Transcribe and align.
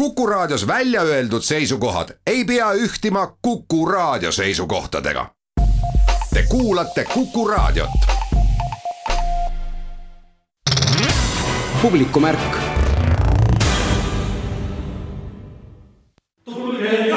Kuku 0.00 0.26
Raadios 0.26 0.66
välja 0.66 1.02
öeldud 1.02 1.42
seisukohad 1.42 2.08
ei 2.26 2.44
pea 2.44 2.72
ühtima 2.72 3.36
Kuku 3.42 3.86
Raadio 3.86 4.32
seisukohtadega. 4.32 5.26
Te 6.34 6.42
kuulate 6.48 7.04
Kuku 7.04 7.48
Raadiot. 7.48 7.90
publikumärk 11.82 12.56
tulge 16.44 17.09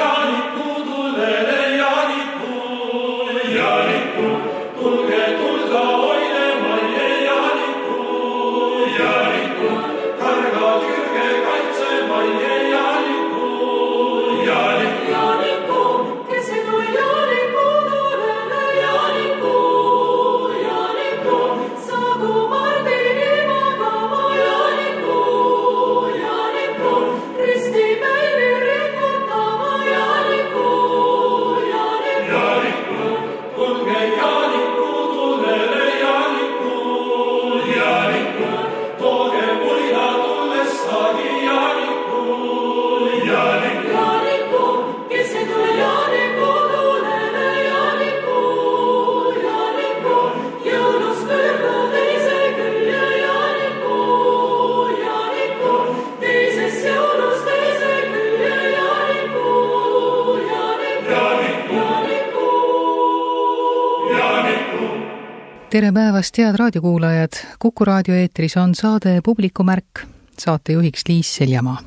tere 65.73 65.91
päevast, 65.91 66.37
head 66.37 66.57
raadiokuulajad! 66.59 67.33
kuku 67.59 67.85
raadio 67.85 68.13
eetris 68.15 68.57
on 68.61 68.75
saade 68.75 69.21
Publikumärk, 69.25 70.03
saatejuhiks 70.39 71.01
Liis 71.07 71.35
Seljamaa. 71.35 71.77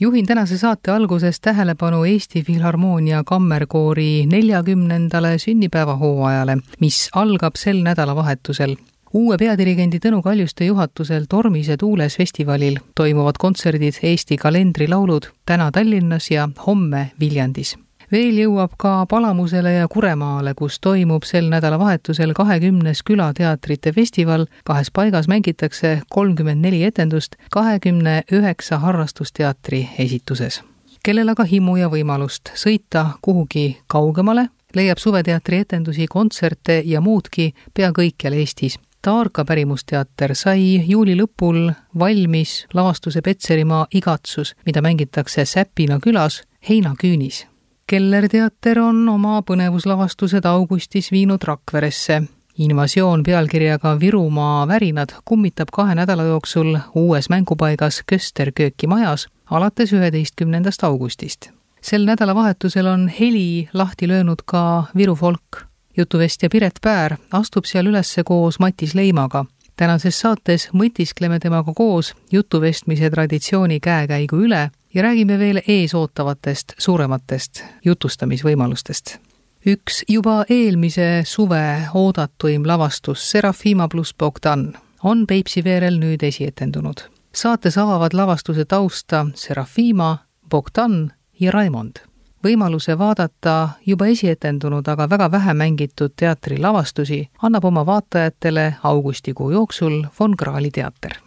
juhin 0.00 0.26
tänase 0.26 0.58
saate 0.58 0.90
alguses 0.90 1.40
tähelepanu 1.40 2.04
Eesti 2.04 2.42
Filharmoonia 2.42 3.22
Kammerkoori 3.26 4.26
neljakümnendale 4.26 5.38
sünnipäevahooajale, 5.38 6.58
mis 6.80 7.08
algab 7.14 7.56
sel 7.56 7.82
nädalavahetusel. 7.82 8.76
uue 9.14 9.36
peadirigendi 9.36 9.98
Tõnu 10.06 10.22
Kaljuste 10.22 10.64
juhatusel 10.64 11.24
Tormise 11.28 11.76
tuules 11.76 12.16
festivalil 12.16 12.78
toimuvad 12.94 13.34
kontserdid 13.38 13.94
Eesti 14.02 14.36
kalendrilaulud 14.36 15.26
täna 15.46 15.72
Tallinnas 15.72 16.30
ja 16.30 16.48
homme 16.66 17.10
Viljandis 17.20 17.76
veel 18.12 18.38
jõuab 18.38 18.76
ka 18.78 19.06
Palamusele 19.10 19.72
ja 19.72 19.88
Kuremaale, 19.88 20.54
kus 20.54 20.78
toimub 20.80 21.24
sel 21.26 21.50
nädalavahetusel 21.50 22.32
kahekümnes 22.34 23.02
külateatrite 23.02 23.92
festival. 23.92 24.46
kahes 24.64 24.90
paigas 24.90 25.28
mängitakse 25.28 26.00
kolmkümmend 26.08 26.62
neli 26.62 26.84
etendust 26.84 27.36
kahekümne 27.50 28.22
üheksa 28.32 28.78
harrastusteatri 28.78 29.88
esituses. 29.98 30.62
kellel 31.02 31.28
aga 31.28 31.44
himu 31.44 31.76
ja 31.76 31.88
võimalust 31.88 32.50
sõita 32.54 33.06
kuhugi 33.22 33.78
kaugemale, 33.86 34.48
leiab 34.74 34.98
suveteatri 34.98 35.56
etendusi, 35.56 36.06
kontserte 36.06 36.82
ja 36.84 37.00
muudki 37.00 37.54
pea 37.74 37.90
kõikjal 37.90 38.32
Eestis. 38.32 38.78
Taarka 39.02 39.44
pärimusteater 39.44 40.34
sai 40.34 40.82
juuli 40.86 41.14
lõpul 41.14 41.70
valmis 41.98 42.66
lavastuse 42.74 43.22
Petserimaa 43.22 43.86
igatsus, 43.94 44.56
mida 44.66 44.82
mängitakse 44.82 45.44
Säpina 45.44 45.98
külas 46.02 46.42
heinaküünis 46.68 47.46
Keller 47.90 48.24
teater 48.26 48.80
on 48.82 49.04
oma 49.08 49.36
põnevuslavastused 49.46 50.46
augustis 50.50 51.12
viinud 51.14 51.44
Rakveresse. 51.46 52.22
invasioon 52.58 53.22
pealkirjaga 53.22 54.00
Virumaa 54.00 54.68
värinad 54.68 55.08
kummitab 55.24 55.68
kahe 55.72 55.94
nädala 55.94 56.22
jooksul 56.22 56.78
uues 56.94 57.28
mängupaigas 57.28 58.02
Kösterkööki 58.06 58.86
majas 58.86 59.28
alates 59.50 59.92
üheteistkümnendast 59.92 60.84
augustist. 60.84 61.50
sel 61.80 62.04
nädalavahetusel 62.04 62.86
on 62.86 63.08
heli 63.20 63.68
lahti 63.72 64.08
löönud 64.08 64.42
ka 64.44 64.84
Viru 64.96 65.14
folk. 65.14 65.62
jutuvestja 65.96 66.50
Piret 66.50 66.78
Päär 66.82 67.16
astub 67.32 67.64
seal 67.64 67.86
üles 67.86 68.16
koos 68.24 68.58
Matis 68.58 68.94
Leimaga 68.94 69.44
tänases 69.76 70.20
saates 70.20 70.68
mõtiskleme 70.72 71.38
temaga 71.38 71.72
koos 71.74 72.14
jutuvestmise 72.32 73.10
traditsiooni 73.10 73.80
käekäigu 73.80 74.36
üle 74.36 74.70
ja 74.94 75.02
räägime 75.02 75.38
veel 75.38 75.60
ees 75.68 75.94
ootavatest 75.94 76.72
suurematest 76.78 77.64
jutustamisvõimalustest. 77.84 79.18
üks 79.66 80.04
juba 80.08 80.44
eelmise 80.48 81.22
suve 81.24 81.82
oodatuim 81.94 82.66
lavastus 82.66 83.30
Serafima 83.30 83.88
pluss 83.88 84.14
Bogdan 84.14 84.74
on 85.02 85.26
Peipsi 85.26 85.64
veerel 85.64 85.98
nüüd 85.98 86.22
esietendunud. 86.22 87.00
saates 87.34 87.78
avavad 87.78 88.12
lavastuse 88.12 88.64
tausta 88.64 89.26
Serafima, 89.34 90.18
Bogdan 90.50 91.12
ja 91.40 91.52
Raimond. 91.52 91.96
võimaluse 92.44 92.98
vaadata 92.98 93.68
juba 93.86 94.06
esietendunud, 94.06 94.88
aga 94.88 95.10
väga 95.10 95.30
vähe 95.30 95.54
mängitud 95.54 96.12
teatrilavastusi 96.16 97.28
annab 97.42 97.64
oma 97.64 97.86
vaatajatele 97.86 98.74
augustikuu 98.82 99.50
jooksul 99.50 100.04
Von 100.20 100.36
Krahli 100.36 100.70
teater 100.70 101.25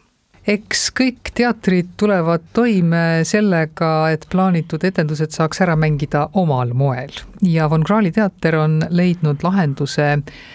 eks 0.49 0.87
kõik 0.97 1.29
teatrid 1.37 1.93
tulevad 1.99 2.47
toime 2.53 3.21
sellega, 3.27 4.09
et 4.09 4.25
plaanitud 4.31 4.83
etendused 4.83 5.35
saaks 5.35 5.61
ära 5.61 5.75
mängida 5.79 6.25
omal 6.41 6.73
moel 6.73 7.13
ja 7.45 7.69
Von 7.69 7.83
Krahli 7.83 8.11
teater 8.11 8.57
on 8.59 8.79
leidnud 8.89 9.43
lahenduse 9.43 10.07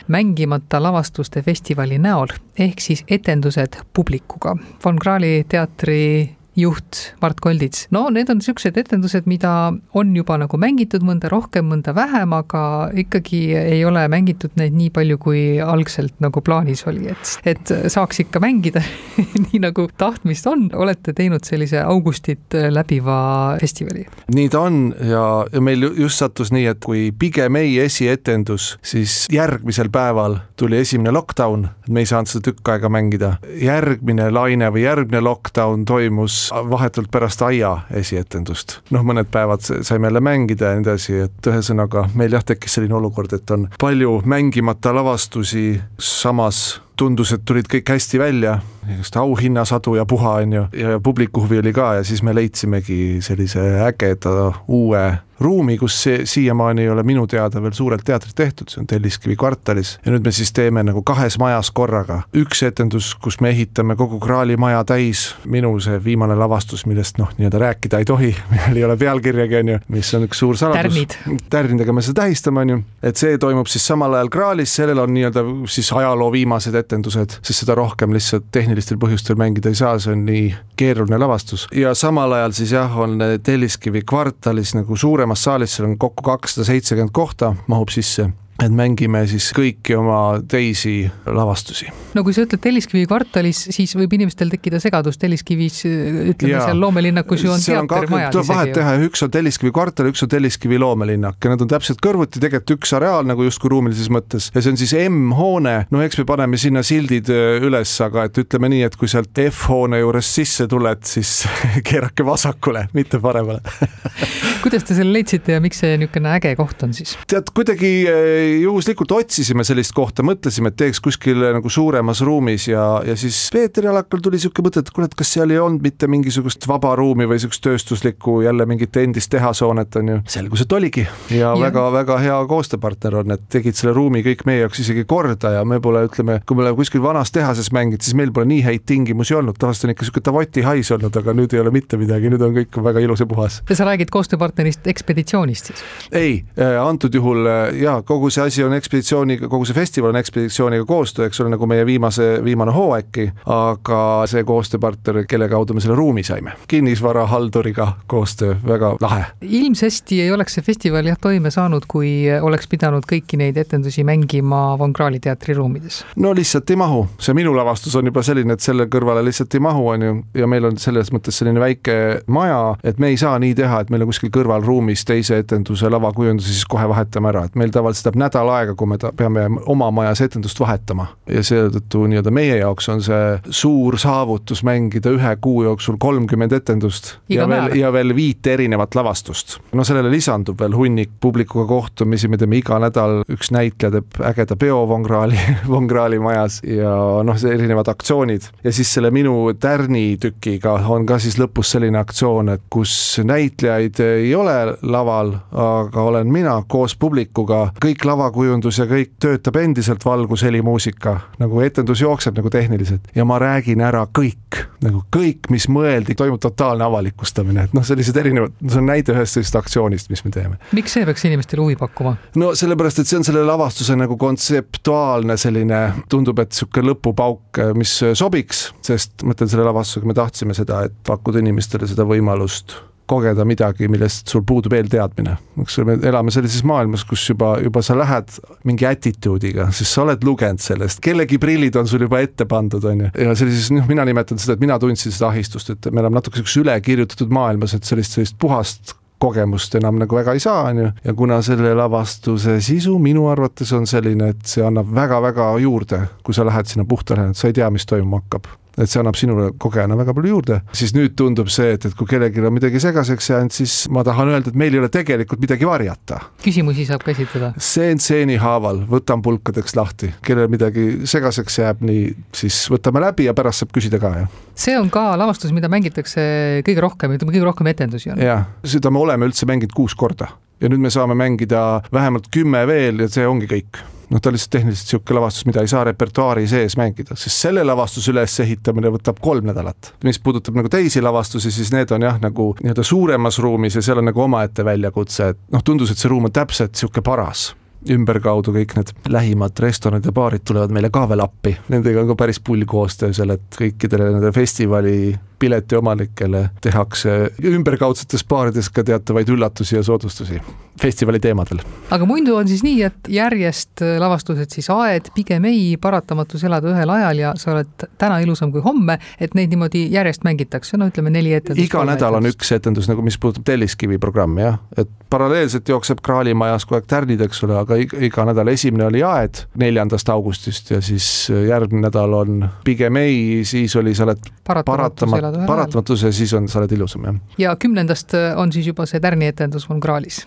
mängimata 0.09 0.83
lavastuste 0.83 1.43
festivali 1.43 1.99
näol, 1.99 2.33
ehk 2.59 2.81
siis 2.81 3.05
etendused 3.09 3.79
publikuga. 3.93 4.57
Von 4.85 4.99
Krahli 4.99 5.45
teatri 5.49 6.37
juht 6.57 7.15
Mart 7.21 7.41
Koldits. 7.41 7.89
no 7.91 8.09
need 8.11 8.31
on 8.31 8.39
niisugused 8.39 8.77
etendused, 8.79 9.27
mida 9.31 9.73
on 9.95 10.15
juba 10.17 10.37
nagu 10.41 10.59
mängitud, 10.61 11.05
mõnda 11.07 11.31
rohkem, 11.33 11.67
mõnda 11.71 11.95
vähem, 11.97 12.35
aga 12.37 12.65
ikkagi 13.05 13.43
ei 13.59 13.83
ole 13.87 14.07
mängitud 14.11 14.55
neid 14.61 14.77
nii 14.77 14.91
palju, 14.95 15.19
kui 15.23 15.43
algselt 15.63 16.15
nagu 16.23 16.43
plaanis 16.45 16.85
oli, 16.91 17.09
et, 17.11 17.35
et 17.49 17.75
saaks 17.93 18.23
ikka 18.25 18.43
mängida 18.43 18.83
nii 19.47 19.63
nagu 19.65 19.89
tahtmist 19.99 20.47
on. 20.51 20.69
olete 20.75 21.15
teinud 21.17 21.45
sellise 21.47 21.83
augustit 21.83 22.55
läbiva 22.71 23.19
festivali? 23.61 24.07
nii 24.35 24.49
ta 24.53 24.65
on 24.69 24.81
ja, 25.01 25.25
ja 25.53 25.65
meil 25.65 25.89
just 25.99 26.23
sattus 26.23 26.53
nii, 26.55 26.67
et 26.71 26.83
kui 26.85 27.09
pigem 27.19 27.59
ei 27.61 27.79
esietendus, 27.83 28.75
siis 28.85 29.25
järgmisel 29.33 29.91
päeval 29.95 30.39
tuli 30.61 30.79
esimene 30.83 31.13
lockdown, 31.15 31.67
me 31.91 32.05
ei 32.05 32.09
saanud 32.09 32.31
seda 32.31 32.51
tükk 32.51 32.75
aega 32.75 32.91
mängida. 32.93 33.35
järgmine 33.59 34.31
laine 34.31 34.71
või 34.75 34.87
järgmine 34.87 35.23
lockdown 35.25 35.85
toimus 35.89 36.44
vahetult 36.53 37.11
pärast 37.11 37.43
aia 37.43 37.79
esietendust. 37.91 38.79
noh, 38.91 39.05
mõned 39.07 39.31
päevad 39.31 39.65
saime 39.65 40.07
jälle 40.07 40.21
mängida 40.21 40.73
ja 40.73 40.79
nii 40.79 40.87
edasi, 40.87 41.19
et 41.27 41.51
ühesõnaga 41.51 42.09
meil 42.15 42.33
jah, 42.33 42.45
tekkis 42.45 42.79
selline 42.79 42.95
olukord, 42.95 43.33
et 43.33 43.51
on 43.51 43.69
palju 43.81 44.21
mängimata 44.25 44.95
lavastusi, 44.95 45.81
samas 45.99 46.81
tundus, 46.97 47.33
et 47.35 47.45
tulid 47.45 47.69
kõik 47.71 47.91
hästi 47.95 48.19
välja, 48.19 48.59
igast 48.89 49.17
auhinnasadu 49.17 49.97
ja 49.99 50.07
puha, 50.07 50.39
on 50.45 50.53
ju, 50.53 50.65
ja 50.79 50.99
publiku 51.03 51.45
huvi 51.45 51.59
oli 51.59 51.73
ka 51.73 51.95
ja 51.99 52.05
siis 52.05 52.23
me 52.23 52.35
leidsimegi 52.35 53.19
sellise 53.25 53.63
ägeda 53.89 54.53
uue 54.69 55.05
ruumi, 55.41 55.79
kus 55.79 55.97
see 56.03 56.27
siiamaani 56.27 56.83
ei 56.83 56.89
ole 56.89 57.03
minu 57.03 57.27
teada 57.27 57.63
veel 57.63 57.73
suurelt 57.75 58.05
teatrit 58.07 58.35
tehtud, 58.39 58.71
see 58.71 58.81
on 58.83 58.87
Telliskivi 58.87 59.37
kvartalis. 59.37 59.99
ja 60.05 60.13
nüüd 60.13 60.25
me 60.25 60.33
siis 60.33 60.53
teeme 60.55 60.83
nagu 60.87 61.03
kahes 61.03 61.39
majas 61.39 61.71
korraga. 61.75 62.23
üks 62.37 62.63
etendus, 62.67 63.15
kus 63.15 63.41
me 63.41 63.51
ehitame 63.51 63.97
kogu 63.97 64.21
Graali 64.23 64.57
maja 64.57 64.85
täis, 64.85 65.35
minu 65.45 65.75
see 65.81 65.99
viimane 66.05 66.37
lavastus, 66.39 66.87
millest 66.87 67.19
noh, 67.19 67.33
nii-öelda 67.39 67.59
rääkida 67.59 67.99
ei 67.99 68.09
tohi, 68.09 68.31
millel 68.53 68.81
ei 68.81 68.85
ole 68.85 68.97
pealkirjagi, 68.97 69.61
on 69.61 69.73
ju, 69.75 69.81
mis 69.89 70.15
on 70.15 70.29
üks 70.29 70.43
suur 70.45 70.59
saladus. 70.61 71.19
tärnidega 71.51 71.93
me 71.93 72.03
seda 72.03 72.23
tähistame, 72.23 72.65
on 72.65 72.75
ju, 72.77 72.81
et 73.03 73.21
see 73.21 73.39
toimub 73.39 73.71
siis 73.71 73.87
samal 73.87 74.15
ajal 74.15 74.31
Graalis, 74.31 74.75
sellel 74.75 75.03
on 75.03 75.15
nii-öelda 75.15 75.45
siis 75.71 75.93
ajaloo 75.93 76.31
viimased 76.33 76.75
etendused, 76.85 77.39
sest 77.41 77.65
seda 77.65 77.77
rohkem 77.79 78.15
lihtsalt 78.15 78.51
tehnilistel 78.55 79.01
põhjustel 79.01 79.39
mängida 79.41 79.73
ei 79.73 79.81
saa, 79.81 79.97
see 79.99 80.15
on 80.15 80.25
nii 80.29 80.47
keeruline 80.79 81.19
lavastus. 81.21 81.67
ja 81.75 81.95
samal 81.99 82.37
ajal 82.39 82.57
siis 82.61 82.77
jah, 82.77 82.99
on 82.99 83.19
Telliskivi 83.43 84.05
kvartalis 84.07 84.77
nagu 84.79 84.97
suuremas 84.97 85.45
saalis, 85.49 85.77
seal 85.77 85.91
on 85.91 85.99
kokku 85.99 86.27
kakssada 86.27 86.69
seitsekümmend 86.69 87.15
kohta, 87.15 87.55
mahub 87.67 87.93
sisse 87.95 88.31
et 88.67 88.75
mängime 88.75 89.25
siis 89.31 89.51
kõiki 89.57 89.97
oma 89.99 90.41
teisi 90.51 91.05
lavastusi. 91.27 91.89
no 92.15 92.25
kui 92.27 92.35
sa 92.37 92.45
ütled 92.47 92.63
Telliskivi 92.65 93.05
kvartalis, 93.09 93.65
siis 93.75 93.95
võib 93.99 94.17
inimestel 94.17 94.53
tekkida 94.53 94.81
segadus, 94.83 95.19
Telliskivis 95.21 95.83
ütleme 95.87 96.55
Jaa. 96.55 96.69
seal 96.71 96.81
loomelinnakus 96.81 97.45
ju 97.45 97.53
on 97.55 97.63
teatrimajad 97.65 98.35
tuleb 98.35 98.51
vahet 98.51 98.75
teha, 98.79 98.97
üks 99.09 99.25
on 99.27 99.35
Telliskivi 99.35 99.73
kvartal, 99.75 100.11
üks 100.13 100.25
on 100.27 100.33
Telliskivi 100.33 100.81
loomelinnak 100.83 101.39
ja 101.45 101.55
nad 101.55 101.65
on 101.65 101.71
täpselt 101.71 102.03
kõrvuti, 102.05 102.43
tegelikult 102.43 102.79
üks 102.79 102.95
areaal 102.97 103.29
nagu 103.29 103.47
justkui 103.47 103.73
ruumilises 103.75 104.11
mõttes 104.13 104.51
ja 104.55 104.63
see 104.65 104.75
on 104.75 104.81
siis 104.81 104.97
M-hoone, 105.09 105.77
no 105.95 106.05
eks 106.05 106.21
me 106.21 106.27
paneme 106.29 106.61
sinna 106.61 106.85
sildid 106.87 107.31
öö, 107.33 107.61
üles, 107.69 107.95
aga 108.05 108.29
et 108.29 108.43
ütleme 108.45 108.71
nii, 108.73 108.85
et 108.89 108.99
kui 109.01 109.11
sealt 109.11 109.45
F-hoone 109.49 110.01
juurest 110.03 110.41
sisse 110.41 110.69
tuled, 110.71 111.05
siis 111.09 111.43
keerake 111.89 112.27
vasakule, 112.27 112.89
mitte 112.97 113.21
paremale. 113.23 113.63
kuidas 114.65 114.85
te 114.87 114.95
selle 114.97 115.13
leidsite 115.13 115.53
ja 115.53 115.61
miks 115.61 115.83
see 115.83 115.97
niisugune 116.01 116.31
äge 116.39 116.55
koht 116.57 116.83
on 116.87 116.95
siis? 116.97 117.15
tead, 117.29 117.51
kuidagi 117.57 117.91
eh, 118.09 118.63
juhuslikult 118.63 119.13
otsisime 119.13 119.65
sellist 119.67 119.93
kohta, 119.97 120.25
mõtlesime, 120.25 120.73
et 120.73 120.79
teeks 120.81 121.03
kuskil 121.05 121.43
nagu 121.57 121.69
suuremas 121.73 122.23
ruumis 122.25 122.69
ja, 122.71 122.85
ja 123.05 123.17
siis 123.21 123.47
Peeter 123.53 123.85
Jalakal 123.91 124.23
tuli 124.25 124.39
niisugune 124.41 124.71
mõte, 124.71 124.81
et 124.81 124.93
kuule, 124.95 125.09
et 125.11 125.17
kas 125.19 125.35
seal 125.37 125.53
ei 125.53 125.61
olnud 125.61 125.85
mitte 125.85 126.09
mingisugust 126.09 126.65
vaba 126.71 126.95
ruumi 126.97 127.29
või 127.29 127.37
niisugust 127.37 127.65
tööstuslikku 127.67 128.39
jälle 128.47 128.65
mingit 128.71 128.97
endist 129.03 129.33
tehashoonet 129.35 130.01
on 130.01 130.13
ju. 130.15 130.19
selgus, 130.37 130.65
et 130.65 130.77
oligi 130.79 131.05
ja 131.35 131.53
väga-väga 131.61 132.17
hea 132.25 132.41
koostööpartner 132.49 133.19
on, 133.21 133.37
et 133.37 133.45
tegid 133.53 133.77
selle 133.77 133.93
ruumi 133.97 134.25
kõik 134.25 134.47
meie 134.49 134.65
jaoks 134.65 134.81
isegi 134.81 135.05
korda 135.11 135.53
ja 135.59 135.67
me 135.69 135.81
pole, 135.85 136.07
ütleme, 136.09 136.39
kui 136.49 136.57
me 136.57 136.65
oleme 136.65 136.81
kuskil 136.81 137.05
vanas 137.05 137.35
tehases 137.37 137.69
mänginud, 137.75 138.01
siis 138.05 138.17
meil 138.17 138.33
pole 138.33 138.49
nii 138.49 138.65
häid 138.65 138.89
tingimusi 138.89 139.37
olnud, 139.37 139.61
tavaliselt 139.61 139.91
on 139.91 139.95
ikka 139.97 140.09
niisugune 140.09 140.29
Davoti 140.31 140.65
hais 140.65 140.95
olnud, 140.97 141.21
aga 141.21 141.37
nüüd 141.37 141.53
ei 141.53 141.61
ole 141.61 141.75
mitte 141.75 142.01
midagi, 142.01 142.33
nüüd 142.33 142.49
on 142.49 142.57
kõik 142.57 142.83
väga 142.89 143.05
ilus 143.05 143.21
ja 143.21 143.29
puhas 143.29 143.61
sa 143.75 143.85
räägid 143.89 144.09
koostööpartnerist 144.55 144.87
ekspeditsioonist 144.87 145.67
siis? 145.71 145.83
ei, 146.13 146.45
antud 146.81 147.15
juhul 147.15 147.47
äh, 147.47 147.75
jaa, 147.83 148.03
kogu 148.03 148.31
see 148.31 148.45
asi 148.45 148.65
on 148.65 148.75
ekspeditsiooniga, 148.75 149.49
kogu 149.49 149.65
see 149.65 149.75
festival 149.75 150.13
on 150.13 150.19
ekspeditsiooniga 150.21 150.85
koostöö, 150.85 151.27
eks 151.27 151.41
ole, 151.41 151.51
nagu 151.55 151.67
meie 151.67 151.87
viimase, 151.87 152.41
viimane 152.45 152.73
hooaegki, 152.73 153.31
aga 153.47 154.01
see 154.31 154.45
koostööpartner, 154.45 155.25
kelle 155.29 155.49
kaudu 155.49 155.75
me 155.75 155.81
selle 155.81 155.97
ruumi 155.99 156.23
saime, 156.25 156.55
kinnisvarahalduriga 156.69 157.89
koostöö, 158.07 158.57
väga 158.67 158.95
lahe. 159.01 159.25
ilmsesti 159.43 160.21
ei 160.23 160.33
oleks 160.33 160.59
see 160.59 160.65
festival 160.67 161.07
jah 161.07 161.19
toime 161.21 161.51
saanud, 161.51 161.89
kui 161.89 162.27
oleks 162.41 162.69
pidanud 162.71 163.07
kõiki 163.11 163.39
neid 163.41 163.59
etendusi 163.61 164.05
mängima 164.05 164.79
Von 164.79 164.93
Krahli 164.93 165.21
teatri 165.21 165.55
ruumides. 165.55 166.05
no 166.17 166.35
lihtsalt 166.35 166.71
ei 166.71 166.77
mahu, 166.81 167.07
see 167.19 167.35
minu 167.35 167.55
lavastus 167.57 167.97
on 167.97 168.07
juba 168.07 168.23
selline, 168.23 168.55
et 168.55 168.65
selle 168.65 168.87
kõrvale 168.91 169.25
lihtsalt 169.25 169.55
ei 169.55 169.65
mahu, 169.65 169.89
on 169.95 170.09
ju, 170.09 170.17
ja 170.39 170.49
meil 170.51 170.71
on 170.71 170.79
selles 170.79 171.13
mõttes 171.15 171.39
selline 171.39 171.61
väike 171.61 171.99
maja, 172.27 172.77
et 172.85 172.99
me 173.03 173.11
ei 173.13 173.19
saa 173.21 173.39
nii 173.41 173.55
teha, 173.59 173.83
et 173.83 173.91
meil 173.93 174.05
on 174.05 174.13
kuskil 174.13 174.31
kõrvalruumis 174.45 175.05
teise 175.09 175.39
etenduse 175.43 175.89
lavakujundus 175.91 176.49
ja 176.49 176.55
siis 176.55 176.69
kohe 176.69 176.87
vahetame 176.89 177.31
ära, 177.31 177.45
et 177.49 177.57
meil 177.59 177.73
tavaliselt 177.75 178.11
läheb 178.11 178.21
nädal 178.25 178.51
aega, 178.53 178.75
kui 178.79 178.91
me 178.91 178.99
peame 179.17 179.47
oma 179.71 179.91
majas 179.95 180.21
etendust 180.25 180.61
vahetama. 180.61 181.09
Ja 181.31 181.43
seetõttu 181.47 182.05
nii-öelda 182.11 182.33
meie 182.35 182.59
jaoks 182.61 182.89
on 182.93 183.03
see 183.05 183.39
suur 183.49 183.97
saavutus 184.01 184.65
mängida 184.67 185.13
ühe 185.15 185.35
kuu 185.41 185.65
jooksul 185.65 185.97
kolmkümmend 186.01 186.53
etendust 186.53 187.15
Iga 187.29 187.45
ja 187.45 187.49
veel 187.49 187.77
ja 187.79 187.93
veel 187.95 188.15
viite 188.17 188.55
erinevat 188.55 188.95
lavastust. 188.95 189.59
no 189.73 189.85
sellele 189.85 190.11
lisandub 190.13 190.61
veel 190.61 190.77
hunnik 190.77 191.15
publikuga 191.21 191.67
kohtumisi, 191.69 192.29
me 192.29 192.39
teeme 192.41 192.59
iga 192.61 192.79
nädal, 192.83 193.23
üks 193.31 193.53
näitleja 193.55 193.99
teeb 193.99 194.21
ägeda 194.33 194.57
peo 194.61 194.83
Von 194.89 195.07
Krahli, 195.07 195.39
Von 195.73 195.89
Krahli 195.89 196.19
majas 196.23 196.61
ja 196.67 196.93
noh, 197.25 197.39
see 197.41 197.55
erinevad 197.55 197.89
aktsioonid. 197.93 198.51
Ja 198.65 198.73
siis 198.73 198.93
selle 198.95 199.11
minu 199.15 199.37
tärnitükiga 199.61 200.77
on 200.93 201.07
ka 201.09 201.19
siis 201.23 201.39
lõpus 201.41 201.75
selline 201.75 201.99
aktsioon, 202.01 202.53
et 202.55 202.65
kus 202.73 202.95
näitlejaid 203.25 204.01
ei 204.05 204.24
ole 204.35 204.77
laval, 204.83 205.35
aga 205.53 206.03
olen 206.09 206.31
mina 206.33 206.57
koos 206.69 206.97
publikuga, 206.97 207.67
kõik 207.83 208.05
lavakujundus 208.09 208.79
ja 208.81 208.87
kõik 208.89 209.15
töötab 209.21 209.59
endiselt 209.61 210.05
valgus, 210.05 210.45
heli, 210.47 210.63
muusika, 210.65 211.19
nagu 211.43 211.61
etendus 211.65 212.01
jookseb 212.01 212.39
nagu 212.39 212.51
tehniliselt. 212.53 213.11
Ja 213.15 213.27
ma 213.29 213.39
räägin 213.43 213.83
ära 213.85 214.07
kõik, 214.09 214.63
nagu 214.85 215.05
kõik, 215.15 215.51
mis 215.53 215.69
mõeldi, 215.69 216.17
toimub 216.19 216.41
totaalne 216.43 216.87
avalikustamine, 216.87 217.67
et 217.69 217.77
noh, 217.77 217.85
sellised 217.87 218.17
erinevad, 218.21 218.55
see 218.63 218.81
on 218.81 218.89
näide 218.89 219.15
ühest 219.15 219.39
sellisest 219.39 219.59
aktsioonist, 219.61 220.11
mis 220.13 220.25
me 220.25 220.33
teeme. 220.35 220.59
Miks 220.77 220.97
see 220.97 221.07
peaks 221.09 221.27
inimestele 221.29 221.65
huvi 221.65 221.77
pakkuma? 221.81 222.17
no 222.41 222.53
sellepärast, 222.59 223.03
et 223.03 223.11
see 223.11 223.19
on 223.21 223.27
selle 223.27 223.45
lavastuse 223.47 223.97
nagu 223.99 224.17
kontseptuaalne 224.21 225.37
selline, 225.41 225.83
tundub, 226.13 226.41
et 226.43 226.55
niisugune 226.55 226.93
lõpupauk, 226.93 227.63
mis 227.79 227.97
sobiks, 228.19 228.67
sest 228.85 229.25
ma 229.27 229.37
ütlen, 229.37 229.51
selle 229.51 229.67
lavastusega 229.67 230.11
me 230.11 230.17
tahtsime 230.17 230.57
seda, 230.57 230.85
et 230.89 230.97
pakkuda 231.07 231.43
inimestele 231.43 231.89
seda 231.91 232.07
võimalust 232.09 232.79
kogeda 233.07 233.45
midagi, 233.45 233.89
millest 233.93 234.31
sul 234.33 234.43
puudub 234.47 234.73
eelteadmine. 234.77 235.37
eks 235.63 235.79
me 235.85 235.99
elame 236.09 236.33
sellises 236.35 236.65
maailmas, 236.67 237.05
kus 237.09 237.29
juba, 237.29 237.55
juba 237.63 237.83
sa 237.85 237.97
lähed 237.99 238.33
mingi 238.65 238.89
attitude'iga, 238.89 239.69
siis 239.77 239.93
sa 239.93 240.05
oled 240.07 240.25
lugenud 240.25 240.63
sellest, 240.65 241.03
kellegi 241.05 241.39
prillid 241.39 241.77
on 241.81 241.89
sul 241.91 242.07
juba 242.07 242.23
ette 242.25 242.49
pandud, 242.49 242.85
on 242.91 243.07
ju. 243.07 243.13
ja 243.27 243.37
sellises, 243.37 243.71
noh, 243.75 243.87
mina 243.91 244.07
nimetan 244.09 244.41
seda, 244.41 244.57
et 244.57 244.65
mina 244.65 244.79
tundsin 244.81 245.13
seda 245.13 245.31
ahistust, 245.31 245.75
et 245.77 245.91
me 245.91 246.05
oleme 246.05 246.21
natuke 246.21 246.41
niisuguses 246.41 246.63
ülekirjutatud 246.65 247.33
maailmas, 247.35 247.77
et 247.77 247.85
sellist, 247.85 248.17
sellist 248.17 248.39
puhast 248.41 248.97
kogemust 249.25 249.75
enam 249.79 250.01
nagu 250.01 250.17
väga 250.17 250.35
ei 250.37 250.43
saa, 250.43 250.67
on 250.71 250.83
ju, 250.83 250.91
ja 251.05 251.15
kuna 251.17 251.41
selle 251.45 251.75
lavastuse 251.77 252.59
sisu 252.65 252.99
minu 253.03 253.29
arvates 253.33 253.73
on 253.77 253.87
selline, 253.89 254.33
et 254.35 254.45
see 254.49 254.65
annab 254.65 254.91
väga-väga 254.97 255.53
juurde, 255.65 256.05
kui 256.25 256.37
sa 256.37 256.47
lähed 256.47 256.69
sinna 256.69 256.89
puhtale, 256.89 257.31
sa 257.37 257.49
ei 257.49 257.57
tea, 257.57 257.71
mis 257.73 257.89
toimuma 257.89 258.25
hakkab 258.25 258.53
et 258.79 258.91
see 258.91 259.01
annab 259.01 259.19
sinule 259.19 259.51
kogejana 259.61 259.97
väga 259.99 260.15
palju 260.17 260.33
juurde, 260.33 260.59
siis 260.77 260.95
nüüd 260.97 261.15
tundub 261.19 261.51
see, 261.53 261.75
et, 261.77 261.87
et 261.89 261.97
kui 261.99 262.09
kellelgi 262.11 262.43
on 262.45 262.55
midagi 262.55 262.83
segaseks 262.83 263.31
jäänud, 263.31 263.55
siis 263.55 263.77
ma 263.95 264.05
tahan 264.07 264.33
öelda, 264.33 264.53
et 264.53 264.59
meil 264.59 264.75
ei 264.75 264.83
ole 264.83 264.91
tegelikult 264.93 265.43
midagi 265.45 265.69
varjata. 265.69 266.21
küsimusi 266.45 266.87
saab 266.89 267.05
ka 267.07 267.15
esitada. 267.15 267.53
stseen 267.59 268.03
stseeni 268.03 268.39
haaval 268.43 268.85
võtan 268.91 269.23
pulkadeks 269.25 269.77
lahti, 269.79 270.13
kellel 270.27 270.51
midagi 270.53 271.07
segaseks 271.11 271.61
jääb, 271.63 271.85
nii 271.87 272.07
siis 272.35 272.65
võtame 272.73 273.03
läbi 273.05 273.29
ja 273.29 273.37
pärast 273.37 273.65
saab 273.65 273.75
küsida 273.75 274.01
ka, 274.03 274.15
jah. 274.25 274.39
see 274.55 274.77
on 274.79 274.91
ka 274.93 275.13
lavastus, 275.21 275.55
mida 275.57 275.71
mängitakse 275.73 276.63
kõige 276.67 276.85
rohkem, 276.85 277.17
ütleme 277.19 277.35
kõige 277.35 277.51
rohkem 277.51 277.71
etendusi 277.75 278.15
on. 278.15 278.23
jah, 278.23 278.49
seda 278.67 278.93
me 278.95 279.03
oleme 279.03 279.31
üldse 279.31 279.49
mänginud 279.49 279.75
kuus 279.77 279.95
korda 279.99 280.35
ja 280.63 280.71
nüüd 280.71 280.83
me 280.83 280.93
saame 280.93 281.17
mängida 281.19 281.83
vähemalt 281.93 282.31
kümme 282.35 282.63
veel 282.71 283.05
ja 283.05 283.11
see 283.11 283.27
ongi 283.29 283.51
kõik 283.51 283.83
noh, 284.11 284.21
ta 284.21 284.33
lihtsalt 284.33 284.53
tehniliselt 284.59 284.89
niisugune 284.89 285.19
lavastus, 285.21 285.47
mida 285.49 285.65
ei 285.65 285.71
saa 285.71 285.85
repertuaari 285.89 286.47
sees 286.51 286.77
mängida, 286.81 287.17
sest 287.19 287.47
selle 287.47 287.65
lavastuse 287.67 288.13
ülesehitamine 288.13 288.93
võtab 288.95 289.21
kolm 289.25 289.51
nädalat. 289.51 289.95
mis 290.05 290.19
puudutab 290.19 290.57
nagu 290.59 290.71
teisi 290.73 291.03
lavastusi, 291.03 291.53
siis 291.55 291.73
need 291.75 291.93
on 291.95 292.07
jah, 292.09 292.21
nagu 292.23 292.53
nii-öelda 292.61 292.87
suuremas 292.87 293.39
ruumis 293.39 293.77
ja 293.79 293.83
seal 293.83 294.03
on 294.03 294.11
nagu 294.11 294.25
omaette 294.25 294.65
väljakutse, 294.65 295.29
et 295.35 295.45
noh, 295.53 295.65
tundus, 295.65 295.93
et 295.93 296.01
see 296.01 296.13
ruum 296.13 296.31
on 296.31 296.35
täpselt 296.35 296.75
niisugune 296.75 297.05
paras 297.05 297.53
ümberkaudu 297.91 298.55
kõik 298.55 298.75
need 298.79 298.93
lähimad 299.13 299.59
restoranid 299.61 300.07
ja 300.09 300.13
baarid 300.15 300.45
tulevad 300.47 300.73
meile 300.73 300.91
ka 300.93 301.05
veel 301.11 301.25
appi, 301.25 301.55
nendega 301.73 302.03
on 302.03 302.11
ka 302.13 302.19
päris 302.25 302.41
pull 302.45 302.65
koostöö 302.69 303.13
seal, 303.17 303.35
et 303.35 303.59
kõikidele 303.59 304.11
nende 304.15 304.33
festivali 304.35 304.97
piletiomanikele 305.45 306.47
tehakse 306.65 307.17
ümberkaudsetes 307.45 308.25
baarides 308.29 308.71
ka 308.73 308.85
teatavaid 308.85 309.29
üllatusi 309.37 309.77
ja 309.77 309.83
soodustusi 309.85 310.41
festivali 310.83 311.21
teemadel. 311.21 311.61
aga 311.91 312.07
muidu 312.07 312.37
on 312.37 312.49
siis 312.49 312.63
nii, 312.65 312.83
et 312.83 313.09
järjest 313.09 313.83
äh, 313.83 313.97
lavastused 314.03 314.51
siis 314.51 314.71
Aed, 314.75 315.11
Pigem 315.15 315.45
ei, 315.49 315.77
Paratamatus 315.81 316.45
elada 316.45 316.73
ühel 316.73 316.91
ajal 316.91 317.21
ja 317.21 317.33
sa 317.39 317.53
oled 317.53 317.87
täna 317.99 318.19
ilusam 318.25 318.51
kui 318.53 318.63
homme, 318.65 318.99
et 319.21 319.37
neid 319.39 319.53
niimoodi 319.55 319.85
järjest 319.93 320.25
mängitakse, 320.27 320.79
no 320.81 320.89
ütleme 320.91 321.13
neli 321.15 321.35
etendust. 321.37 321.63
iga 321.63 321.85
nädal 321.87 322.19
on 322.19 322.27
üks 322.31 322.51
etendus 322.57 322.89
nagu, 322.91 323.05
mis 323.07 323.19
puudutab 323.21 323.47
Telliskivi 323.47 324.01
programmi 324.03 324.43
jah, 324.43 324.59
et 324.77 324.91
paralleelselt 325.11 325.69
jookseb 325.69 326.03
Kraalimajas 326.05 326.67
kogu 326.67 326.81
aeg 326.81 326.91
tärnid, 326.91 327.23
eks 327.29 327.45
ole, 327.47 327.59
aga 327.61 327.79
iga, 327.85 328.01
iga 328.09 328.27
nädal 328.33 328.51
esimene 328.55 328.89
oli 328.89 329.05
Aed 329.07 329.45
neljandast 329.61 330.11
augustist 330.11 330.75
ja 330.75 330.83
siis 330.83 331.29
järgmine 331.31 331.87
nädal 331.87 332.19
on 332.19 332.49
Pigem 332.65 332.99
ei, 332.99 333.45
siis 333.47 333.77
oli 333.79 333.95
sa 333.95 334.09
oled 334.09 334.27
paratamatus 334.45 335.19
elada 335.21 335.34
paratama-, 335.35 335.43
ühel 335.43 335.45
ajal. 335.45 335.53
paratamatus 335.53 336.03
ja 336.07 336.13
siis 336.15 336.33
on, 336.39 336.49
sa 336.49 336.61
oled 336.63 336.73
ilusam 336.77 337.05
jah. 337.09 337.21
ja 337.39 337.55
kümnendast 337.57 338.15
äh, 338.15 338.33
on 338.39 338.53
siis 338.53 338.67
juba 338.71 338.87
see 338.87 339.01
Tärni 339.01 339.27
etendus 339.33 339.69
Von 339.71 339.81
Krahlis. 339.81 340.27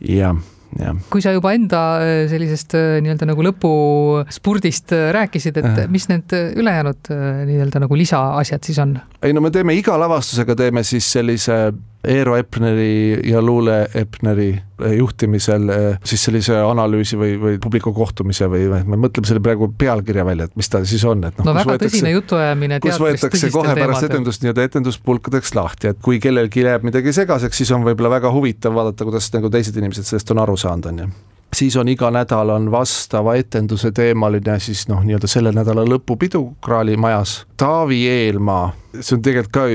jah, 0.00 0.36
jah. 0.80 0.96
kui 1.10 1.22
sa 1.24 1.32
juba 1.36 1.52
enda 1.56 1.82
äh, 2.02 2.26
sellisest 2.30 2.74
äh, 2.78 2.98
nii-öelda 3.04 3.28
nagu 3.30 3.44
lõpuspurdist 3.46 4.94
rääkisid, 5.16 5.56
et 5.62 5.66
Äh. 5.84 5.88
mis 5.88 6.08
need 6.08 6.32
ülejäänud 6.56 7.10
nii-öelda 7.46 7.80
nagu 7.84 7.96
lisaasjad 7.98 8.64
siis 8.64 8.78
on? 8.82 8.98
ei 9.22 9.32
no 9.36 9.40
me 9.44 9.50
teeme 9.50 9.74
iga 9.76 9.98
lavastusega 10.00 10.56
teeme 10.56 10.82
siis 10.84 11.12
sellise 11.12 11.72
Eero 12.04 12.36
Epneri 12.36 13.20
ja 13.30 13.40
Luule 13.42 13.88
Epneri 13.94 14.50
juhtimisel 14.96 15.68
eh, 15.72 15.86
siis 16.06 16.26
sellise 16.28 16.58
analüüsi 16.60 17.18
või, 17.18 17.36
või 17.40 17.60
publiku 17.62 17.92
kohtumise 17.96 18.48
või, 18.52 18.66
või 18.70 18.82
me 18.86 18.98
mõtleme 19.06 19.28
selle 19.28 19.42
praegu 19.42 19.70
pealkirja 19.78 20.26
välja, 20.28 20.48
et 20.50 20.58
mis 20.60 20.68
ta 20.70 20.82
siis 20.86 21.04
on, 21.08 21.24
et 21.26 21.38
no 21.40 21.48
kus 21.48 21.58
väga 21.58 21.72
võetakse- 21.72 21.96
tõsine 21.96 22.12
jutuajamine 22.14 22.80
kus 22.84 23.00
võetakse 23.02 23.50
kohe 23.54 23.72
pärast 23.72 24.02
teemadel. 24.04 24.10
etendust 24.10 24.44
nii-öelda 24.44 24.66
etenduspulkadeks 24.70 25.54
lahti, 25.58 25.94
et 25.94 26.02
kui 26.04 26.20
kellelgi 26.22 26.66
jääb 26.66 26.84
midagi 26.86 27.16
segaseks, 27.16 27.62
siis 27.62 27.72
on 27.74 27.86
võib-olla 27.86 28.16
väga 28.18 28.34
huvitav 28.34 28.76
vaadata, 28.76 29.08
kuidas 29.08 29.32
nagu 29.34 29.50
teised 29.50 29.80
inimesed 29.80 30.06
sellest 30.06 30.30
on 30.36 30.44
aru 30.44 30.60
saanud, 30.60 30.92
on 30.92 31.02
ju 31.06 31.10
siis 31.56 31.76
on 31.76 31.88
iga 31.88 32.10
nädal 32.12 32.50
on 32.50 32.70
vastava 32.70 33.34
etenduse 33.38 33.90
teemaline 33.96 34.58
siis 34.60 34.86
noh, 34.88 35.02
nii-öelda 35.04 35.30
selle 35.30 35.52
nädala 35.56 35.86
lõpupidu 35.88 36.42
Kraali 36.64 36.96
majas. 37.00 37.38
Taavi 37.56 38.02
Eelmaa, 38.08 38.70
see 39.00 39.16
on 39.16 39.24
tegelikult 39.24 39.52
ka 39.56 39.66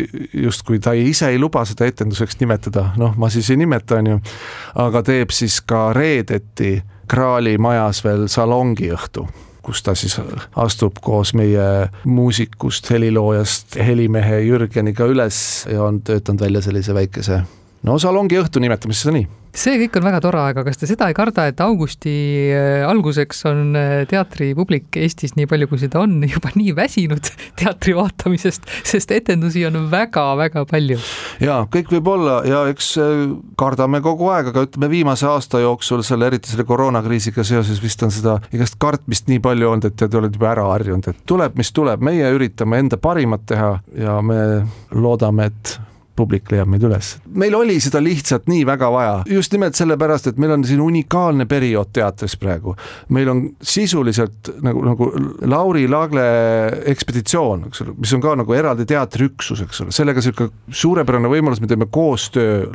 justkui 0.46 0.80
ta 0.80 0.94
ise 0.98 1.32
ei 1.34 1.40
luba 1.42 1.66
seda 1.66 1.88
etenduseks 1.90 2.40
nimetada, 2.42 2.92
noh, 3.02 3.16
ma 3.18 3.30
siis 3.34 3.50
ei 3.52 3.62
nimeta, 3.62 4.02
on 4.02 4.12
ju, 4.14 4.20
aga 4.86 5.04
teeb 5.08 5.34
siis 5.36 5.62
ka 5.66 5.90
reedeti 5.98 6.76
Kraali 7.12 7.58
majas 7.58 8.04
veel 8.06 8.28
salongiõhtu 8.32 9.28
kus 9.62 9.84
ta 9.86 9.94
siis 9.94 10.16
astub 10.58 10.96
koos 11.06 11.36
meie 11.38 11.90
muusikust, 12.10 12.90
heliloojast, 12.90 13.78
helimehe 13.78 14.40
Jürgeniga 14.48 15.06
üles 15.06 15.68
ja 15.70 15.84
on 15.86 16.02
töötanud 16.02 16.42
välja 16.42 16.64
sellise 16.66 16.98
väikese 16.98 17.44
no 17.88 18.00
salongiõhtu, 18.02 18.64
nimetame 18.64 18.96
siis 18.96 19.08
seda 19.08 19.18
nii 19.20 19.30
see 19.56 19.78
kõik 19.82 19.98
on 20.00 20.06
väga 20.06 20.22
tore, 20.24 20.42
aga 20.54 20.64
kas 20.66 20.80
te 20.80 20.88
seda 20.90 21.10
ei 21.12 21.16
karda, 21.16 21.46
et 21.52 21.60
augusti 21.64 22.14
äh, 22.56 22.86
alguseks 22.88 23.44
on 23.50 23.76
äh, 23.78 23.94
teatripublik 24.10 24.96
Eestis, 25.02 25.36
nii 25.36 25.48
palju 25.50 25.68
kui 25.72 25.82
seda 25.82 26.02
on, 26.04 26.20
juba 26.34 26.54
nii 26.56 26.76
väsinud 26.78 27.32
teatri 27.60 27.96
vaatamisest, 27.98 28.70
sest 28.88 29.12
etendusi 29.16 29.66
on 29.68 29.90
väga-väga 29.92 30.64
palju? 30.70 31.00
jaa, 31.44 31.66
kõik 31.74 31.92
võib 31.98 32.12
olla 32.14 32.40
ja 32.48 32.64
eks 32.72 32.94
äh, 33.02 33.26
kardame 33.60 34.02
kogu 34.06 34.32
aeg, 34.32 34.54
aga 34.54 34.66
ütleme 34.70 34.92
viimase 34.92 35.28
aasta 35.28 35.62
jooksul 35.64 36.06
selle, 36.08 36.32
eriti 36.32 36.54
selle 36.54 36.66
koroonakriisiga 36.70 37.46
seoses 37.48 37.84
vist 37.84 38.04
on 38.08 38.14
seda 38.14 38.40
igast 38.56 38.80
kartmist 38.82 39.28
nii 39.32 39.44
palju 39.44 39.72
olnud, 39.74 39.92
et 39.92 40.00
tead, 40.00 40.16
oled 40.16 40.36
juba 40.40 40.54
ära 40.56 40.68
harjunud, 40.72 41.12
et 41.12 41.24
tuleb, 41.28 41.60
mis 41.60 41.76
tuleb, 41.76 42.04
meie 42.08 42.32
üritame 42.36 42.80
enda 42.82 43.00
parimat 43.02 43.44
teha 43.52 43.74
ja 44.00 44.20
me 44.24 44.42
loodame, 44.96 45.52
et 45.52 45.80
publik 46.16 46.52
leiab 46.52 46.70
meid 46.72 46.84
üles. 46.86 47.16
meil 47.34 47.56
oli 47.56 47.78
seda 47.84 48.02
lihtsalt 48.04 48.48
nii 48.52 48.66
väga 48.68 48.90
vaja, 48.94 49.14
just 49.32 49.54
nimelt 49.56 49.78
sellepärast, 49.80 50.32
et 50.32 50.42
meil 50.42 50.56
on 50.56 50.66
siin 50.68 50.82
unikaalne 50.84 51.48
periood 51.50 51.92
teatris 51.94 52.36
praegu. 52.40 52.76
meil 53.10 53.30
on 53.32 53.44
sisuliselt 53.62 54.52
nagu, 54.62 54.84
nagu 54.86 55.10
Lauri 55.48 55.88
Lagle 55.92 56.26
ekspeditsioon, 56.92 57.68
eks 57.70 57.86
ole, 57.86 57.96
mis 57.98 58.14
on 58.18 58.24
ka 58.24 58.36
nagu 58.40 58.58
eraldi 58.58 58.86
teatriüksus, 58.90 59.64
eks 59.66 59.84
ole, 59.86 59.96
sellega 59.96 60.24
sihuke 60.24 60.50
suurepärane 60.68 61.32
võimalus, 61.32 61.62
me 61.62 61.70
teeme 61.72 61.88
koostöö 61.92 62.66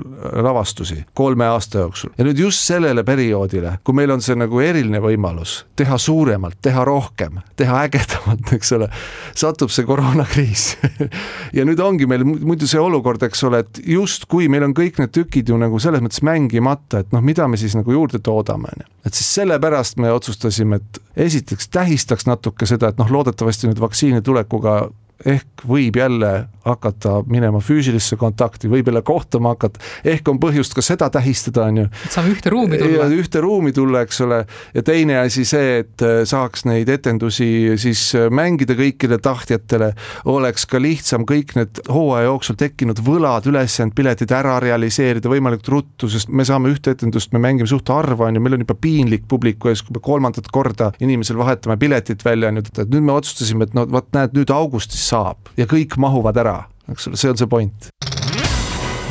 lavastusi 0.42 1.02
kolme 1.14 1.46
aasta 1.50 1.84
jooksul 1.84 2.14
ja 2.18 2.26
nüüd 2.26 2.40
just 2.46 2.64
sellele 2.66 3.04
perioodile, 3.06 3.76
kui 3.84 3.96
meil 3.96 4.14
on 4.14 4.24
see 4.24 4.36
nagu 4.38 4.60
eriline 4.62 5.00
võimalus 5.02 5.58
teha 5.76 5.98
suuremalt, 6.00 6.58
teha 6.64 6.84
rohkem, 6.86 7.40
teha 7.56 7.82
ägedamalt, 7.86 8.52
eks 8.56 8.72
ole, 8.76 8.88
satub 9.36 9.72
see 9.72 9.86
koroonakriis 9.88 10.66
ja 11.56 11.66
nüüd 11.68 11.80
ongi 11.82 12.08
meil 12.08 12.24
muidu 12.26 12.68
see 12.70 12.80
olukord, 12.80 13.22
eks 13.26 13.44
ole, 13.48 13.62
et 13.64 13.80
justkui 13.92 14.48
meil 14.52 14.66
on 14.66 14.74
kõik 14.76 15.00
need 15.00 15.12
tükid 15.14 15.50
ju 15.50 15.58
nagu 15.60 15.80
selles 15.82 16.02
mõttes 16.04 16.22
mängimata, 16.26 17.02
et 17.04 17.14
noh, 17.14 17.24
mida 17.24 17.48
me 17.50 17.58
siis 17.60 17.76
nagu 17.78 17.92
juurde 17.92 18.20
toodame, 18.24 18.72
on 18.72 18.84
ju. 18.84 18.90
et 19.08 19.18
siis 19.18 19.32
sellepärast 19.40 20.00
me 20.02 20.12
otsustasime, 20.14 20.80
et 20.80 21.02
esiteks 21.28 21.68
tähistaks 21.74 22.28
natuke 22.28 22.68
seda, 22.68 22.92
et 22.92 23.02
noh, 23.02 23.10
loodetavasti 23.12 23.70
nüüd 23.70 23.82
vaktsiini 23.82 24.22
tulekuga 24.26 24.86
ehk 25.24 25.64
võib 25.66 25.96
jälle 25.96 26.46
hakata 26.66 27.20
minema 27.30 27.60
füüsilisse 27.62 28.18
kontakti, 28.18 28.68
võib 28.68 28.88
jälle 28.90 29.02
kohtuma 29.06 29.54
hakata, 29.54 29.80
ehk 30.04 30.28
on 30.28 30.40
põhjust 30.42 30.74
ka 30.76 30.82
seda 30.84 31.08
tähistada, 31.14 31.68
on 31.70 31.80
ju. 31.80 31.86
et 32.04 32.12
saame 32.12 32.32
ühte 32.34 32.50
ruumi 32.52 32.80
tulla. 32.80 33.06
ühte 33.14 33.40
ruumi 33.42 33.72
tulla, 33.72 34.02
eks 34.04 34.20
ole, 34.26 34.40
ja 34.74 34.82
teine 34.86 35.20
asi 35.22 35.46
see, 35.48 35.78
et 35.84 36.04
äh, 36.04 36.18
saaks 36.28 36.66
neid 36.68 36.90
etendusi 36.92 37.48
siis 37.80 38.02
äh, 38.18 38.26
mängida 38.34 38.76
kõikidele 38.78 39.20
tahtjatele, 39.22 39.92
oleks 40.32 40.66
ka 40.68 40.80
lihtsam 40.82 41.24
kõik 41.28 41.54
need 41.56 41.80
hooaja 41.92 42.26
jooksul 42.26 42.58
tekkinud 42.60 43.00
võlad, 43.06 43.46
ülesjäänud 43.48 43.94
piletid 43.96 44.34
ära 44.34 44.58
realiseerida 44.62 45.30
võimalikult 45.32 45.72
ruttu, 45.72 46.10
sest 46.12 46.28
me 46.28 46.44
saame 46.46 46.74
ühte 46.74 46.96
etendust, 46.96 47.32
me 47.32 47.42
mängime 47.42 47.70
suht 47.70 47.88
harva, 47.94 48.28
on 48.28 48.36
ju, 48.36 48.42
meil 48.42 48.58
on 48.58 48.66
juba 48.66 48.76
piinlik 48.80 49.24
publiku 49.30 49.70
ees, 49.70 49.86
kui 49.86 49.96
me 49.96 50.02
kolmandat 50.02 50.50
korda 50.52 50.90
inimesel 51.00 51.38
vahetame 51.38 51.78
piletit 51.80 52.26
välja, 52.26 52.50
on 52.50 52.60
ju, 52.60 52.66
et 52.74 52.84
nüüd 52.90 53.06
me 53.06 53.14
otsustasime, 53.14 53.70
et 53.70 53.78
no 53.78 53.86
vot 53.90 54.10
näed, 54.16 54.34
nüüd 54.36 54.50
augustis 54.54 55.05
saab 55.06 55.52
ja 55.56 55.68
kõik 55.70 55.96
mahuvad 56.02 56.42
ära, 56.42 56.56
eks 56.90 57.08
ole, 57.10 57.20
see 57.20 57.30
on 57.30 57.38
see 57.38 57.50
point. 57.50 57.88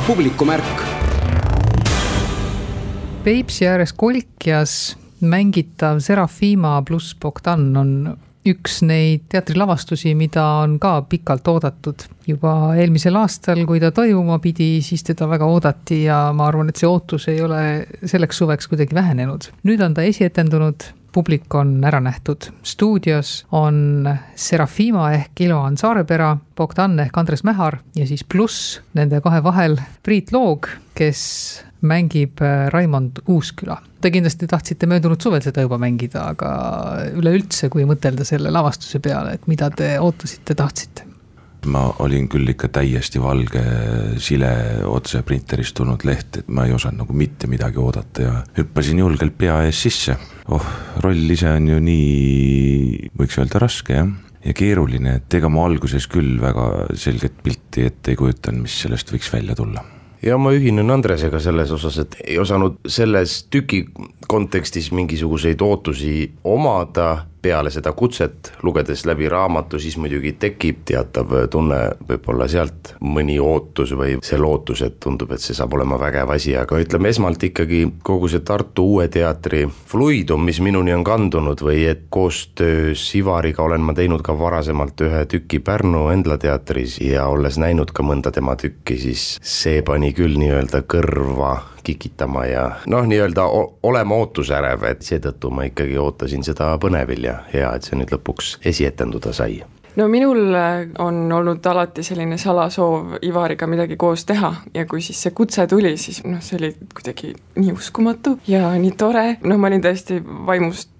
publikumärk. 0.06 0.84
Peipsi 3.24 3.66
ääres 3.66 3.92
Kolkjas 3.96 4.96
mängitav 5.20 5.98
Serafima 6.04 6.78
pluss 6.86 7.16
Bogdan 7.18 7.72
on 7.76 7.92
üks 8.46 8.80
neid 8.86 9.24
teatrilavastusi, 9.32 10.12
mida 10.14 10.44
on 10.62 10.76
ka 10.82 11.00
pikalt 11.10 11.48
oodatud. 11.50 12.06
juba 12.26 12.74
eelmisel 12.74 13.14
aastal, 13.20 13.60
kui 13.66 13.78
ta 13.78 13.92
toimuma 13.94 14.40
pidi, 14.42 14.80
siis 14.82 15.04
teda 15.06 15.28
väga 15.30 15.46
oodati 15.46 16.00
ja 16.04 16.32
ma 16.34 16.48
arvan, 16.50 16.70
et 16.70 16.80
see 16.80 16.88
ootus 16.90 17.28
ei 17.30 17.38
ole 17.42 17.86
selleks 18.02 18.42
suveks 18.42 18.70
kuidagi 18.70 18.94
vähenenud. 18.94 19.50
nüüd 19.66 19.82
on 19.82 19.94
ta 19.94 20.06
esietendunud 20.06 20.88
publik 21.16 21.54
on 21.54 21.78
ära 21.84 22.00
nähtud. 22.00 22.50
stuudios 22.62 23.46
on 23.56 24.08
Serafima 24.34 25.08
ehk 25.16 25.40
Iloan 25.40 25.78
Saarepera, 25.80 26.36
Bogdan 26.56 27.00
ehk 27.00 27.16
Andres 27.16 27.44
Mähar 27.44 27.78
ja 27.96 28.06
siis 28.06 28.24
pluss 28.24 28.80
nende 28.94 29.22
kahe 29.24 29.40
vahel 29.44 29.78
Priit 30.04 30.32
Loog, 30.32 30.68
kes 30.94 31.22
mängib 31.80 32.42
äh, 32.44 32.68
Raimond 32.72 33.22
Uusküla. 33.28 33.78
Te 34.00 34.12
kindlasti 34.12 34.46
tahtsite 34.50 34.86
möödunud 34.86 35.20
suvel 35.22 35.40
seda 35.44 35.64
juba 35.64 35.78
mängida, 35.80 36.28
aga 36.34 36.52
üleüldse, 37.16 37.70
kui 37.72 37.88
mõtelda 37.88 38.26
selle 38.28 38.52
lavastuse 38.52 39.00
peale, 39.00 39.36
et 39.38 39.48
mida 39.50 39.70
te 39.72 39.96
ootasite, 40.00 40.54
tahtsite? 40.54 41.12
ma 41.66 41.82
olin 42.04 42.28
küll 42.30 42.46
ikka 42.52 42.68
täiesti 42.70 43.18
valge 43.18 43.62
sile 44.22 44.50
otse 44.86 45.22
printerist 45.26 45.74
tulnud 45.74 46.04
leht, 46.06 46.40
et 46.42 46.48
ma 46.52 46.66
ei 46.66 46.74
osanud 46.76 47.02
nagu 47.02 47.16
mitte 47.16 47.50
midagi 47.50 47.80
oodata 47.82 48.22
ja 48.22 48.34
hüppasin 48.58 49.00
julgelt 49.02 49.34
pea 49.38 49.58
ees 49.66 49.80
sisse. 49.88 50.14
Oh, 50.52 50.70
roll 51.04 51.34
ise 51.34 51.50
on 51.56 51.68
ju 51.70 51.80
nii, 51.82 53.10
võiks 53.18 53.38
öelda 53.40 53.60
raske 53.62 53.98
jah, 53.98 54.08
ja 54.46 54.54
keeruline, 54.56 55.18
et 55.20 55.38
ega 55.38 55.50
ma 55.52 55.66
alguses 55.66 56.06
küll 56.10 56.38
väga 56.42 56.86
selget 56.98 57.38
pilti 57.42 57.86
ette 57.88 58.14
ei 58.14 58.18
kujutanud, 58.18 58.66
mis 58.66 58.80
sellest 58.84 59.12
võiks 59.14 59.30
välja 59.32 59.56
tulla. 59.58 59.84
Ja 60.24 60.38
ma 60.40 60.50
ühinen 60.56 60.90
Andresega 60.90 61.38
selles 61.42 61.70
osas, 61.74 61.98
et 62.02 62.16
ei 62.24 62.38
osanud 62.40 62.78
selles 62.88 63.42
tüki 63.52 63.84
kontekstis 64.26 64.88
mingisuguseid 64.96 65.60
ootusi 65.62 66.14
omada 66.48 67.26
peale 67.46 67.70
seda 67.70 67.92
kutset, 67.96 68.52
lugedes 68.66 69.04
läbi 69.06 69.28
raamatu, 69.30 69.78
siis 69.78 69.96
muidugi 70.00 70.34
tekib 70.40 70.82
teatav 70.88 71.32
tunne 71.50 71.78
võib-olla 72.08 72.48
sealt 72.50 72.94
mõni 73.06 73.38
ootus 73.42 73.92
või 73.98 74.16
see 74.26 74.38
lootus, 74.40 74.82
et 74.86 74.98
tundub, 75.02 75.30
et 75.32 75.42
see 75.42 75.54
saab 75.56 75.76
olema 75.78 75.98
vägev 76.00 76.32
asi, 76.34 76.56
aga 76.58 76.80
ütleme 76.82 77.12
esmalt 77.12 77.46
ikkagi 77.46 77.84
kogu 78.06 78.30
see 78.32 78.42
Tartu 78.46 78.86
Uue 78.96 79.06
Teatri 79.12 79.64
fluidum, 79.92 80.42
mis 80.46 80.60
minuni 80.64 80.94
on 80.96 81.04
kandunud 81.06 81.62
või 81.62 81.84
et 81.90 82.06
koostöös 82.10 83.04
Ivariga 83.18 83.62
olen 83.66 83.86
ma 83.86 83.94
teinud 83.96 84.24
ka 84.26 84.34
varasemalt 84.38 85.06
ühe 85.06 85.22
tüki 85.30 85.62
Pärnu 85.62 86.08
Endla 86.14 86.38
teatris 86.42 86.98
ja 87.04 87.28
olles 87.30 87.60
näinud 87.62 87.94
ka 87.94 88.04
mõnda 88.06 88.34
tema 88.34 88.56
tükki, 88.58 88.98
siis 89.06 89.28
see 89.42 89.82
pani 89.86 90.12
küll 90.16 90.38
nii-öelda 90.40 90.82
kõrva 90.90 91.54
kikitama 91.86 92.44
ja 92.50 92.66
noh, 92.90 93.06
nii-öelda 93.06 93.46
olema 93.86 94.18
ootusärev, 94.22 94.84
et 94.90 95.06
seetõttu 95.06 95.52
ma 95.54 95.68
ikkagi 95.70 95.98
ootasin 96.02 96.44
seda 96.46 96.72
põnevil 96.82 97.30
ja 97.30 97.38
hea, 97.52 97.72
et 97.76 97.86
see 97.86 97.98
nüüd 97.98 98.12
lõpuks 98.14 98.56
esietenduda 98.66 99.34
sai. 99.36 99.62
No 99.96 100.08
minul 100.12 100.52
äh, 100.54 100.88
on 101.00 101.32
olnud 101.32 101.64
alati 101.66 102.02
selline 102.04 102.36
salasoov 102.38 103.16
Ivariga 103.24 103.64
midagi 103.66 103.96
koos 103.96 104.26
teha 104.28 104.50
ja 104.74 104.84
kui 104.86 105.00
siis 105.00 105.22
see 105.24 105.32
kutse 105.36 105.64
tuli, 105.70 105.94
siis 105.96 106.20
noh, 106.26 106.42
see 106.44 106.58
oli 106.58 106.72
kuidagi 106.92 107.32
nii 107.56 107.72
uskumatu 107.72 108.36
ja 108.48 108.74
nii 108.76 108.92
tore, 109.00 109.24
noh, 109.48 109.56
ma 109.56 109.70
olin 109.70 109.86
täiesti 109.86 110.20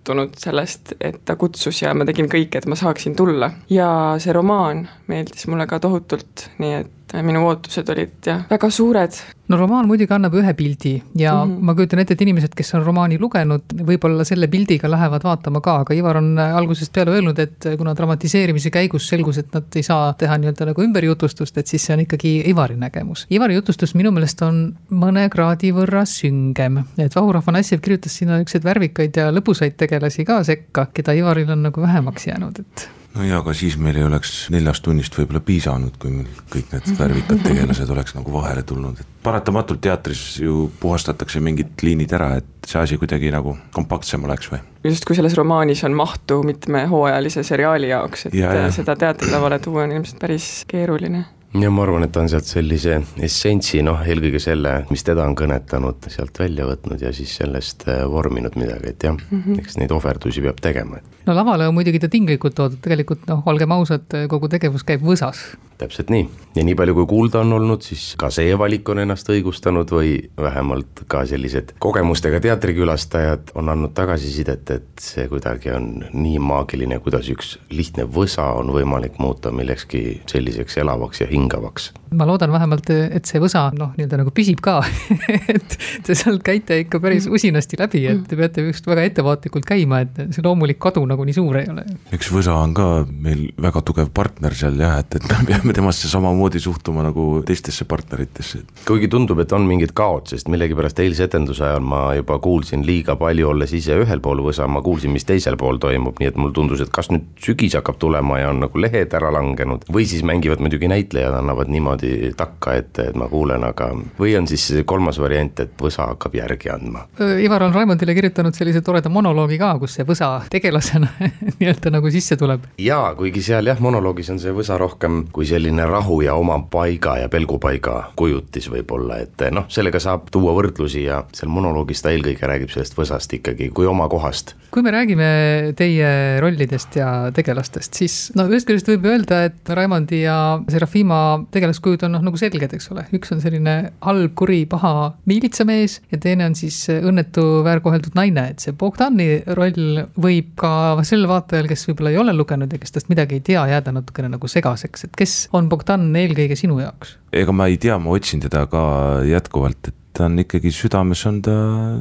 vaimustunud 0.06 0.36
sellest, 0.38 0.94
et 1.00 1.25
ta 1.25 1.36
kutsus 1.36 1.82
ja 1.82 1.94
ma 1.94 2.04
tegin 2.06 2.28
kõik, 2.30 2.56
et 2.56 2.66
ma 2.66 2.76
saaksin 2.76 3.16
tulla. 3.16 3.50
ja 3.70 4.16
see 4.18 4.32
romaan 4.32 4.88
meeldis 5.06 5.46
mulle 5.46 5.66
ka 5.66 5.80
tohutult, 5.80 6.50
nii 6.58 6.75
et 6.80 6.92
minu 7.22 7.44
ootused 7.46 7.88
olid 7.92 8.26
jah, 8.26 8.44
väga 8.50 8.68
suured. 8.70 9.18
no 9.46 9.56
romaan 9.60 9.86
muidugi 9.86 10.10
annab 10.14 10.34
ühe 10.34 10.52
pildi 10.58 10.94
ja 11.14 11.32
mm 11.44 11.52
-hmm. 11.52 11.60
ma 11.62 11.75
kujutan 11.75 11.98
ette, 11.98 12.14
et 12.14 12.22
inimesed, 12.22 12.54
kes 12.56 12.75
on 12.75 12.82
romaani 12.84 13.18
lugenud, 13.18 13.62
võib-olla 13.90 14.25
selle 14.25 14.48
pildiga 14.48 14.90
lähevad 14.90 15.22
vaatama 15.22 15.60
ka, 15.60 15.76
aga 15.84 15.94
Ivar 15.94 16.16
on 16.16 16.38
algusest 16.38 16.92
peale 16.92 17.10
öelnud, 17.10 17.38
et 17.38 17.68
kuna 17.78 17.94
dramatiseerimise 17.94 18.70
käigus 18.70 19.08
selgus, 19.08 19.38
et 19.38 19.54
nad 19.54 19.64
ei 19.76 19.82
saa 19.82 20.12
teha 20.12 20.38
nii-öelda 20.38 20.66
nagu 20.66 20.82
ümberjutustust, 20.82 21.58
et 21.58 21.66
siis 21.66 21.86
see 21.86 21.94
on 21.94 22.00
ikkagi 22.00 22.42
Ivari 22.50 22.76
nägemus. 22.76 23.26
Ivari 23.30 23.54
jutustus 23.54 23.94
minu 23.94 24.10
meelest 24.10 24.42
on 24.42 24.76
mõne 24.90 25.28
kraadi 25.30 25.72
võrra 25.72 26.04
süngem, 26.04 26.82
et 26.98 27.14
Vahur 27.14 27.36
Afanassjev 27.36 27.80
kirjutas 27.80 28.18
sinna 28.18 28.36
niisuguseid 28.36 28.64
värvikaid 28.64 29.16
ja 29.16 29.30
lõbusaid 29.30 29.76
tegelasi 29.97 30.25
ka 30.29 30.43
sekka, 30.45 30.87
keda 30.95 31.15
Ivaril 31.17 31.50
on 31.50 31.67
nagu 31.67 31.83
vähemaks 31.83 32.26
jäänud, 32.29 32.61
et 32.61 32.88
no 33.17 33.25
jaa, 33.25 33.41
aga 33.41 33.55
siis 33.57 33.79
meil 33.81 33.97
ei 33.97 34.05
oleks 34.05 34.49
neljast 34.53 34.85
tunnist 34.85 35.15
võib-olla 35.17 35.41
piisanud, 35.45 35.97
kui 36.00 36.12
meil 36.12 36.43
kõik 36.53 36.73
need 36.75 36.91
värvikad 36.99 37.41
tegelased 37.47 37.93
oleks 37.95 38.17
nagu 38.17 38.33
vahele 38.35 38.65
tulnud, 38.67 39.00
et 39.00 39.23
paratamatult 39.25 39.81
teatris 39.87 40.25
ju 40.43 40.67
puhastatakse 40.81 41.41
mingid 41.41 41.85
liinid 41.87 42.12
ära, 42.17 42.35
et 42.43 42.69
see 42.69 42.83
asi 42.83 42.99
kuidagi 43.00 43.33
nagu 43.35 43.57
kompaktsem 43.75 44.26
oleks 44.29 44.50
või? 44.53 44.61
justkui 44.87 45.17
selles 45.19 45.35
romaanis 45.38 45.85
on 45.88 45.97
mahtu 45.97 46.43
mitme 46.47 46.85
hooajalise 46.91 47.43
seriaali 47.47 47.88
jaoks, 47.95 48.29
et 48.29 48.37
Ja, 48.37 48.53
ja. 48.55 48.69
seda 48.75 48.97
teatrilavale 48.97 49.59
tuua 49.65 49.87
on 49.87 49.97
ilmselt 49.97 50.21
päris 50.21 50.50
keeruline 50.69 51.25
ja 51.55 51.71
ma 51.71 51.85
arvan, 51.87 52.05
et 52.07 52.12
ta 52.12 52.23
on 52.25 52.31
sealt 52.31 52.49
sellise 52.49 52.99
essentsi, 53.25 53.83
noh 53.87 54.03
eelkõige 54.07 54.41
selle, 54.43 54.79
mis 54.91 55.05
teda 55.07 55.26
on 55.26 55.37
kõnetanud, 55.38 56.09
sealt 56.12 56.38
välja 56.43 56.67
võtnud 56.69 57.03
ja 57.03 57.12
siis 57.17 57.37
sellest 57.41 57.87
äh, 57.88 58.03
vorminud 58.11 58.59
midagi, 58.61 58.93
et 58.93 59.07
jah 59.09 59.15
mm, 59.17 59.43
-hmm. 59.43 59.61
eks 59.62 59.79
neid 59.81 59.95
ohverdusi 59.95 60.45
peab 60.45 60.61
tegema, 60.62 61.00
no 61.26 61.35
lavale 61.35 61.69
on 61.69 61.75
muidugi 61.75 62.00
ta 62.03 62.11
tinglikult 62.11 62.55
toodud, 62.57 62.81
tegelikult 62.83 63.26
noh, 63.31 63.43
olgem 63.50 63.73
ausad, 63.76 64.07
kogu 64.31 64.50
tegevus 64.53 64.85
käib 64.87 65.03
võsas. 65.07 65.43
täpselt 65.76 66.09
nii 66.09 66.25
ja 66.57 66.65
nii 66.65 66.75
palju, 66.79 66.95
kui 66.97 67.07
kuulda 67.11 67.43
on 67.45 67.53
olnud, 67.53 67.83
siis 67.85 68.15
ka 68.19 68.31
see 68.33 68.55
valik 68.59 68.88
on 68.88 69.03
ennast 69.03 69.29
õigustanud 69.29 69.91
või 69.93 70.15
vähemalt 70.41 71.05
ka 71.11 71.25
sellised 71.29 71.75
kogemustega 71.83 72.41
teatrikülastajad 72.41 73.53
on 73.61 73.69
andnud 73.69 73.93
tagasisidet, 73.97 74.71
et 74.71 75.05
see 75.05 75.26
kuidagi 75.29 75.75
on 75.76 75.91
nii 76.12 76.38
maagiline, 76.41 76.99
kuidas 77.05 77.29
üks 77.33 77.57
lihtne 77.71 78.07
võsa 78.09 78.49
on 78.57 78.73
võimalik 78.73 79.19
muuta 79.21 79.53
millekski 79.53 80.23
selliseks 80.31 80.79
elavaks 80.85 81.21
ja 81.21 81.29
hingavaks 81.37 81.93
ma 82.16 82.26
loodan 82.26 82.52
vähemalt, 82.52 82.90
et 82.90 83.26
see 83.28 83.40
võsa 83.43 83.66
noh, 83.75 83.93
nii-öelda 83.97 84.21
nagu 84.21 84.33
püsib 84.35 84.61
ka 84.64 84.78
et 85.55 85.76
te 86.07 86.14
sealt 86.16 86.43
käite 86.47 86.78
ikka 86.85 87.00
päris 87.02 87.26
usinasti 87.26 87.78
läbi, 87.81 88.05
et 88.11 88.23
te 88.31 88.38
peate 88.38 88.64
just 88.69 88.87
väga 88.87 89.07
ettevaatlikult 89.11 89.66
käima, 89.66 90.02
et 90.07 90.21
see 90.35 90.45
loomulik 90.45 90.78
kadu 90.83 91.02
nagu 91.09 91.26
nii 91.26 91.37
suur 91.37 91.59
ei 91.61 91.71
ole. 91.73 91.87
eks 92.14 92.31
Võsa 92.37 92.55
on 92.61 92.75
ka 92.76 92.87
meil 93.11 93.47
väga 93.62 93.83
tugev 93.87 94.11
partner 94.14 94.55
seal 94.57 94.78
jah, 94.81 95.00
et, 95.02 95.19
et 95.19 95.26
me 95.33 95.43
peame 95.49 95.75
temasse 95.76 96.11
samamoodi 96.11 96.61
suhtuma 96.62 97.05
nagu 97.07 97.26
teistesse 97.47 97.87
partneritesse. 97.88 98.62
kuigi 98.87 99.11
tundub, 99.12 99.40
et 99.43 99.52
on 99.57 99.66
mingit 99.66 99.95
kaot, 99.97 100.31
sest 100.33 100.50
millegipärast 100.52 101.02
eilse 101.02 101.26
etenduse 101.26 101.64
ajal 101.66 101.83
ma 101.83 102.02
juba 102.19 102.38
kuulsin 102.43 102.87
liiga 102.87 103.19
palju, 103.19 103.50
olles 103.50 103.75
ise 103.76 103.99
ühel 104.05 104.23
pool 104.23 104.45
Võsa, 104.47 104.69
ma 104.71 104.83
kuulsin, 104.85 105.11
mis 105.11 105.26
teisel 105.26 105.57
pool 105.59 105.81
toimub, 105.83 106.21
nii 106.21 106.31
et 106.31 106.37
mul 106.38 106.55
tundus, 106.55 106.85
et 106.85 106.93
kas 106.95 107.11
nüüd 107.11 107.26
sügis 107.43 107.75
hakkab 107.75 107.99
tulema 107.99 108.38
ja 108.38 108.52
on 108.52 108.62
nagu 108.62 108.78
lehed 108.78 109.14
ära 109.16 109.33
langenud 109.35 109.88
või 109.90 110.07
siis 110.07 110.23
mängivad 110.26 110.62
muidugi 110.62 110.90
näitlejad, 110.93 111.25
annavad 111.35 111.71
niimoodi 111.73 111.97
niimoodi 111.97 112.33
takka 112.37 112.75
ette, 112.75 113.11
et 113.11 113.16
ma 113.16 113.28
kuulen, 113.28 113.64
aga 113.64 113.90
või 114.18 114.35
on 114.38 114.47
siis 114.49 114.83
kolmas 114.87 115.18
variant, 115.21 115.61
et 115.61 115.75
võsa 115.80 116.09
hakkab 116.12 116.35
järgi 116.35 116.71
andma? 116.73 117.06
Ivar 117.42 117.66
on 117.66 117.75
Raimondile 117.75 118.14
kirjutanud 118.14 118.54
sellise 118.54 118.83
toreda 118.85 119.11
monoloogi 119.12 119.59
ka, 119.59 119.76
kus 119.78 119.97
see 119.99 120.06
võsa 120.06 120.30
tegelasena 120.50 121.09
nii-öelda 121.59 121.92
nagu 121.95 122.11
sisse 122.11 122.37
tuleb. 122.37 122.66
jaa, 122.78 123.14
kuigi 123.18 123.42
seal 123.42 123.66
jah, 123.66 123.80
monoloogis 123.80 124.30
on 124.35 124.40
see 124.42 124.54
võsa 124.54 124.78
rohkem 124.78 125.26
kui 125.33 125.47
selline 125.47 125.87
rahu 125.87 126.21
ja 126.25 126.35
oma 126.35 126.59
paiga 126.71 127.16
ja 127.23 127.30
pelgupaiga 127.33 128.12
kujutis 128.16 128.71
võib-olla, 128.73 129.21
et 129.23 129.47
noh, 129.54 129.68
sellega 129.73 130.00
saab 130.02 130.30
tuua 130.33 130.54
võrdlusi 130.56 131.06
ja 131.06 131.23
seal 131.37 131.52
monoloogis 131.52 132.02
ta 132.02 132.12
eelkõige 132.14 132.50
räägib 132.50 132.73
sellest 132.75 132.97
võsast 132.99 133.37
ikkagi 133.38 133.71
kui 133.75 133.87
oma 133.87 134.09
kohast. 134.12 134.54
kui 134.71 134.83
me 134.85 134.92
räägime 134.95 135.30
teie 135.76 136.40
rollidest 136.42 136.99
ja 136.99 137.30
tegelastest, 137.35 137.95
siis 137.95 138.18
no 138.37 138.49
ühest 138.50 138.68
küljest 138.68 138.90
võib 138.90 139.06
öelda, 139.09 139.45
et 139.50 139.75
Raimondi 139.76 140.23
ja 140.25 140.37
Serafima 140.73 141.15
tegelaskujud 141.54 142.06
on 142.06 142.16
noh, 142.16 142.25
nagu 142.28 142.40
selged, 142.40 142.73
eks 142.76 142.90
ole, 142.94 143.06
üks 143.16 143.32
on 143.35 143.42
selline 143.42 143.76
halb, 144.04 144.35
kuri, 144.38 144.62
paha 144.70 145.12
miilitsamees 145.28 146.00
ja 146.12 146.20
teine 146.23 146.49
on 146.50 146.56
siis 146.58 146.78
õnnetu 146.96 147.44
väärkoheldud 147.66 148.16
naine, 148.18 148.49
et 148.54 148.64
see 148.64 148.76
Bogdani 148.76 149.42
roll 149.58 150.02
võib 150.20 150.54
ka 150.61 150.73
sel 151.06 151.26
vaatajal, 151.30 151.70
kes 151.70 151.87
võib-olla 151.90 152.14
ei 152.14 152.20
ole 152.23 152.37
lugenud 152.37 152.73
ja 152.73 152.80
kes 152.82 152.96
tast 152.96 153.12
midagi 153.12 153.40
ei 153.40 153.44
tea, 153.50 153.66
jääda 153.73 153.94
natukene 153.96 154.32
nagu 154.32 154.50
segaseks, 154.50 155.08
et 155.08 155.18
kes 155.18 155.37
on 155.56 155.70
Bogdan 155.73 156.08
eelkõige 156.16 156.58
sinu 156.58 156.80
jaoks? 156.82 157.16
ega 157.37 157.52
ma 157.52 157.68
ei 157.70 157.76
tea, 157.80 157.99
ma 158.00 158.14
otsin 158.16 158.40
teda 158.44 158.64
ka 158.70 158.82
jätkuvalt, 159.26 159.90
et 159.90 159.96
ta 160.16 160.26
on 160.26 160.38
ikkagi 160.40 160.70
südames 160.73 161.20
on 161.28 161.40
ta 161.44 161.54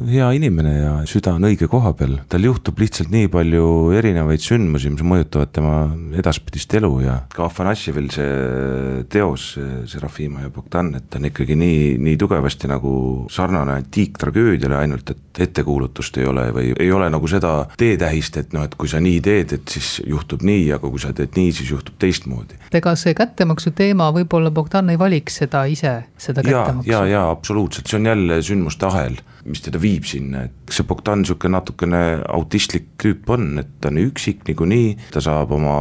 hea 0.08 0.28
inimene 0.38 0.72
ja 0.76 0.92
süda 1.08 1.34
on 1.36 1.44
õige 1.48 1.68
koha 1.68 1.92
peal. 1.96 2.16
tal 2.32 2.46
juhtub 2.46 2.78
lihtsalt 2.80 3.12
nii 3.12 3.28
palju 3.32 3.66
erinevaid 3.96 4.40
sündmusi, 4.42 4.92
mis 4.94 5.04
mõjutavad 5.04 5.52
tema 5.52 5.74
edaspidist 6.16 6.72
elu 6.78 6.92
ja 7.04 7.18
ka 7.34 7.46
Afanasjevil 7.50 8.08
see 8.14 9.04
teos, 9.12 9.50
Serafima 9.90 10.46
ja 10.46 10.52
Bogdan, 10.52 10.94
et 10.96 11.10
ta 11.10 11.20
on 11.20 11.28
ikkagi 11.28 11.58
nii, 11.58 11.96
nii 12.02 12.16
tugevasti 12.20 12.70
nagu 12.70 12.94
sarnane 13.32 13.76
antiiktragöödiale, 13.82 14.78
ainult 14.80 15.12
et 15.12 15.42
ettekuulutust 15.46 16.16
ei 16.20 16.26
ole 16.28 16.46
või 16.56 16.72
ei 16.72 16.88
ole 16.92 17.10
nagu 17.12 17.28
seda 17.28 17.52
teetähist, 17.76 18.40
et 18.40 18.56
noh, 18.56 18.64
et 18.64 18.74
kui 18.80 18.88
sa 18.88 19.00
nii 19.02 19.20
teed, 19.24 19.52
et 19.58 19.76
siis 19.76 20.00
juhtub 20.06 20.44
nii, 20.46 20.70
aga 20.76 20.88
kui 20.88 21.02
sa 21.02 21.12
teed 21.16 21.36
nii, 21.36 21.52
siis 21.56 21.74
juhtub 21.74 22.00
teistmoodi. 22.00 22.56
ega 22.72 22.96
see 22.96 23.14
kättemaksu 23.16 23.74
teema, 23.76 24.08
võib-olla 24.16 24.50
Bogdan 24.54 24.90
ei 24.94 25.00
valiks 25.00 25.42
seda 25.42 25.66
ise, 25.68 25.94
seda 26.16 26.44
kättemaksu? 26.46 26.88
ja, 26.90 27.04
ja, 27.04 27.18
ja 27.18 27.24
absoluutselt, 27.30 27.90
see 27.90 28.00
on 28.00 28.05
jälle 28.06 28.38
sündmuste 28.44 28.86
ahel, 28.88 29.18
mis 29.46 29.62
teda 29.62 29.80
viib 29.82 30.06
sinna, 30.08 30.46
et 30.46 30.74
see 30.74 30.86
Bogdan 30.86 31.22
niisugune 31.22 31.54
natukene 31.56 32.02
autistlik 32.32 32.88
tüüp 33.02 33.28
on, 33.32 33.60
et 33.62 33.68
ta 33.82 33.90
on 33.92 34.00
üksik 34.02 34.44
niikuinii, 34.48 34.94
ta 35.14 35.22
saab 35.24 35.52
oma 35.56 35.76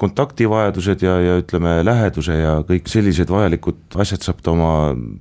kontaktivajadused 0.00 1.04
ja, 1.04 1.16
ja 1.24 1.38
ütleme, 1.40 1.78
läheduse 1.86 2.36
ja 2.38 2.54
kõik 2.68 2.88
sellised 2.90 3.32
vajalikud 3.32 3.98
asjad 4.00 4.24
saab 4.26 4.44
ta 4.44 4.54
oma 4.54 4.70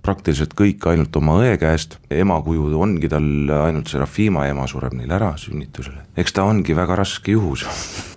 praktiliselt 0.06 0.56
kõik 0.60 0.88
ainult 0.92 1.16
oma 1.20 1.40
õe 1.44 1.56
käest, 1.62 2.00
ema 2.12 2.40
kuju 2.46 2.70
ongi 2.80 3.12
tal 3.12 3.26
ainult 3.64 3.92
Serafima 3.92 4.46
ema 4.50 4.68
sureb 4.70 4.96
neil 4.98 5.12
ära 5.16 5.34
sünnitusele, 5.40 6.06
eks 6.20 6.36
ta 6.38 6.46
ongi 6.48 6.76
väga 6.78 7.00
raske 7.00 7.36
juhus. 7.36 7.66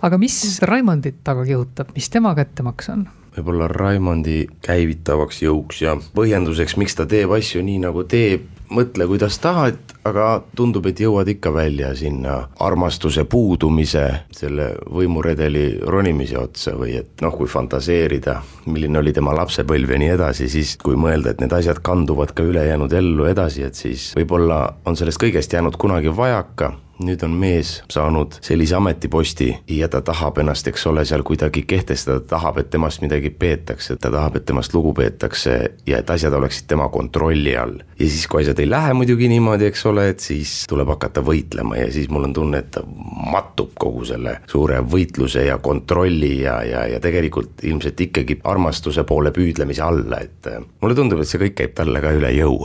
aga 0.03 0.19
mis 0.21 0.39
Raimondit 0.63 1.23
taga 1.23 1.45
kihutab, 1.47 1.91
mis 1.97 2.09
tema 2.13 2.35
kättemaks 2.37 2.93
on? 2.93 3.07
Võib-olla 3.37 3.67
Raimondi 3.71 4.43
käivitavaks 4.65 5.43
jõuks 5.43 5.81
ja 5.83 5.97
põhjenduseks, 6.15 6.77
miks 6.77 6.97
ta 6.97 7.07
teeb 7.09 7.33
asju 7.33 7.63
nii, 7.65 7.79
nagu 7.83 8.03
teeb, 8.09 8.45
mõtle, 8.73 9.05
kuidas 9.09 9.37
tahad, 9.41 9.79
aga 10.07 10.27
tundub, 10.57 10.87
et 10.89 10.99
jõuad 11.03 11.29
ikka 11.29 11.51
välja 11.53 11.91
sinna 11.97 12.37
armastuse 12.63 13.25
puudumise, 13.29 14.05
selle 14.33 14.71
võimuredeli 14.93 15.65
ronimise 15.85 16.39
otsa 16.39 16.75
või 16.79 16.97
et 17.01 17.21
noh, 17.25 17.35
kui 17.37 17.49
fantaseerida, 17.49 18.39
milline 18.65 19.01
oli 19.01 19.13
tema 19.15 19.35
lapsepõlv 19.37 19.93
ja 19.93 19.99
nii 20.01 20.13
edasi, 20.15 20.49
siis 20.51 20.77
kui 20.81 20.97
mõelda, 20.99 21.33
et 21.33 21.43
need 21.43 21.53
asjad 21.53 21.83
kanduvad 21.85 22.33
ka 22.35 22.45
ülejäänud 22.47 22.93
ellu 22.97 23.29
edasi, 23.29 23.67
et 23.67 23.77
siis 23.79 24.11
võib-olla 24.17 24.65
on 24.85 24.97
sellest 24.99 25.21
kõigest 25.21 25.53
jäänud 25.53 25.77
kunagi 25.79 26.13
vajaka 26.15 26.73
nüüd 27.01 27.23
on 27.25 27.33
mees 27.37 27.75
saanud 27.91 28.37
sellise 28.43 28.75
ametiposti 28.77 29.49
ja 29.67 29.87
ta 29.89 30.01
tahab 30.05 30.37
ennast, 30.43 30.67
eks 30.69 30.85
ole, 30.87 31.05
seal 31.05 31.23
kuidagi 31.25 31.63
kehtestada, 31.67 32.21
tahab, 32.29 32.59
et 32.61 32.69
temast 32.73 33.01
midagi 33.01 33.29
peetakse, 33.29 33.97
ta 33.97 34.11
tahab, 34.13 34.37
et 34.37 34.45
temast 34.45 34.73
lugu 34.75 34.93
peetakse 34.97 35.55
ja 35.87 36.01
et 36.03 36.13
asjad 36.13 36.33
oleksid 36.37 36.67
tema 36.69 36.89
kontrolli 36.93 37.55
all. 37.57 37.79
ja 37.99 38.05
siis, 38.05 38.27
kui 38.27 38.43
asjad 38.43 38.59
ei 38.61 38.69
lähe 38.69 38.93
muidugi 38.97 39.27
niimoodi, 39.31 39.67
eks 39.71 39.85
ole, 39.89 40.07
et 40.13 40.23
siis 40.23 40.53
tuleb 40.69 40.93
hakata 40.93 41.25
võitlema 41.25 41.79
ja 41.81 41.89
siis 41.93 42.09
mul 42.13 42.29
on 42.29 42.37
tunne, 42.37 42.63
et 42.63 42.71
ta 42.77 42.85
mattub 43.33 43.73
kogu 43.79 44.05
selle 44.05 44.37
suure 44.51 44.79
võitluse 44.85 45.47
ja 45.47 45.57
kontrolli 45.63 46.35
ja, 46.43 46.59
ja, 46.67 46.85
ja 46.93 47.01
tegelikult 47.03 47.63
ilmselt 47.65 48.07
ikkagi 48.07 48.39
armastuse 48.43 49.03
poole 49.07 49.33
püüdlemise 49.33 49.83
alla, 49.85 50.21
et 50.21 50.53
mulle 50.81 50.97
tundub, 50.97 51.23
et 51.23 51.29
see 51.29 51.41
kõik 51.47 51.57
käib 51.63 51.77
talle 51.77 52.03
ka 52.03 52.13
üle 52.15 52.33
jõu 52.37 52.61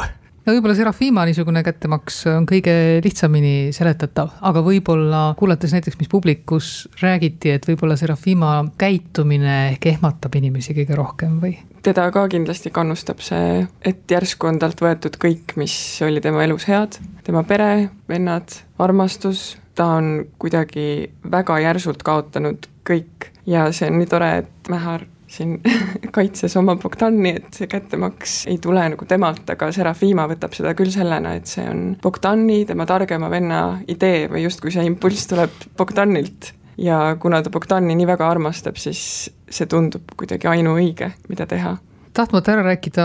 no 0.48 0.54
võib-olla 0.56 0.74
Serafima 0.78 1.26
niisugune 1.28 1.60
kättemaks 1.66 2.22
on 2.32 2.46
kõige 2.48 2.72
lihtsamini 3.04 3.68
seletatav, 3.76 4.30
aga 4.48 4.62
võib-olla 4.64 5.22
kuulates 5.38 5.74
näiteks, 5.76 5.98
mis 6.00 6.08
publikus 6.08 6.70
räägiti, 7.02 7.52
et 7.52 7.68
võib-olla 7.68 7.98
Serafima 8.00 8.62
käitumine 8.80 9.58
ehk 9.74 9.90
ehmatab 9.92 10.38
inimesi 10.40 10.76
kõige 10.78 10.96
rohkem 10.96 11.36
või? 11.42 11.58
teda 11.84 12.08
ka 12.12 12.24
kindlasti 12.32 12.72
kannustab 12.74 13.20
see, 13.24 13.62
et 13.86 14.08
järsku 14.10 14.48
on 14.48 14.58
talt 14.60 14.80
võetud 14.82 15.20
kõik, 15.20 15.54
mis 15.60 15.74
oli 16.04 16.20
tema 16.24 16.42
elus 16.44 16.66
head, 16.68 16.98
tema 17.24 17.44
pere, 17.48 17.88
vennad, 18.08 18.56
armastus, 18.82 19.54
ta 19.78 19.92
on 20.00 20.26
kuidagi 20.40 21.10
väga 21.30 21.60
järsult 21.62 22.02
kaotanud 22.04 22.66
kõik. 22.88 23.30
Ja 23.48 23.68
see 23.72 23.88
on 23.88 24.00
nii 24.00 24.10
tore, 24.10 24.32
et 24.42 24.68
Mähar 24.72 25.06
siin 25.28 25.58
kaitses 26.16 26.56
oma 26.60 26.76
Bogdani, 26.80 27.34
et 27.40 27.48
see 27.56 27.68
kättemaks 27.70 28.40
ei 28.50 28.58
tule 28.62 28.84
nagu 28.94 29.08
temalt, 29.08 29.44
aga 29.54 29.70
Serafima 29.74 30.28
võtab 30.30 30.56
seda 30.56 30.74
küll 30.78 30.92
sellena, 30.94 31.36
et 31.38 31.50
see 31.50 31.66
on 31.68 31.90
Bogdani, 32.02 32.62
tema 32.68 32.86
targema 32.88 33.30
venna 33.32 33.62
idee 33.90 34.26
või 34.32 34.46
justkui 34.46 34.72
see 34.74 34.86
impulss 34.88 35.28
tuleb 35.30 35.68
Bogdanilt. 35.78 36.54
ja 36.78 37.16
kuna 37.20 37.42
ta 37.42 37.50
Bogdani 37.50 37.96
nii 37.98 38.06
väga 38.06 38.30
armastab, 38.30 38.78
siis 38.78 39.02
see 39.50 39.66
tundub 39.66 40.14
kuidagi 40.16 40.46
ainuõige, 40.46 41.12
mida 41.28 41.46
teha. 41.46 41.76
Tahtmata 42.14 42.52
ära 42.52 42.62
rääkida 42.66 43.04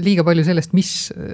liiga 0.00 0.24
palju 0.24 0.44
sellest, 0.46 0.72
mis 0.72 0.90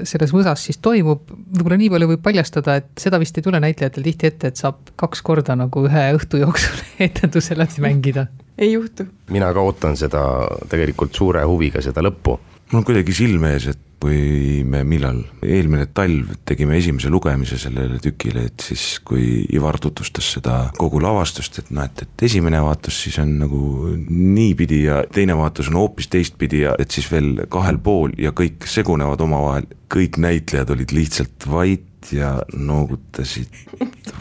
selles 0.09 0.33
võsas 0.35 0.65
siis 0.67 0.81
toimub, 0.83 1.29
võib-olla 1.31 1.79
nii 1.79 1.91
palju 1.93 2.09
võib 2.15 2.23
paljastada, 2.25 2.81
et 2.81 2.91
seda 2.99 3.21
vist 3.23 3.39
ei 3.39 3.45
tule 3.47 3.61
näitlejatel 3.63 4.07
tihti 4.07 4.31
ette, 4.31 4.51
et 4.51 4.59
saab 4.59 4.91
kaks 4.99 5.23
korda 5.23 5.55
nagu 5.59 5.85
ühe 5.87 6.07
õhtu 6.17 6.41
jooksul 6.43 6.81
etenduse 7.11 7.59
läbi 7.59 7.85
mängida 7.85 8.27
ei 8.61 8.73
juhtu. 8.73 9.07
mina 9.31 9.53
ka 9.57 9.65
ootan 9.65 9.97
seda 9.97 10.23
tegelikult 10.71 11.17
suure 11.17 11.45
huviga, 11.49 11.83
seda 11.83 12.05
lõppu. 12.05 12.39
mul 12.71 12.83
on 12.83 12.87
kuidagi 12.87 13.15
silme 13.17 13.55
ees, 13.57 13.71
et 13.73 13.87
kui 14.01 14.63
me 14.65 14.81
millal, 14.89 15.19
eelmine 15.45 15.85
talv 15.93 16.31
tegime 16.49 16.79
esimese 16.81 17.11
lugemise 17.13 17.59
sellele 17.61 17.99
tükile, 18.01 18.47
et 18.49 18.65
siis 18.65 18.85
kui 19.05 19.43
Ivar 19.53 19.77
tutvustas 19.83 20.31
seda 20.39 20.55
kogu 20.79 21.03
lavastust, 21.05 21.61
et 21.61 21.69
noh, 21.77 21.85
et, 21.85 22.07
et 22.07 22.25
esimene 22.31 22.63
vaatus 22.65 23.03
siis 23.05 23.19
on 23.21 23.35
nagu 23.43 23.61
niipidi 24.09 24.85
ja 24.87 25.03
teine 25.13 25.37
vaatus 25.37 25.69
on 25.69 25.77
hoopis 25.83 26.09
teistpidi 26.13 26.65
ja 26.65 26.73
et 26.81 26.97
siis 26.97 27.11
veel 27.13 27.45
kahel 27.53 27.81
pool 27.85 28.17
ja 28.21 28.33
kõik 28.37 28.65
segunevad 28.71 29.21
omavahel, 29.21 29.69
kõik 29.93 30.17
näitlejad 30.23 30.73
olid 30.73 30.97
lihtsalt 30.97 31.49
vait 31.51 32.15
ja 32.17 32.39
noogutasid 32.57 33.53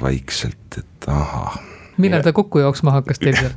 vaikselt, 0.02 0.82
et 0.82 1.08
ahah. 1.08 1.56
millal 1.97 2.25
ta 2.25 2.36
kokku 2.36 2.60
jooksma 2.65 2.99
hakkas 2.99 3.23
teil 3.23 3.39
seal? 3.45 3.56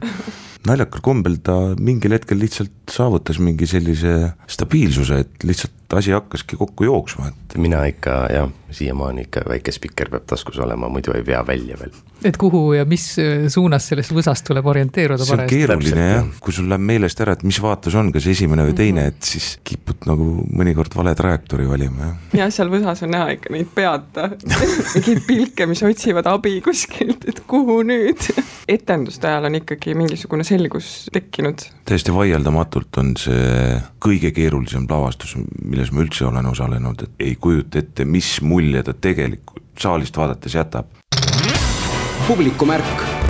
Naljakal 0.68 1.02
kombel 1.04 1.38
ta 1.44 1.56
mingil 1.80 2.14
hetkel 2.16 2.40
lihtsalt 2.42 2.72
saavutas 2.92 3.40
mingi 3.42 3.66
sellise 3.68 4.32
stabiilsuse, 4.50 5.22
et 5.24 5.46
lihtsalt 5.46 5.82
asi 5.92 6.12
hakkaski 6.12 6.56
kokku 6.56 6.84
jooksma, 6.84 7.28
et 7.28 7.56
mina 7.60 7.82
ikka 7.84 8.14
jah, 8.32 8.48
siiamaani 8.72 9.26
ikka 9.26 9.42
väike 9.48 9.72
spikker 9.74 10.08
peab 10.12 10.24
taskus 10.30 10.56
olema, 10.64 10.88
muidu 10.88 11.12
ei 11.12 11.24
vea 11.26 11.42
välja 11.46 11.76
veel. 11.80 11.92
et 12.24 12.36
kuhu 12.40 12.72
ja 12.72 12.84
mis 12.88 13.04
äh, 13.20 13.48
suunas 13.52 13.88
sellest 13.90 14.14
võsast 14.14 14.46
tuleb 14.46 14.66
orienteeruda 14.72 15.24
see 15.24 15.34
on 15.34 15.42
parajasti? 15.42 15.58
keeruline 15.58 16.06
jah, 16.06 16.30
kui 16.40 16.54
sul 16.56 16.68
läheb 16.70 16.86
meelest 16.88 17.20
ära, 17.24 17.34
et 17.36 17.44
mis 17.44 17.58
vaatus 17.62 17.96
on, 17.98 18.12
kas 18.14 18.28
esimene 18.32 18.64
või 18.68 18.76
teine, 18.78 19.06
et 19.12 19.20
siis 19.26 19.56
kipud 19.68 20.06
nagu 20.08 20.28
mõnikord 20.48 20.96
vale 20.96 21.12
trajektoori 21.18 21.68
valima, 21.68 22.08
jah. 22.08 22.40
jah, 22.40 22.54
seal 22.56 22.72
võsas 22.72 23.04
on 23.04 23.12
näha 23.12 23.36
ikka 23.36 23.52
neid 23.52 23.72
peata, 23.74 24.30
mingeid 24.94 25.24
pilke, 25.28 25.68
mis 25.68 25.84
otsivad 25.86 26.30
abi 26.32 26.60
kuskilt, 26.64 27.28
et 27.28 27.44
kuhu 27.50 27.82
nüüd. 27.88 28.30
etenduste 28.78 29.28
ajal 29.28 29.50
on 29.50 29.60
ikkagi 29.60 29.96
mingisugune 29.98 30.46
selgus 30.52 30.90
tekkinud. 31.12 31.64
täiesti 31.88 32.14
vaieldamatult 32.14 33.00
on 33.02 33.14
see 33.20 33.78
kõige 34.02 34.32
keerulisem 34.36 34.86
lavastus, 34.90 35.36
milles 35.62 35.92
ma 35.92 36.04
üldse 36.04 36.28
olen 36.28 36.50
osalenud, 36.52 37.06
et 37.06 37.26
ei 37.30 37.34
kujuta 37.40 37.82
ette, 37.82 38.04
mis 38.04 38.34
mulje 38.44 38.84
ta 38.86 38.94
tegelikult 38.94 39.62
saalist 39.82 40.16
vaadates 40.16 40.58
jätab. 40.58 40.92
publikumärk 42.26 43.21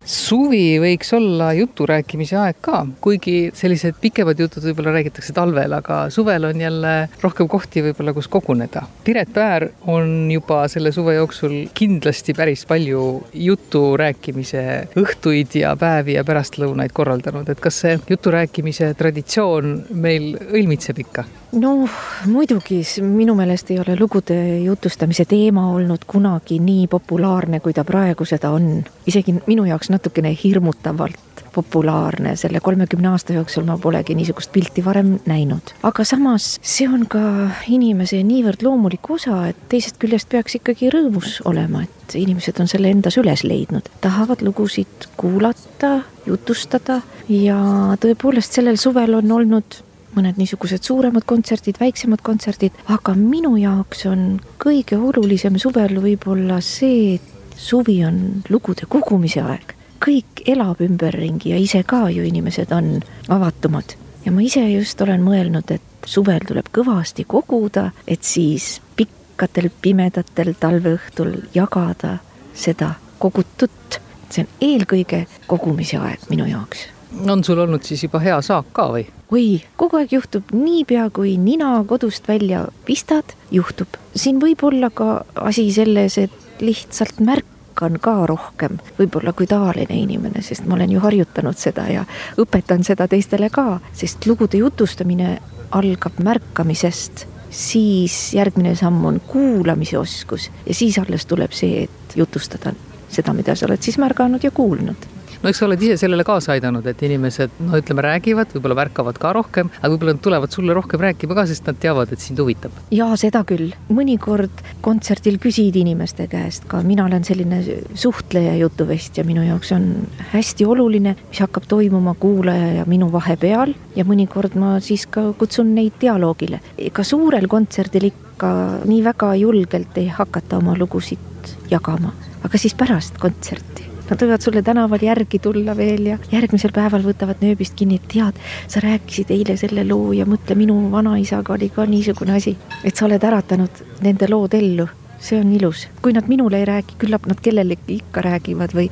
suvi 0.00 0.78
võiks 0.80 1.10
olla 1.12 1.50
jutu 1.52 1.84
rääkimise 1.88 2.36
aeg 2.40 2.60
ka, 2.64 2.78
kuigi 3.04 3.50
sellised 3.56 3.98
pikemad 4.00 4.38
jutud 4.40 4.64
võib-olla 4.64 4.94
räägitakse 4.96 5.34
talvel, 5.36 5.74
aga 5.76 5.98
suvel 6.12 6.46
on 6.48 6.60
jälle 6.60 6.94
rohkem 7.20 7.48
kohti 7.50 7.82
võib-olla, 7.84 8.14
kus 8.16 8.28
koguneda. 8.32 8.86
Piret 9.04 9.32
Päär 9.34 9.68
on 9.92 10.30
juba 10.32 10.62
selle 10.72 10.92
suve 10.96 11.18
jooksul 11.18 11.56
kindlasti 11.76 12.34
päris 12.36 12.64
palju 12.68 13.02
jutu 13.34 13.82
rääkimise 14.00 14.64
õhtuid 15.00 15.58
ja 15.60 15.74
päevi 15.76 16.16
ja 16.16 16.24
pärastlõunaid 16.24 16.96
korraldanud, 16.96 17.52
et 17.52 17.60
kas 17.60 17.82
see 17.84 17.98
jutu 18.08 18.32
rääkimise 18.32 18.94
traditsioon 18.96 19.76
meil 19.92 20.32
õilmitseb 20.48 21.04
ikka? 21.04 21.28
No 21.52 21.88
muidugi, 22.26 22.80
minu 23.02 23.34
meelest 23.38 23.70
ei 23.70 23.80
ole 23.82 23.96
lugude 23.98 24.36
jutustamise 24.64 25.24
teema 25.28 25.70
olnud 25.74 26.04
kunagi 26.06 26.60
nii 26.62 26.86
populaarne, 26.90 27.60
kui 27.60 27.74
ta 27.74 27.84
praegu 27.84 28.24
seda 28.28 28.52
on. 28.54 28.84
isegi 29.06 29.34
minu 29.46 29.64
jaoks 29.64 29.90
natukene 29.90 30.36
hirmutavalt 30.44 31.44
populaarne, 31.54 32.36
selle 32.36 32.60
kolmekümne 32.60 33.08
aasta 33.08 33.34
jooksul 33.34 33.64
ma 33.66 33.78
polegi 33.78 34.14
niisugust 34.14 34.52
pilti 34.52 34.84
varem 34.84 35.16
näinud. 35.26 35.74
aga 35.82 36.04
samas 36.04 36.52
see 36.62 36.88
on 36.88 37.06
ka 37.10 37.22
inimese 37.68 38.22
niivõrd 38.22 38.62
loomulik 38.62 39.10
osa, 39.10 39.48
et 39.50 39.68
teisest 39.68 39.98
küljest 39.98 40.30
peaks 40.30 40.60
ikkagi 40.60 40.92
rõõmus 40.94 41.40
olema, 41.44 41.82
et 41.82 42.14
inimesed 42.14 42.60
on 42.62 42.70
selle 42.70 42.90
endas 42.94 43.18
üles 43.18 43.44
leidnud, 43.44 43.90
tahavad 44.00 44.42
lugusid 44.46 45.10
kuulata, 45.16 46.00
jutustada 46.26 47.00
ja 47.28 47.58
tõepoolest 48.00 48.60
sellel 48.60 48.78
suvel 48.78 49.18
on 49.18 49.38
olnud 49.40 49.82
mõned 50.16 50.38
niisugused 50.40 50.84
suuremad 50.86 51.24
kontserdid, 51.28 51.78
väiksemad 51.80 52.22
kontserdid, 52.26 52.76
aga 52.90 53.14
minu 53.18 53.54
jaoks 53.60 54.06
on 54.10 54.24
kõige 54.62 54.98
olulisem 54.98 55.58
suvel 55.60 56.00
võib-olla 56.02 56.60
see, 56.64 57.16
et 57.18 57.56
suvi 57.60 58.00
on 58.06 58.42
lugude 58.48 58.88
kogumise 58.88 59.42
aeg. 59.42 59.76
kõik 60.00 60.40
elab 60.48 60.78
ümberringi 60.80 61.50
ja 61.50 61.58
ise 61.60 61.82
ka 61.84 62.06
ju 62.08 62.22
inimesed 62.24 62.72
on 62.72 63.02
avatumad. 63.28 63.96
ja 64.24 64.32
ma 64.32 64.42
ise 64.42 64.64
just 64.70 65.00
olen 65.00 65.22
mõelnud, 65.22 65.70
et 65.70 65.82
suvel 66.06 66.40
tuleb 66.48 66.68
kõvasti 66.72 67.24
koguda, 67.26 67.90
et 68.06 68.24
siis 68.24 68.80
pikkadel 68.96 69.70
pimedatel 69.82 70.54
talveõhtul 70.60 71.36
jagada 71.54 72.18
seda 72.54 72.94
kogutut. 73.18 74.00
see 74.30 74.46
on 74.46 74.48
eelkõige 74.60 75.26
kogumise 75.46 75.98
aeg 75.98 76.30
minu 76.30 76.46
jaoks 76.46 76.99
on 77.28 77.44
sul 77.44 77.58
olnud 77.58 77.82
siis 77.82 78.02
juba 78.04 78.20
hea 78.22 78.40
saak 78.42 78.72
ka 78.72 78.86
või? 78.94 79.06
oi, 79.30 79.46
kogu 79.78 80.00
aeg 80.00 80.12
juhtub, 80.14 80.50
niipea 80.54 81.08
kui 81.14 81.36
nina 81.38 81.72
kodust 81.86 82.28
välja 82.28 82.66
pistad, 82.86 83.34
juhtub. 83.50 83.98
siin 84.14 84.40
võib 84.42 84.62
olla 84.66 84.90
ka 84.90 85.24
asi 85.34 85.68
selles, 85.74 86.18
et 86.18 86.60
lihtsalt 86.60 87.20
märkan 87.24 87.98
ka 88.02 88.14
rohkem, 88.26 88.78
võib-olla 88.98 89.32
kui 89.32 89.48
tavaline 89.50 89.96
inimene, 90.02 90.42
sest 90.42 90.66
ma 90.66 90.76
olen 90.78 90.96
ju 90.96 91.02
harjutanud 91.02 91.58
seda 91.58 91.86
ja 91.90 92.04
õpetan 92.38 92.84
seda 92.86 93.08
teistele 93.08 93.50
ka, 93.50 93.80
sest 93.92 94.26
lugude 94.26 94.60
jutustamine 94.60 95.38
algab 95.70 96.18
märkamisest, 96.22 97.26
siis 97.50 98.34
järgmine 98.34 98.74
samm 98.78 99.04
on 99.06 99.20
kuulamise 99.26 99.98
oskus 99.98 100.50
ja 100.66 100.74
siis 100.74 100.98
alles 100.98 101.26
tuleb 101.26 101.54
see, 101.54 101.86
et 101.86 102.18
jutustada 102.18 102.74
seda, 103.10 103.34
mida 103.34 103.56
sa 103.58 103.66
oled 103.66 103.82
siis 103.82 103.98
märganud 103.98 104.44
ja 104.46 104.50
kuulnud 104.54 105.19
no 105.42 105.50
eks 105.50 105.60
sa 105.62 105.66
oled 105.66 105.82
ise 105.82 105.96
sellele 106.00 106.24
kaasa 106.26 106.54
aidanud, 106.54 106.86
et 106.90 107.02
inimesed 107.06 107.60
no 107.64 107.78
ütleme, 107.80 108.04
räägivad, 108.04 108.52
võib-olla 108.54 108.76
märkavad 108.82 109.20
ka 109.20 109.32
rohkem, 109.36 109.70
aga 109.80 109.90
võib-olla 109.92 110.14
nad 110.16 110.22
tulevad 110.24 110.54
sulle 110.54 110.76
rohkem 110.76 111.02
rääkima 111.04 111.36
ka, 111.38 111.46
sest 111.48 111.68
nad 111.68 111.78
teavad, 111.80 112.12
et 112.12 112.22
sind 112.22 112.40
huvitab. 112.42 112.76
jaa, 112.94 113.16
seda 113.20 113.42
küll, 113.48 113.72
mõnikord 113.92 114.62
kontserdil 114.84 115.40
küsid 115.42 115.78
inimeste 115.80 116.28
käest 116.30 116.68
ka, 116.70 116.82
mina 116.86 117.06
olen 117.08 117.24
selline 117.26 117.62
suhtleja 117.94 118.56
jutuvestja, 118.60 119.24
minu 119.28 119.44
jaoks 119.46 119.72
on 119.76 119.88
hästi 120.34 120.68
oluline, 120.68 121.16
mis 121.30 121.42
hakkab 121.42 121.68
toimuma 121.70 122.14
kuulaja 122.20 122.72
ja 122.80 122.88
minu 122.88 123.10
vahepeal. 123.12 123.74
Ja 123.96 124.04
mõnikord 124.06 124.54
ma 124.60 124.76
siis 124.84 125.06
ka 125.10 125.30
kutsun 125.38 125.74
neid 125.74 125.98
dialoogile. 126.00 126.60
ka 126.92 127.04
suurel 127.04 127.48
kontserdil 127.48 128.10
ikka 128.10 128.52
nii 128.86 129.02
väga 129.04 129.34
julgelt 129.40 129.98
ei 129.98 130.08
hakata 130.08 130.58
oma 130.58 130.76
lugusid 130.78 131.54
jagama, 131.70 132.12
aga 132.44 132.58
siis 132.58 132.74
pärast 132.74 133.18
kontserti 133.18 133.89
Nad 134.10 134.18
võivad 134.18 134.42
sulle 134.42 134.62
tänaval 134.66 135.02
järgi 135.06 135.38
tulla 135.38 135.76
veel 135.78 136.08
ja 136.08 136.16
järgmisel 136.32 136.72
päeval 136.74 137.04
võtavad 137.06 137.38
nööbist 137.44 137.76
kinni, 137.78 138.00
et 138.00 138.08
tead, 138.10 138.38
sa 138.66 138.82
rääkisid 138.82 139.30
eile 139.30 139.54
selle 139.60 139.84
loo 139.86 140.10
ja 140.16 140.24
mõtle, 140.26 140.56
minu 140.58 140.80
vanaisaga 140.90 141.54
oli 141.54 141.68
ka 141.70 141.84
niisugune 141.86 142.34
asi, 142.34 142.56
et 142.82 142.96
sa 142.98 143.06
oled 143.06 143.22
äratanud 143.22 143.84
nende 144.02 144.26
lood 144.30 144.56
ellu. 144.58 144.88
See 145.20 145.36
on 145.36 145.50
ilus, 145.52 145.84
kui 146.00 146.14
nad 146.16 146.26
minule 146.32 146.58
ei 146.58 146.64
räägi, 146.64 146.94
küllap 146.98 147.26
nad 147.28 147.38
kellelegi 147.44 147.98
ikka 148.00 148.22
räägivad 148.24 148.72
või 148.72 148.86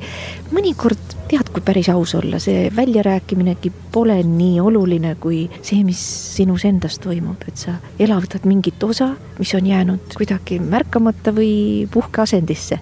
mõnikord 0.53 1.15
tead, 1.27 1.49
kui 1.49 1.63
päris 1.65 1.89
aus 1.89 2.13
olla, 2.15 2.37
see 2.39 2.67
väljarääkiminegi 2.75 3.71
pole 3.91 4.19
nii 4.23 4.59
oluline 4.61 5.15
kui 5.19 5.41
see, 5.57 5.81
mis 5.83 6.03
sinus 6.37 6.67
endas 6.69 6.99
toimub, 7.01 7.43
et 7.49 7.57
sa 7.57 7.79
elavdad 7.99 8.45
mingit 8.47 8.85
osa, 8.85 9.09
mis 9.41 9.55
on 9.57 9.67
jäänud 9.73 10.15
kuidagi 10.21 10.61
märkamata 10.61 11.33
või 11.35 11.89
puhkeasendisse 11.91 12.79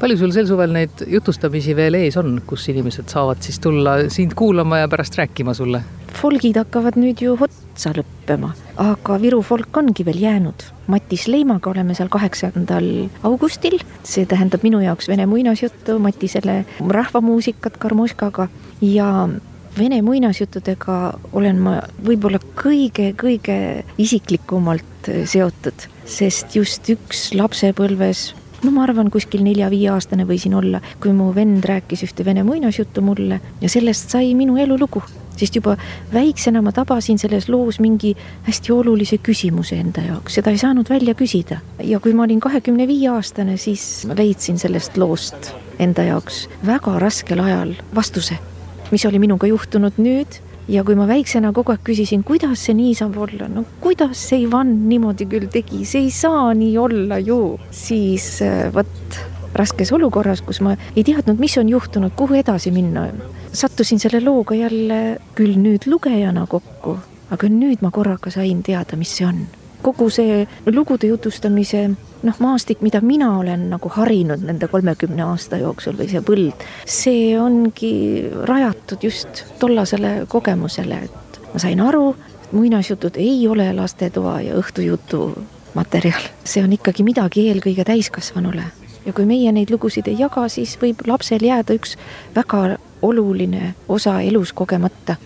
palju 0.00 0.16
sul 0.16 0.32
sel 0.32 0.46
suvel 0.48 0.72
neid 0.72 1.02
jutustamisi 1.08 1.74
veel 1.76 1.98
ees 1.98 2.16
on, 2.20 2.38
kus 2.48 2.68
inimesed 2.72 3.10
saavad 3.12 3.42
siis 3.44 3.60
tulla 3.60 3.96
sind 4.12 4.32
kuulama 4.38 4.80
ja 4.82 4.88
pärast 4.88 5.18
rääkima 5.20 5.54
sulle? 5.56 5.82
folgid 6.20 6.56
hakkavad 6.58 6.96
nüüd 7.00 7.20
ju 7.22 7.36
otsa 7.38 7.92
lõppema, 7.96 8.50
aga 8.82 9.18
Viru 9.22 9.38
folk 9.46 9.76
ongi 9.78 10.04
veel 10.04 10.18
jäänud. 10.20 10.64
Matis 10.90 11.28
Leimaga 11.30 11.70
oleme 11.70 11.94
seal 11.94 12.10
kaheksandal 12.12 12.88
augustil, 13.24 13.78
see 14.02 14.26
tähendab 14.28 14.64
minu 14.66 14.82
jaoks 14.82 15.08
vene 15.08 15.28
muinasjuttu, 15.30 16.00
Matisele 16.02 16.64
rahvamuusikat 16.80 17.78
Karmoškaga 17.80 18.48
ja 18.84 19.28
vene 19.78 20.02
muinasjuttudega 20.02 20.98
olen 21.32 21.62
ma 21.62 21.78
võib-olla 22.04 22.42
kõige-kõige 22.58 23.56
isiklikumalt 24.02 25.10
seotud, 25.30 25.86
sest 26.04 26.58
just 26.58 26.90
üks 26.92 27.30
lapsepõlves 27.38 28.30
no 28.64 28.70
ma 28.74 28.84
arvan, 28.84 29.10
kuskil 29.12 29.42
nelja-viieaastane 29.44 30.26
võisin 30.28 30.54
olla, 30.56 30.80
kui 31.00 31.14
mu 31.16 31.30
vend 31.36 31.64
rääkis 31.66 32.04
ühte 32.06 32.24
vene 32.26 32.44
muinasjuttu 32.46 33.02
mulle 33.04 33.40
ja 33.60 33.70
sellest 33.72 34.12
sai 34.12 34.34
minu 34.34 34.56
elulugu. 34.60 35.02
sest 35.40 35.56
juba 35.56 35.76
väiksena 36.12 36.60
ma 36.62 36.72
tabasin 36.72 37.18
selles 37.18 37.48
loos 37.48 37.78
mingi 37.80 38.10
hästi 38.44 38.72
olulise 38.72 39.18
küsimuse 39.18 39.78
enda 39.80 40.02
jaoks, 40.04 40.34
seda 40.34 40.50
ei 40.50 40.58
saanud 40.58 40.90
välja 40.90 41.14
küsida. 41.14 41.60
ja 41.82 42.00
kui 42.00 42.12
ma 42.12 42.22
olin 42.22 42.40
kahekümne 42.40 42.86
viie 42.86 43.08
aastane, 43.08 43.56
siis 43.56 44.04
ma 44.06 44.14
leidsin 44.18 44.58
sellest 44.58 44.96
loost 44.96 45.54
enda 45.78 46.02
jaoks 46.02 46.48
väga 46.66 46.98
raskel 46.98 47.40
ajal 47.40 47.74
vastuse, 47.94 48.38
mis 48.90 49.06
oli 49.06 49.18
minuga 49.18 49.46
juhtunud 49.46 49.96
nüüd 49.96 50.40
ja 50.70 50.84
kui 50.86 50.96
ma 50.98 51.06
väiksena 51.10 51.52
kogu 51.56 51.74
aeg 51.74 51.82
küsisin, 51.86 52.22
kuidas 52.26 52.64
see 52.66 52.76
nii 52.78 52.94
saab 52.98 53.18
olla, 53.24 53.48
no 53.50 53.64
kuidas 53.82 54.22
see 54.30 54.44
Ivan 54.44 54.72
niimoodi 54.88 55.26
küll 55.30 55.50
tegi, 55.52 55.84
see 55.88 56.06
ei 56.06 56.14
saa 56.14 56.52
nii 56.56 56.76
olla 56.80 57.18
ju, 57.22 57.40
siis 57.74 58.36
äh, 58.46 58.68
vot 58.74 59.20
raskes 59.58 59.90
olukorras, 59.92 60.44
kus 60.46 60.62
ma 60.64 60.76
ei 60.94 61.04
teadnud, 61.06 61.40
mis 61.42 61.58
on 61.58 61.70
juhtunud, 61.72 62.14
kuhu 62.16 62.38
edasi 62.38 62.70
minna, 62.74 63.08
sattusin 63.52 64.02
selle 64.02 64.22
looga 64.22 64.54
jälle 64.58 65.00
küll 65.38 65.58
nüüd 65.58 65.88
lugejana 65.90 66.46
kokku, 66.50 66.98
aga 67.34 67.50
nüüd 67.50 67.82
ma 67.82 67.90
korraga 67.94 68.30
sain 68.30 68.62
teada, 68.66 68.98
mis 69.00 69.16
see 69.18 69.26
on 69.26 69.42
kogu 69.82 70.10
see 70.12 70.44
lugude 70.66 71.08
jutustamise 71.10 71.88
noh, 72.22 72.40
maastik, 72.42 72.80
mida 72.84 73.00
mina 73.00 73.30
olen 73.38 73.68
nagu 73.72 73.92
harinud 73.94 74.42
nende 74.46 74.68
kolmekümne 74.68 75.24
aasta 75.24 75.60
jooksul 75.60 75.96
või 75.98 76.08
see 76.10 76.24
põld, 76.24 76.66
see 76.88 77.38
ongi 77.40 77.92
rajatud 78.48 79.06
just 79.06 79.44
tollasele 79.60 80.26
kogemusele, 80.28 81.00
et 81.08 81.40
ma 81.52 81.62
sain 81.62 81.80
aru, 81.80 82.12
muinasjutud 82.52 83.16
ei 83.20 83.46
ole 83.48 83.70
lastetoa 83.76 84.40
ja 84.48 84.58
õhtujutu 84.60 85.30
materjal, 85.74 86.28
see 86.44 86.64
on 86.64 86.74
ikkagi 86.76 87.06
midagi 87.06 87.48
eelkõige 87.50 87.86
täiskasvanule. 87.86 88.66
Ja 89.06 89.14
kui 89.16 89.24
meie 89.24 89.52
neid 89.54 89.70
lugusid 89.72 90.10
ei 90.10 90.18
jaga, 90.18 90.44
siis 90.52 90.74
võib 90.80 91.00
lapsel 91.08 91.40
jääda 91.46 91.72
üks 91.78 91.96
väga 92.36 92.76
oluline 93.02 93.74
osa 93.88 94.18
elus 94.20 94.52
kogemata 94.52 95.16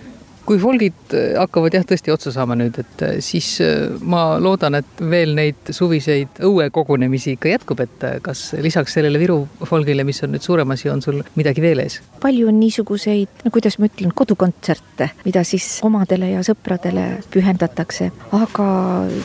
kui 0.46 0.59
folgid 0.61 1.14
äh, 1.16 1.35
hakkavad 1.38 1.74
jah, 1.76 1.85
tõesti 1.88 2.12
otsa 2.12 2.33
saama 2.35 2.57
nüüd, 2.59 2.76
et 2.80 3.04
äh, 3.04 3.16
siis 3.24 3.57
äh, 3.64 3.87
ma 4.00 4.37
loodan, 4.42 4.78
et 4.80 5.02
veel 5.11 5.35
neid 5.37 5.72
suviseid 5.74 6.40
õuekogunemisi 6.44 7.35
ikka 7.37 7.54
jätkub, 7.54 7.80
et 7.85 8.07
kas 8.24 8.46
lisaks 8.64 8.96
sellele 8.98 9.20
Viru 9.20 9.40
folgile, 9.68 10.04
mis 10.07 10.20
on 10.24 10.35
nüüd 10.35 10.44
suurem 10.44 10.74
asi, 10.74 10.90
on 10.92 11.02
sul 11.04 11.22
midagi 11.38 11.64
veel 11.64 11.85
ees? 11.85 12.00
palju 12.24 12.48
on 12.48 12.59
niisuguseid, 12.61 13.44
no 13.44 13.52
kuidas 13.54 13.78
ma 13.80 13.88
ütlen, 13.90 14.12
kodukontserte, 14.16 15.11
mida 15.24 15.44
siis 15.46 15.66
omadele 15.85 16.30
ja 16.35 16.44
sõpradele 16.46 17.07
pühendatakse, 17.33 18.11
aga 18.37 18.68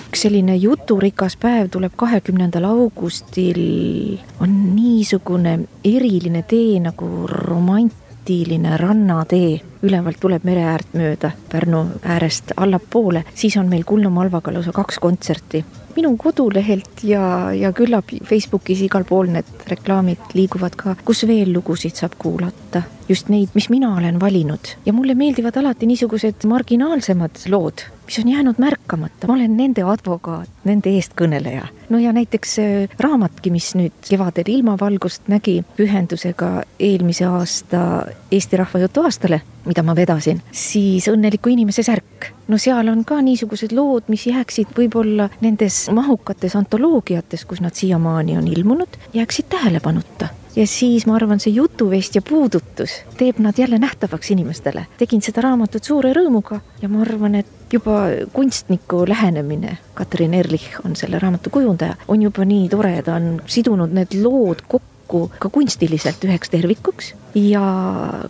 üks 0.10 0.26
selline 0.26 0.58
juturikas 0.60 1.38
päev 1.40 1.72
tuleb 1.74 1.96
kahekümnendal 2.00 2.68
augustil, 2.70 3.62
on 4.44 4.56
niisugune 4.76 5.60
eriline 5.88 6.44
tee 6.48 6.80
nagu 6.84 7.28
romantiline 8.30 8.78
rannatee 8.78 9.62
ülevalt 9.82 10.20
tuleb 10.20 10.44
mere 10.44 10.64
äärt 10.68 10.94
mööda 10.94 11.32
Pärnu 11.50 11.86
äärest 12.04 12.52
allapoole, 12.58 13.24
siis 13.34 13.58
on 13.58 13.70
meil 13.70 13.84
Kuldne 13.84 14.10
Malvaga 14.10 14.54
lausa 14.54 14.72
kaks 14.72 15.00
kontserti. 15.00 15.66
minu 15.96 16.16
kodulehelt 16.18 17.04
ja, 17.04 17.52
ja 17.54 17.72
küllap 17.74 18.06
Facebookis 18.24 18.82
igal 18.82 19.04
pool 19.04 19.28
need 19.28 19.46
reklaamid 19.68 20.34
liiguvad 20.34 20.76
ka, 20.76 20.96
kus 21.06 21.26
veel 21.28 21.54
lugusid 21.54 21.96
saab 21.96 22.14
kuulata. 22.18 22.84
just 23.10 23.30
neid, 23.30 23.50
mis 23.54 23.70
mina 23.70 23.96
olen 23.96 24.20
valinud 24.20 24.76
ja 24.86 24.94
mulle 24.94 25.16
meeldivad 25.16 25.58
alati 25.58 25.86
niisugused 25.86 26.46
marginaalsemad 26.46 27.48
lood, 27.50 27.82
mis 28.10 28.20
on 28.20 28.32
jäänud 28.32 28.58
märkamata, 28.58 29.28
ma 29.28 29.36
olen 29.36 29.54
nende 29.58 29.84
advokaat, 29.86 30.50
nende 30.66 30.90
eestkõneleja. 30.98 31.68
no 31.90 32.00
ja 32.02 32.14
näiteks 32.14 32.56
äh, 32.60 32.96
raamatki, 33.00 33.52
mis 33.54 33.76
nüüd 33.78 33.94
kevadel 34.10 34.50
ilmavalgust 34.50 35.30
nägi 35.30 35.60
pühendusega 35.78 36.64
eelmise 36.80 37.28
aasta 37.30 37.84
Eesti 38.32 38.58
Rahvajutu 38.58 39.06
aastale 39.06 39.42
mida 39.70 39.84
ma 39.86 39.94
vedasin, 39.94 40.42
siis 40.52 41.06
Õnneliku 41.12 41.52
inimese 41.54 41.84
särk. 41.86 42.32
no 42.48 42.58
seal 42.58 42.90
on 42.90 43.04
ka 43.06 43.20
niisugused 43.22 43.76
lood, 43.78 44.10
mis 44.10 44.26
jääksid 44.26 44.74
võib-olla 44.74 45.30
nendes 45.46 45.86
mahukates 45.94 46.56
antoloogiates, 46.58 47.46
kus 47.46 47.62
nad 47.62 47.78
siiamaani 47.78 48.38
on 48.42 48.48
ilmunud, 48.48 48.98
jääksid 49.14 49.52
tähelepanuta 49.54 50.34
ja 50.56 50.66
siis 50.68 51.06
ma 51.06 51.16
arvan, 51.16 51.40
see 51.40 51.54
jutuvest 51.54 52.18
ja 52.18 52.22
puudutus 52.26 53.04
teeb 53.22 53.38
nad 53.40 53.58
jälle 53.58 53.78
nähtavaks 53.80 54.32
inimestele. 54.32 54.88
tegin 54.98 55.22
seda 55.22 55.46
raamatut 55.46 55.84
suure 55.84 56.14
rõõmuga 56.14 56.60
ja 56.82 56.90
ma 56.90 57.06
arvan, 57.06 57.36
et 57.36 57.59
juba 57.74 58.10
kunstniku 58.34 59.04
lähenemine, 59.08 59.78
Katrin 59.94 60.34
Erlich 60.34 60.80
on 60.86 60.96
selle 60.96 61.20
raamatu 61.20 61.50
kujundaja, 61.50 61.96
on 62.08 62.22
juba 62.22 62.46
nii 62.46 62.70
tore, 62.70 62.94
ta 63.06 63.18
on 63.20 63.42
sidunud 63.48 63.94
need 63.94 64.16
lood 64.24 64.64
kokku 64.68 65.28
ka 65.42 65.50
kunstiliselt 65.50 66.24
üheks 66.26 66.52
tervikuks 66.54 67.14
ja 67.38 67.62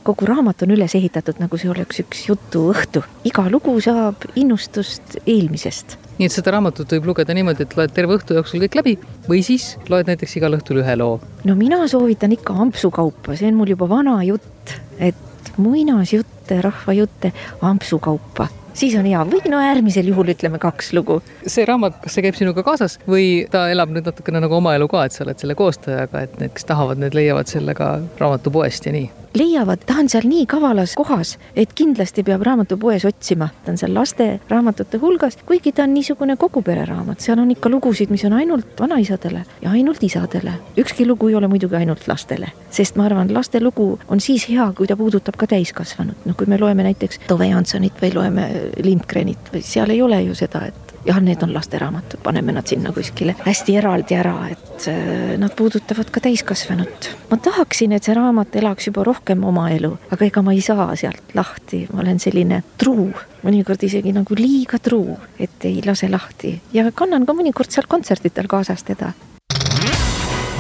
kogu 0.04 0.28
raamat 0.28 0.63
on 0.63 0.75
üles 0.75 0.95
ehitatud, 0.95 1.39
nagu 1.39 1.60
see 1.60 1.71
oleks 1.71 2.02
üks 2.04 2.25
jutuõhtu. 2.30 3.04
iga 3.28 3.47
lugu 3.52 3.75
saab 3.84 4.28
innustust 4.36 5.17
eelmisest. 5.25 5.97
nii 6.19 6.28
et 6.28 6.36
seda 6.36 6.56
raamatut 6.56 6.91
võib 6.95 7.12
lugeda 7.12 7.36
niimoodi, 7.36 7.63
et 7.63 7.75
loed 7.78 7.95
terve 7.95 8.19
õhtu 8.19 8.36
jooksul 8.38 8.63
kõik 8.65 8.80
läbi 8.80 8.97
või 9.28 9.43
siis 9.43 9.78
loed 9.89 10.08
näiteks 10.08 10.38
igal 10.39 10.56
õhtul 10.60 10.84
ühe 10.84 10.95
loo? 10.99 11.19
no 11.43 11.56
mina 11.56 11.86
soovitan 11.88 12.36
ikka 12.36 12.56
ampsu 12.56 12.91
kaupa, 12.91 13.36
see 13.36 13.52
on 13.52 13.60
mul 13.60 13.75
juba 13.75 13.89
vana 13.89 14.19
jutt, 14.28 14.75
et 14.99 15.54
muinasjutte, 15.60 16.62
rahvajutte 16.63 17.34
ampsu 17.62 17.99
kaupa 17.99 18.47
siis 18.80 18.96
on 19.00 19.08
hea 19.10 19.22
või 19.28 19.52
no 19.52 19.62
äärmisel 19.63 20.10
juhul 20.12 20.34
ütleme 20.34 20.60
kaks 20.62 20.94
lugu. 20.98 21.20
see 21.46 21.65
raamat, 21.68 22.00
kas 22.04 22.18
see 22.18 22.26
käib 22.26 22.38
sinuga 22.39 22.63
kaasas 22.65 23.00
või 23.10 23.46
ta 23.52 23.68
elab 23.74 23.94
nüüd 23.96 24.08
natukene 24.08 24.42
nagu 24.44 24.60
oma 24.60 24.76
elu 24.80 24.88
ka, 24.92 25.06
et 25.06 25.15
sa 25.15 25.26
oled 25.28 25.42
selle 25.42 25.58
koostajaga, 25.60 26.26
et 26.28 26.38
need, 26.42 26.56
kes 26.56 26.70
tahavad, 26.70 27.02
need 27.02 27.18
leiavad 27.18 27.52
selle 27.52 27.76
ka 27.78 27.98
raamatupoest 28.22 28.89
ja 28.89 28.96
nii? 28.96 29.10
Leiavad, 29.34 29.84
ta 29.86 30.00
on 30.00 30.10
seal 30.10 30.28
nii 30.30 30.46
kavalas 30.50 30.96
kohas, 30.98 31.36
et 31.56 31.74
kindlasti 31.76 32.24
peab 32.24 32.44
raamatupoes 32.46 33.06
otsima. 33.06 33.50
ta 33.65 33.72
on 33.72 33.78
seal 33.78 33.94
laste 33.94 34.39
raamatute 34.50 34.98
hulgas, 34.98 35.38
kuigi 35.46 35.72
ta 35.72 35.84
on 35.84 35.94
niisugune 35.94 36.36
kogu 36.38 36.62
pere 36.62 36.86
raamat, 36.86 37.20
seal 37.20 37.39
on 37.39 37.52
ikka 37.52 37.70
lugusid, 37.70 38.10
mis 38.10 38.26
on 38.26 38.34
ainult 38.34 38.80
vanaisadele 38.80 39.46
ja 39.62 39.72
ainult 39.72 40.04
isadele. 40.04 40.54
ükski 40.78 41.08
lugu 41.08 41.30
ei 41.30 41.36
ole 41.36 41.48
muidugi 41.48 41.76
ainult 41.76 42.08
lastele, 42.08 42.52
sest 42.72 42.96
ma 42.96 43.06
arvan, 43.06 43.34
laste 43.34 43.62
lugu 43.62 44.00
on 44.08 44.20
siis 44.20 44.50
hea, 44.50 44.72
kui 44.78 44.88
ta 44.88 44.98
puudutab 44.98 45.38
ka 45.38 45.48
täiskasvanut. 45.48 46.26
no 46.26 46.34
kui 46.38 46.48
me 46.48 46.58
loeme 46.58 46.84
näiteks 46.84 47.20
Tove 47.28 47.48
Jansonit 47.48 48.02
või 48.02 48.13
loeme 48.15 48.50
Lindgrenit 48.84 49.54
või 49.54 49.62
seal 49.62 49.89
ei 49.89 50.02
ole 50.02 50.22
ju 50.24 50.36
seda, 50.36 50.65
et 50.68 50.88
jah, 51.05 51.19
need 51.21 51.43
on 51.43 51.53
lasteraamatud, 51.53 52.19
paneme 52.23 52.51
nad 52.51 52.67
sinna 52.67 52.91
kuskile 52.95 53.35
hästi 53.45 53.75
eraldi 53.79 54.17
ära, 54.19 54.35
et 54.51 54.88
äh, 54.91 55.35
nad 55.41 55.55
puudutavad 55.55 56.12
ka 56.12 56.23
täiskasvanut. 56.23 57.09
ma 57.31 57.38
tahaksin, 57.38 57.93
et 57.95 58.03
see 58.03 58.15
raamat 58.17 58.55
elaks 58.62 58.89
juba 58.89 59.03
rohkem 59.07 59.43
oma 59.43 59.69
elu, 59.75 59.95
aga 60.12 60.25
ega 60.25 60.43
ma 60.45 60.55
ei 60.55 60.62
saa 60.65 60.89
sealt 60.99 61.35
lahti, 61.38 61.85
ma 61.93 62.03
olen 62.03 62.19
selline 62.19 62.63
truu, 62.77 63.09
mõnikord 63.43 63.83
isegi 63.83 64.13
nagu 64.15 64.35
liiga 64.38 64.79
truu, 64.79 65.17
et 65.39 65.65
ei 65.69 65.81
lase 65.85 66.09
lahti 66.09 66.55
ja 66.73 66.89
kannan 66.91 67.25
ka 67.25 67.38
mõnikord 67.38 67.71
seal 67.71 67.88
kontsertidel 67.88 68.47
kaasas 68.51 68.83
teda. 68.83 69.13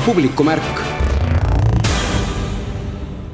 publikumärk 0.05 0.88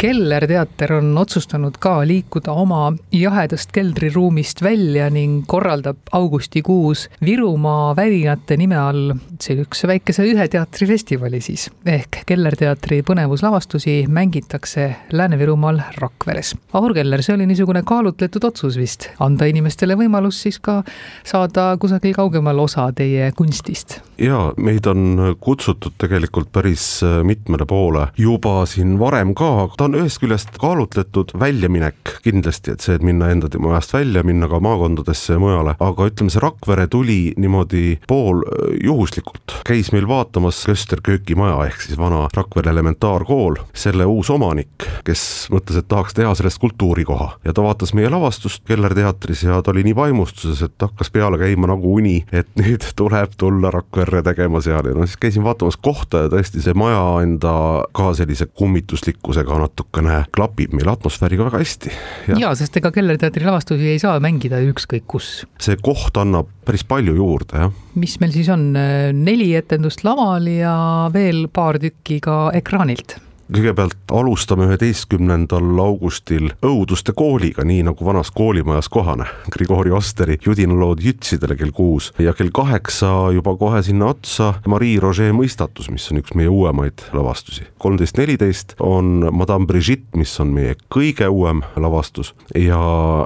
Keller 0.05 0.43
teater 0.45 0.91
on 0.93 1.17
otsustanud 1.17 1.79
ka 1.81 1.95
liikuda 2.05 2.53
oma 2.53 2.91
jahedast 3.09 3.71
keldriruumist 3.73 4.59
välja 4.61 5.07
ning 5.09 5.39
korraldab 5.49 5.97
augustikuus 6.13 7.07
Virumaa 7.25 7.95
värinate 7.97 8.53
nime 8.57 8.77
all 8.77 9.15
sellise 9.41 9.89
väikese 9.89 10.27
ühe 10.29 10.45
teatrifestivali 10.47 11.41
siis. 11.41 11.71
ehk 11.89 12.19
Keller 12.29 12.53
teatri 12.53 13.01
põnevuslavastusi 13.07 14.03
mängitakse 14.07 14.91
Lääne-Virumaal 15.11 15.81
Rakveres. 15.97 16.53
Ahur 16.73 16.93
Keller, 16.93 17.25
see 17.25 17.33
oli 17.33 17.49
niisugune 17.49 17.81
kaalutletud 17.81 18.45
otsus 18.45 18.77
vist, 18.77 19.09
anda 19.19 19.49
inimestele 19.49 19.97
võimalus 19.97 20.43
siis 20.45 20.61
ka 20.61 20.83
saada 21.25 21.71
kusagil 21.81 22.13
kaugemal 22.13 22.61
osa 22.67 22.91
teie 22.93 23.31
kunstist? 23.33 24.03
jaa, 24.21 24.53
meid 24.57 24.85
on 24.85 25.35
kutsutud 25.39 25.97
tegelikult 25.97 26.53
päris 26.53 27.01
mitmele 27.23 27.65
poole 27.65 28.07
juba 28.17 28.61
siin 28.69 28.99
varem 28.99 29.33
ka, 29.35 29.51
ta 29.77 29.89
on 29.89 29.94
ühest 29.99 30.19
küljest 30.21 30.55
kaalutletud 30.61 31.33
väljaminek 31.39 32.17
kindlasti, 32.23 32.75
et 32.75 32.83
see, 32.83 32.95
et 32.97 33.05
minna 33.05 33.29
enda 33.31 33.49
majast 33.61 33.93
välja, 33.95 34.23
minna 34.25 34.49
ka 34.51 34.59
maakondadesse 34.63 35.35
ja 35.35 35.41
mujale, 35.41 35.75
aga 35.79 36.09
ütleme, 36.09 36.33
see 36.33 36.43
Rakvere 36.43 36.87
tuli 36.91 37.19
niimoodi 37.37 37.99
pool 38.07 38.43
juhuslikult. 38.83 39.59
käis 39.65 39.91
meil 39.95 40.07
vaatamas 40.09 40.63
Köster 40.65 41.01
köökimaja 41.05 41.57
ehk 41.67 41.81
siis 41.85 41.99
vana 41.99 42.25
Rakvere 42.33 42.71
elementaarkool, 42.73 43.59
selle 43.73 44.07
uus 44.09 44.29
omanik, 44.33 44.87
kes 45.07 45.47
mõtles, 45.53 45.79
et 45.79 45.87
tahaks 45.91 46.17
teha 46.17 46.33
sellest 46.35 46.61
kultuurikoha 46.63 47.29
ja 47.45 47.53
ta 47.53 47.65
vaatas 47.65 47.93
meie 47.97 48.09
lavastust 48.11 48.65
Keller 48.67 48.95
teatris 48.97 49.43
ja 49.45 49.61
ta 49.61 49.71
oli 49.73 49.85
nii 49.87 49.95
vaimustuses, 49.95 50.61
et 50.65 50.81
hakkas 50.81 51.11
peale 51.13 51.39
käima 51.41 51.69
nagu 51.71 51.95
uni, 51.99 52.17
et 52.31 52.49
nüüd 52.61 52.85
tuleb 52.95 53.37
tulla 53.37 53.71
Rakverre 53.73 54.23
tegema 54.25 54.61
seal 54.61 54.91
ja 54.91 54.97
no 54.97 55.07
siis 55.07 55.19
käisin 55.21 55.45
vaatamas 55.45 55.77
kohta 55.77 56.25
ja 56.25 56.33
tõesti 56.33 56.63
see 56.63 56.75
maja 56.77 57.03
enda 57.23 57.55
ka 57.95 58.11
sellise 58.17 58.47
kummituslikkusega 58.51 59.59
natukene 59.75 60.23
klapib 60.31 60.73
meil 60.73 60.87
atmosfääriga 60.87 61.49
väga 61.49 61.59
hästi. 61.59 61.91
ja, 62.39 62.53
sest 62.55 62.77
ega 62.79 62.91
Keller 62.95 63.19
teatri 63.19 63.45
lavastusi 63.45 63.91
ei 63.91 63.99
saa 63.99 64.19
mängida 64.23 64.61
ükskõik 64.63 65.05
kus. 65.07 65.45
see 65.59 65.75
koht 65.75 66.15
annab 66.17 66.47
päris 66.65 66.85
palju 66.87 67.15
juurde, 67.15 67.59
jah. 67.59 67.75
mis 67.95 68.15
meil 68.21 68.31
siis 68.31 68.49
on, 68.49 68.71
neli 68.71 69.51
etendust 69.55 70.05
laval 70.07 70.47
ja 70.47 71.09
veel 71.13 71.47
paar 71.51 71.79
tükki 71.81 72.21
ka 72.23 72.51
ekraanilt 72.55 73.19
kõigepealt 73.51 74.11
alustame 74.11 74.65
üheteistkümnendal 74.69 75.79
augustil 75.81 76.49
Õuduste 76.65 77.13
kooliga, 77.15 77.63
nii 77.65 77.83
nagu 77.85 78.05
vanas 78.05 78.31
koolimajas 78.33 78.89
kohane. 78.89 79.27
Grigori 79.53 79.91
Osteri 79.93 80.37
judinalood 80.45 81.03
Jütsidele 81.03 81.57
kell 81.59 81.73
kuus 81.75 82.11
ja 82.19 82.33
kell 82.33 82.49
kaheksa 82.53 83.11
juba 83.35 83.55
kohe 83.59 83.81
sinna 83.85 84.09
otsa 84.13 84.53
Marie 84.67 84.99
Roger 84.99 85.33
mõistatus, 85.35 85.91
mis 85.93 86.07
on 86.11 86.21
üks 86.21 86.33
meie 86.37 86.49
uuemaid 86.49 87.05
lavastusi. 87.13 87.67
kolmteist 87.77 88.17
neliteist 88.17 88.75
on 88.79 89.29
Madame 89.31 89.65
Brigitte, 89.65 90.17
mis 90.17 90.33
on 90.39 90.53
meie 90.55 90.75
kõige 90.89 91.27
uuem 91.29 91.61
lavastus 91.75 92.33
ja 92.55 92.79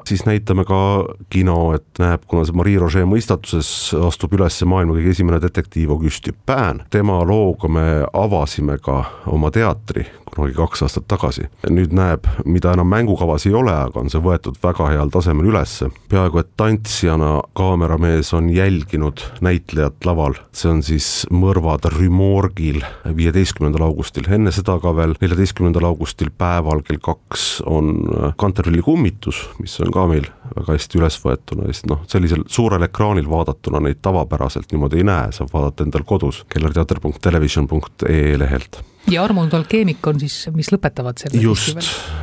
siis 0.08 0.25
näitame 0.25 0.65
ka 0.67 1.05
kino, 1.29 1.73
et 1.75 1.88
näeb, 1.99 2.25
kuna 2.27 2.43
see 2.45 2.58
Marie 2.58 2.79
Roger 2.79 3.08
mõistatuses 3.08 3.93
astub 4.08 4.36
üles 4.36 4.60
maailma 4.65 4.97
kõige 4.97 5.15
esimene 5.15 5.39
detektiiv 5.41 5.93
Auguste 5.95 6.32
Dupin, 6.32 6.84
tema 6.89 7.21
looga 7.25 7.71
me 7.71 7.88
avasime 8.13 8.77
ka 8.84 9.03
oma 9.32 9.51
teatri 9.53 10.09
kunagi 10.30 10.56
kaks 10.58 10.84
aastat 10.86 11.08
tagasi. 11.10 11.48
nüüd 11.69 11.93
näeb, 11.95 12.28
mida 12.45 12.74
enam 12.76 12.89
mängukavas 12.89 13.45
ei 13.50 13.54
ole, 13.58 13.74
aga 13.74 14.02
on 14.02 14.12
see 14.12 14.22
võetud 14.24 14.58
väga 14.63 14.89
heal 14.93 15.12
tasemel 15.13 15.50
ülesse. 15.52 15.89
peaaegu 16.10 16.39
et 16.39 16.52
tantsijana 16.58 17.32
kaameramees 17.58 18.34
on 18.34 18.50
jälginud 18.54 19.24
näitlejat 19.41 20.06
laval, 20.06 20.38
see 20.52 20.72
on 20.72 20.84
siis 20.84 21.10
Mõrvad 21.30 21.86
Rümorgil 21.93 22.82
viieteistkümnendal 23.15 23.88
augustil, 23.89 24.28
enne 24.32 24.52
seda 24.56 24.80
ka 24.82 24.93
veel 24.95 25.15
neljateistkümnendal 25.22 25.89
augustil 25.89 26.32
päeval 26.38 26.84
kell 26.88 27.02
kaks 27.04 27.62
on 27.65 27.98
Kantervilli 28.39 28.82
kummitus, 28.86 29.41
mis 29.60 29.80
on 29.84 29.91
ka 29.93 30.06
meil 30.10 30.30
väga 30.56 30.76
hästi 30.76 31.02
üles 31.02 31.19
võetuna, 31.24 31.67
sest 31.69 31.89
noh, 31.91 32.06
sellisel 32.10 32.45
suurel 32.48 32.86
ekraanil 32.88 33.30
vaadatuna 33.30 33.82
neid 33.84 34.02
tavapäraselt 34.06 34.72
niimoodi 34.72 35.02
ei 35.02 35.10
näe, 35.10 35.34
saab 35.36 35.52
vaadata 35.54 35.86
endal 35.88 36.06
kodus 36.08 36.43
kellerteater.television.ee 36.54 38.39
lehelt 38.39 38.82
ja 39.07 39.23
Armand 39.23 39.53
Alkeemik 39.53 40.07
on 40.07 40.19
siis, 40.19 40.41
mis 40.55 40.71
lõpetavad 40.73 41.21
selle 41.21 41.41
just, 41.41 41.77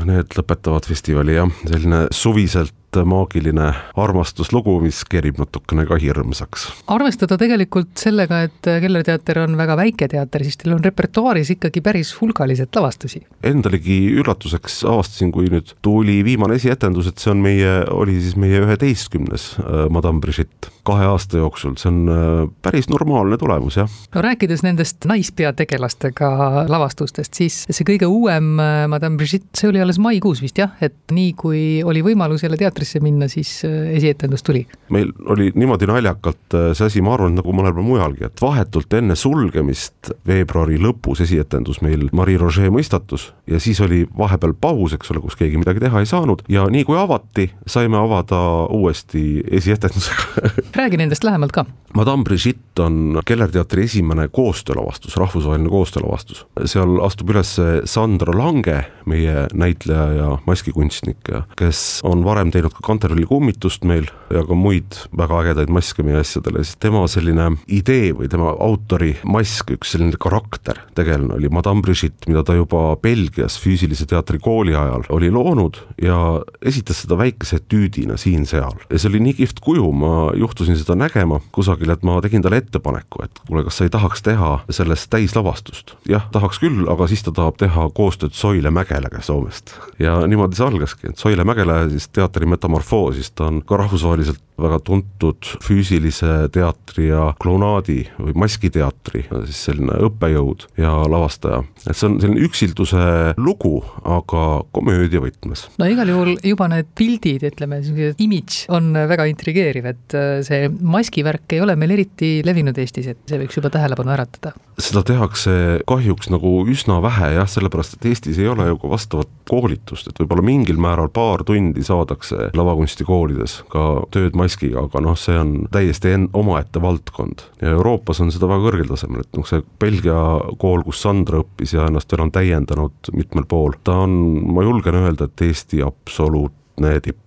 need 0.09 0.37
lõpetavad 0.39 0.89
festivali 0.89 1.39
jah, 1.39 1.53
selline 1.65 2.07
suviselt 2.15 2.75
maagiline 3.05 3.73
armastuslugu, 3.99 4.79
mis 4.85 5.03
kerib 5.11 5.41
natukene 5.43 5.87
ka 5.89 5.99
hirmsaks. 6.01 6.69
arvestada 6.87 7.39
tegelikult 7.41 7.97
sellega, 8.01 8.43
et 8.49 8.71
Kellerteater 8.83 9.43
on 9.45 9.57
väga 9.59 9.77
väike 9.79 10.09
teater, 10.13 10.45
siis 10.47 10.57
teil 10.61 10.77
on 10.77 10.85
repertuaaris 10.85 11.51
ikkagi 11.57 11.83
päris 11.85 12.15
hulgaliselt 12.21 12.75
lavastusi. 12.77 13.23
Endalegi 13.47 13.99
üllatuseks 14.21 14.83
avastasin, 14.89 15.33
kui 15.35 15.51
nüüd 15.53 15.75
tuli 15.85 16.23
viimane 16.27 16.57
esietendus, 16.61 17.11
et 17.11 17.23
see 17.23 17.33
on 17.35 17.43
meie, 17.45 17.77
oli 17.93 18.19
siis 18.21 18.39
meie 18.41 18.63
üheteistkümnes 18.65 19.53
äh, 19.61 19.87
Madame 19.93 20.23
Brigitte 20.25 20.73
kahe 20.87 21.07
aasta 21.11 21.41
jooksul, 21.41 21.75
see 21.81 21.91
on 21.91 22.13
äh, 22.13 22.35
päris 22.63 22.89
normaalne 22.93 23.39
tulemus, 23.41 23.79
jah. 23.81 23.91
no 24.15 24.23
rääkides 24.25 24.63
nendest 24.67 25.07
naispeategelastega 25.09 26.31
lavastustest, 26.71 27.35
siis 27.35 27.65
see 27.67 27.87
kõige 27.89 28.09
uuem 28.11 28.55
äh, 28.63 28.85
Madame 28.91 29.19
Brigitte, 29.21 29.51
see 29.59 29.71
oli 29.71 29.83
alles 29.83 29.99
maikuus 30.03 30.43
vist 30.45 30.61
jah, 30.61 30.77
et 30.81 30.97
nii 31.13 31.33
kui 31.39 31.63
oli 31.87 32.05
võimalus 32.07 32.47
jälle 32.47 32.59
teatrisse 32.87 33.03
minna, 33.03 33.29
siis 33.29 33.65
esietendus 33.65 34.43
tuli? 34.43 34.67
meil 34.91 35.11
oli 35.27 35.51
niimoodi 35.55 35.87
naljakalt 35.87 36.55
see 36.77 36.87
asi, 36.87 37.03
ma 37.03 37.17
arvan, 37.17 37.35
nagu 37.35 37.53
mõnel 37.53 37.75
pool 37.75 37.87
mujalgi, 37.87 38.27
et 38.29 38.43
vahetult 38.43 38.93
enne 38.95 39.17
sulgemist 39.19 40.13
veebruari 40.27 40.79
lõpus 40.79 41.25
esietendus 41.25 41.81
meil 41.83 42.07
Marie 42.15 42.39
Roger 42.39 42.71
mõistatus 42.71 43.33
ja 43.51 43.59
siis 43.63 43.81
oli 43.83 44.05
vahepeal 44.19 44.55
paus, 44.61 44.95
eks 44.95 45.11
ole, 45.11 45.23
kus 45.25 45.37
keegi 45.39 45.59
midagi 45.59 45.83
teha 45.83 46.03
ei 46.03 46.07
saanud 46.07 46.45
ja 46.49 46.69
nii 46.71 46.85
kui 46.87 46.99
avati, 46.99 47.49
saime 47.67 47.99
avada 47.99 48.39
uuesti 48.71 49.43
esietendusega 49.51 50.53
räägi 50.81 51.03
nendest 51.03 51.27
lähemalt 51.27 51.55
ka. 51.57 51.67
Madame 51.97 52.25
Brigitte 52.25 52.83
on 52.83 53.21
Kellerteatri 53.25 53.87
esimene 53.87 54.29
koostöölavastus, 54.29 55.17
rahvusvaheline 55.17 55.71
koostöölavastus. 55.73 56.45
seal 56.69 57.01
astub 57.03 57.31
üles 57.33 57.55
Sandra 57.89 58.35
Lange, 58.37 58.83
meie 59.09 59.47
näitleja 59.55 60.07
ja 60.13 60.31
maskikunstnik, 60.47 61.31
kes 61.57 62.03
on 62.05 62.25
varem 62.27 62.51
teinud 62.53 62.66
ka 62.73 62.85
Kantervilli 62.87 63.27
kummitust 63.29 63.85
meil 63.89 64.09
ja 64.33 64.43
ka 64.47 64.57
muid 64.59 64.99
väga 65.17 65.43
ägedaid 65.43 65.73
maske 65.73 66.05
meie 66.07 66.21
asjadele, 66.23 66.65
siis 66.65 66.79
tema 66.83 67.05
selline 67.11 67.51
idee 67.73 68.13
või 68.17 68.31
tema 68.33 68.53
autori 68.63 69.15
mask, 69.25 69.73
üks 69.77 69.95
selline 69.95 70.17
karakter, 70.21 70.81
tegelane 70.99 71.37
oli 71.37 71.51
Madame 71.53 71.85
Brigitte, 71.85 72.29
mida 72.31 72.43
ta 72.47 72.57
juba 72.57 72.97
Belgias 73.03 73.59
füüsilise 73.61 74.07
teatri 74.11 74.41
kooli 74.43 74.75
ajal 74.77 75.07
oli 75.15 75.31
loonud 75.33 75.79
ja 76.03 76.19
esitas 76.63 77.03
seda 77.05 77.19
väikese 77.19 77.61
etüüdina 77.61 78.17
siin-seal. 78.21 78.77
ja 78.91 78.99
see 78.99 79.11
oli 79.11 79.23
nii 79.29 79.37
kihvt 79.41 79.61
kuju, 79.65 79.91
ma 79.93 80.31
juhtusin 80.37 80.79
seda 80.79 80.97
nägema 80.99 81.41
kusagil, 81.55 81.91
et 81.93 82.05
ma 82.07 82.19
tegin 82.25 82.45
talle 82.45 82.61
ettepaneku, 82.63 83.25
et 83.25 83.43
kuule, 83.47 83.65
kas 83.67 83.81
sa 83.81 83.87
ei 83.87 83.93
tahaks 83.93 84.25
teha 84.27 84.53
sellest 84.71 85.11
täislavastust. 85.13 85.97
jah, 86.09 86.27
tahaks 86.33 86.61
küll, 86.63 86.87
aga 86.91 87.09
siis 87.11 87.25
ta 87.27 87.35
tahab 87.35 87.59
teha 87.63 87.89
koostööd 87.97 88.35
Soile 88.37 88.71
Mägelega 88.71 89.23
Soomest. 89.23 89.75
ja 90.03 90.19
niimoodi 90.27 90.59
see 90.59 90.67
algaski, 90.67 91.13
et 91.13 91.19
Soile 91.19 91.45
Mägele 91.45 91.79
siis 91.93 92.09
teatri 92.09 92.49
Metamorfoos, 92.57 93.21
ta 93.37 93.51
on 93.51 93.63
ka 93.67 93.79
rahvusvaheliselt 93.81 94.43
väga 94.57 94.79
tuntud 94.85 95.49
füüsilise 95.65 96.49
teatri 96.53 97.11
ja 97.11 97.29
klounaadi 97.43 97.99
või 98.17 98.33
maskiteatri 98.41 99.27
siis 99.29 99.59
selline 99.69 99.99
õppejõud 100.09 100.67
ja 100.81 100.93
lavastaja. 101.13 101.63
et 101.85 101.93
see 101.93 102.09
on 102.09 102.17
selline 102.23 102.45
üksilduse 102.47 103.03
lugu, 103.37 103.75
aga 104.01 104.45
komöödia 104.73 105.21
võtmes. 105.25 105.67
no 105.77 105.91
igal 105.93 106.09
juhul 106.13 106.33
juba 106.41 106.71
need 106.73 106.89
pildid, 106.97 107.45
ütleme, 107.51 107.83
imidž 108.17 108.65
on 108.73 108.95
väga 108.97 109.29
intrigeeriv, 109.33 109.91
et 109.93 110.17
see 110.47 110.71
maskivärk 110.97 111.57
ei 111.57 111.65
ole 111.65 111.77
meil 111.77 111.99
eriti 111.99 112.39
levinud 112.47 112.79
Eestis, 112.81 113.13
et 113.13 113.21
see 113.29 113.43
võiks 113.43 113.61
juba 113.61 113.73
tähelepanu 113.77 114.17
äratada. 114.17 114.57
Seda 114.81 115.03
tehakse 115.07 115.53
kahjuks 115.89 116.29
nagu 116.33 116.51
üsna 116.69 116.99
vähe 117.05 117.33
jah, 117.37 117.49
sellepärast 117.49 117.97
et 117.97 118.09
Eestis 118.11 118.41
ei 118.41 118.49
ole 118.51 118.69
ju 118.69 118.79
ka 118.83 118.91
vastavat 118.93 119.31
koolitust, 119.49 120.11
et 120.11 120.21
võib-olla 120.21 120.45
mingil 120.45 120.81
määral 120.83 121.09
paar 121.13 121.45
tundi 121.49 121.85
saadakse 121.87 122.51
lavakunstikoolides 122.57 123.59
ka 123.73 123.87
tööd 124.15 124.37
maskiga, 124.39 124.85
aga 124.87 125.03
noh, 125.05 125.17
see 125.19 125.39
on 125.41 125.55
täiesti 125.73 126.13
en-, 126.17 126.29
omaette 126.37 126.83
valdkond. 126.83 127.47
ja 127.63 127.73
Euroopas 127.77 128.21
on 128.25 128.33
seda 128.35 128.51
väga 128.51 128.69
kõrgel 128.69 128.93
tasemel, 128.93 129.25
et 129.25 129.39
noh, 129.39 129.49
see 129.49 129.65
Belgia 129.81 130.21
kool, 130.61 130.85
kus 130.87 131.01
Sandra 131.05 131.41
õppis 131.45 131.77
ja 131.77 131.89
ennast 131.89 132.13
veel 132.13 132.27
on 132.27 132.35
täiendanud 132.35 133.13
mitmel 133.17 133.49
pool, 133.49 133.79
ta 133.85 134.03
on, 134.05 134.19
ma 134.53 134.67
julgen 134.67 135.01
öelda, 135.05 135.31
et 135.31 135.47
Eesti 135.49 135.81
absoluutne 135.87 136.99
tipp 137.01 137.26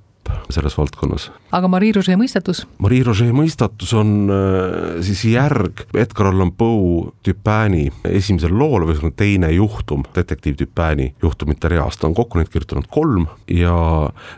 selles 0.49 0.77
valdkonnas. 0.77 1.29
aga 1.51 1.69
Marie 1.71 1.93
Roger 1.95 2.17
mõistatus? 2.19 2.63
Marie 2.83 3.03
Roger 3.05 3.31
mõistatus 3.35 3.93
on 3.97 4.11
äh, 4.33 4.99
siis 5.05 5.23
järg 5.29 5.85
Edgar 5.93 6.31
Allan 6.31 6.51
Poe 6.57 7.09
Dupini 7.25 7.87
esimesele 8.09 8.55
loole 8.55 8.87
või 8.87 8.95
ühesõnaga 8.95 9.19
teine 9.23 9.51
juhtum 9.53 10.05
detektiiv 10.15 10.59
Dupini 10.59 11.11
juhtumite 11.23 11.71
reast, 11.71 12.01
ta 12.01 12.09
on 12.09 12.17
kokku 12.17 12.39
neid 12.39 12.51
kirjutanud 12.53 12.89
kolm 12.91 13.27
ja 13.53 13.75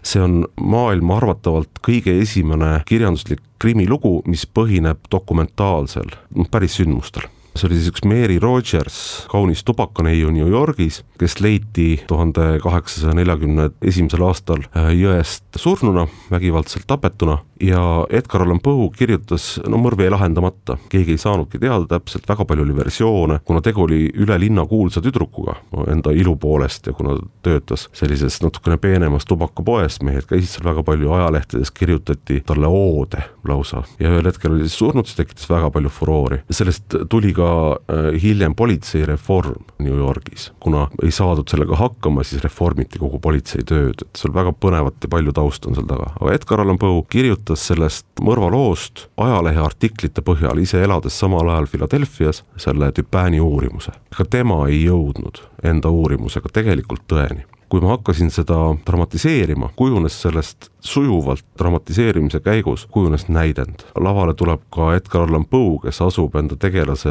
see 0.03 0.23
on 0.23 0.41
maailma 0.61 1.19
arvatavalt 1.21 1.83
kõige 1.85 2.17
esimene 2.21 2.79
kirjanduslik 2.87 3.43
krimilugu, 3.61 4.21
mis 4.25 4.47
põhineb 4.49 5.05
dokumentaalsel, 5.11 6.09
päris 6.51 6.79
sündmustel 6.79 7.29
see 7.55 7.67
oli 7.67 7.77
siis 7.79 7.91
üks 7.91 8.05
Mary 8.07 8.39
Rogers, 8.41 8.97
kaunis 9.31 9.63
tubakaneiu 9.67 10.31
New 10.33 10.47
Yorgis, 10.49 11.01
kes 11.19 11.39
leiti 11.43 11.89
tuhande 12.07 12.55
kaheksasaja 12.63 13.15
neljakümne 13.17 13.69
esimesel 13.83 14.23
aastal 14.27 14.63
äh, 14.71 14.91
jõest 14.95 15.59
surnuna, 15.59 16.07
vägivaldselt 16.31 16.87
tapetuna 16.89 17.41
ja 17.61 18.05
Edgar 18.09 18.41
Allan 18.41 18.59
Poe 18.59 18.89
kirjutas, 18.95 19.59
no 19.69 19.77
mõrv 19.81 20.01
jäi 20.01 20.11
lahendamata, 20.11 20.77
keegi 20.91 21.15
ei 21.15 21.21
saanudki 21.21 21.59
teada 21.61 21.85
täpselt, 21.89 22.25
väga 22.29 22.45
palju 22.47 22.65
oli 22.65 22.75
versioone, 22.75 23.39
kuna 23.45 23.61
tegu 23.61 23.85
oli 23.85 24.07
üle 24.23 24.37
linna 24.41 24.65
kuulsa 24.69 25.01
tüdrukuga 25.03 25.57
enda 25.91 26.13
ilu 26.15 26.35
poolest 26.41 26.87
ja 26.89 26.93
kuna 26.97 27.17
töötas 27.45 27.87
sellises 27.97 28.39
natukene 28.43 28.77
peenemas 28.81 29.27
tubakapoes, 29.29 29.99
mehed 30.05 30.27
käisid 30.29 30.55
seal 30.55 30.67
väga 30.67 30.83
palju, 30.87 31.11
ajalehtedes 31.17 31.71
kirjutati 31.75 32.41
talle 32.45 32.67
oode 32.67 33.21
lausa. 33.47 33.83
Ja 33.99 34.11
ühel 34.11 34.27
hetkel 34.29 34.55
oli 34.55 34.67
siis 34.67 34.79
surnud, 34.81 35.09
see 35.09 35.21
tekitas 35.21 35.49
väga 35.49 35.69
palju 35.73 35.91
furoori. 35.93 36.41
sellest 36.51 36.97
tuli 37.09 37.33
ka 37.33 37.51
äh, 37.77 38.09
hiljem 38.21 38.55
politseireform 38.55 39.65
New 39.79 39.97
Yorgis, 39.97 40.51
kuna 40.59 40.87
ei 41.03 41.11
saadud 41.11 41.49
sellega 41.49 41.77
hakkama, 41.77 42.25
siis 42.27 42.43
reformiti 42.43 42.99
kogu 42.99 43.19
politseitööd, 43.21 44.05
et 44.05 44.17
seal 44.21 44.33
väga 44.33 44.53
põnevat 44.53 44.97
ja 45.03 45.11
palju 45.11 45.33
tausta 45.35 45.69
on 45.69 45.77
seal 45.77 45.87
taga, 45.89 46.11
aga 46.19 46.35
Edgar 46.35 46.63
Allan 46.63 46.79
Poe 46.81 47.01
kirjutas 47.09 47.50
kirjutas 47.51 47.67
sellest 47.67 48.05
mõrvaloost 48.21 49.09
ajaleheartiklite 49.17 50.21
põhjal, 50.21 50.59
ise 50.61 50.81
elades 50.81 51.17
samal 51.19 51.49
ajal 51.49 51.67
Philadelphias, 51.67 52.43
selle 52.57 52.91
Dupini 52.95 53.39
uurimuse. 53.39 53.91
ega 54.11 54.25
tema 54.25 54.67
ei 54.67 54.85
jõudnud 54.85 55.41
enda 55.63 55.89
uurimusega 55.89 56.49
tegelikult 56.53 57.03
tõeni 57.07 57.45
kui 57.71 57.79
ma 57.79 57.95
hakkasin 57.95 58.29
seda 58.29 58.75
dramatiseerima, 58.85 59.69
kujunes 59.75 60.21
sellest 60.21 60.69
sujuvalt 60.81 61.45
dramatiseerimise 61.59 62.39
käigus, 62.39 62.87
kujunes 62.91 63.27
näidend. 63.29 63.85
lavale 63.99 64.33
tuleb 64.33 64.61
ka 64.69 64.95
Edgar 64.95 65.21
Allan 65.21 65.45
Poe, 65.45 65.79
kes 65.83 66.01
asub 66.01 66.35
enda 66.35 66.55
tegelase 66.55 67.09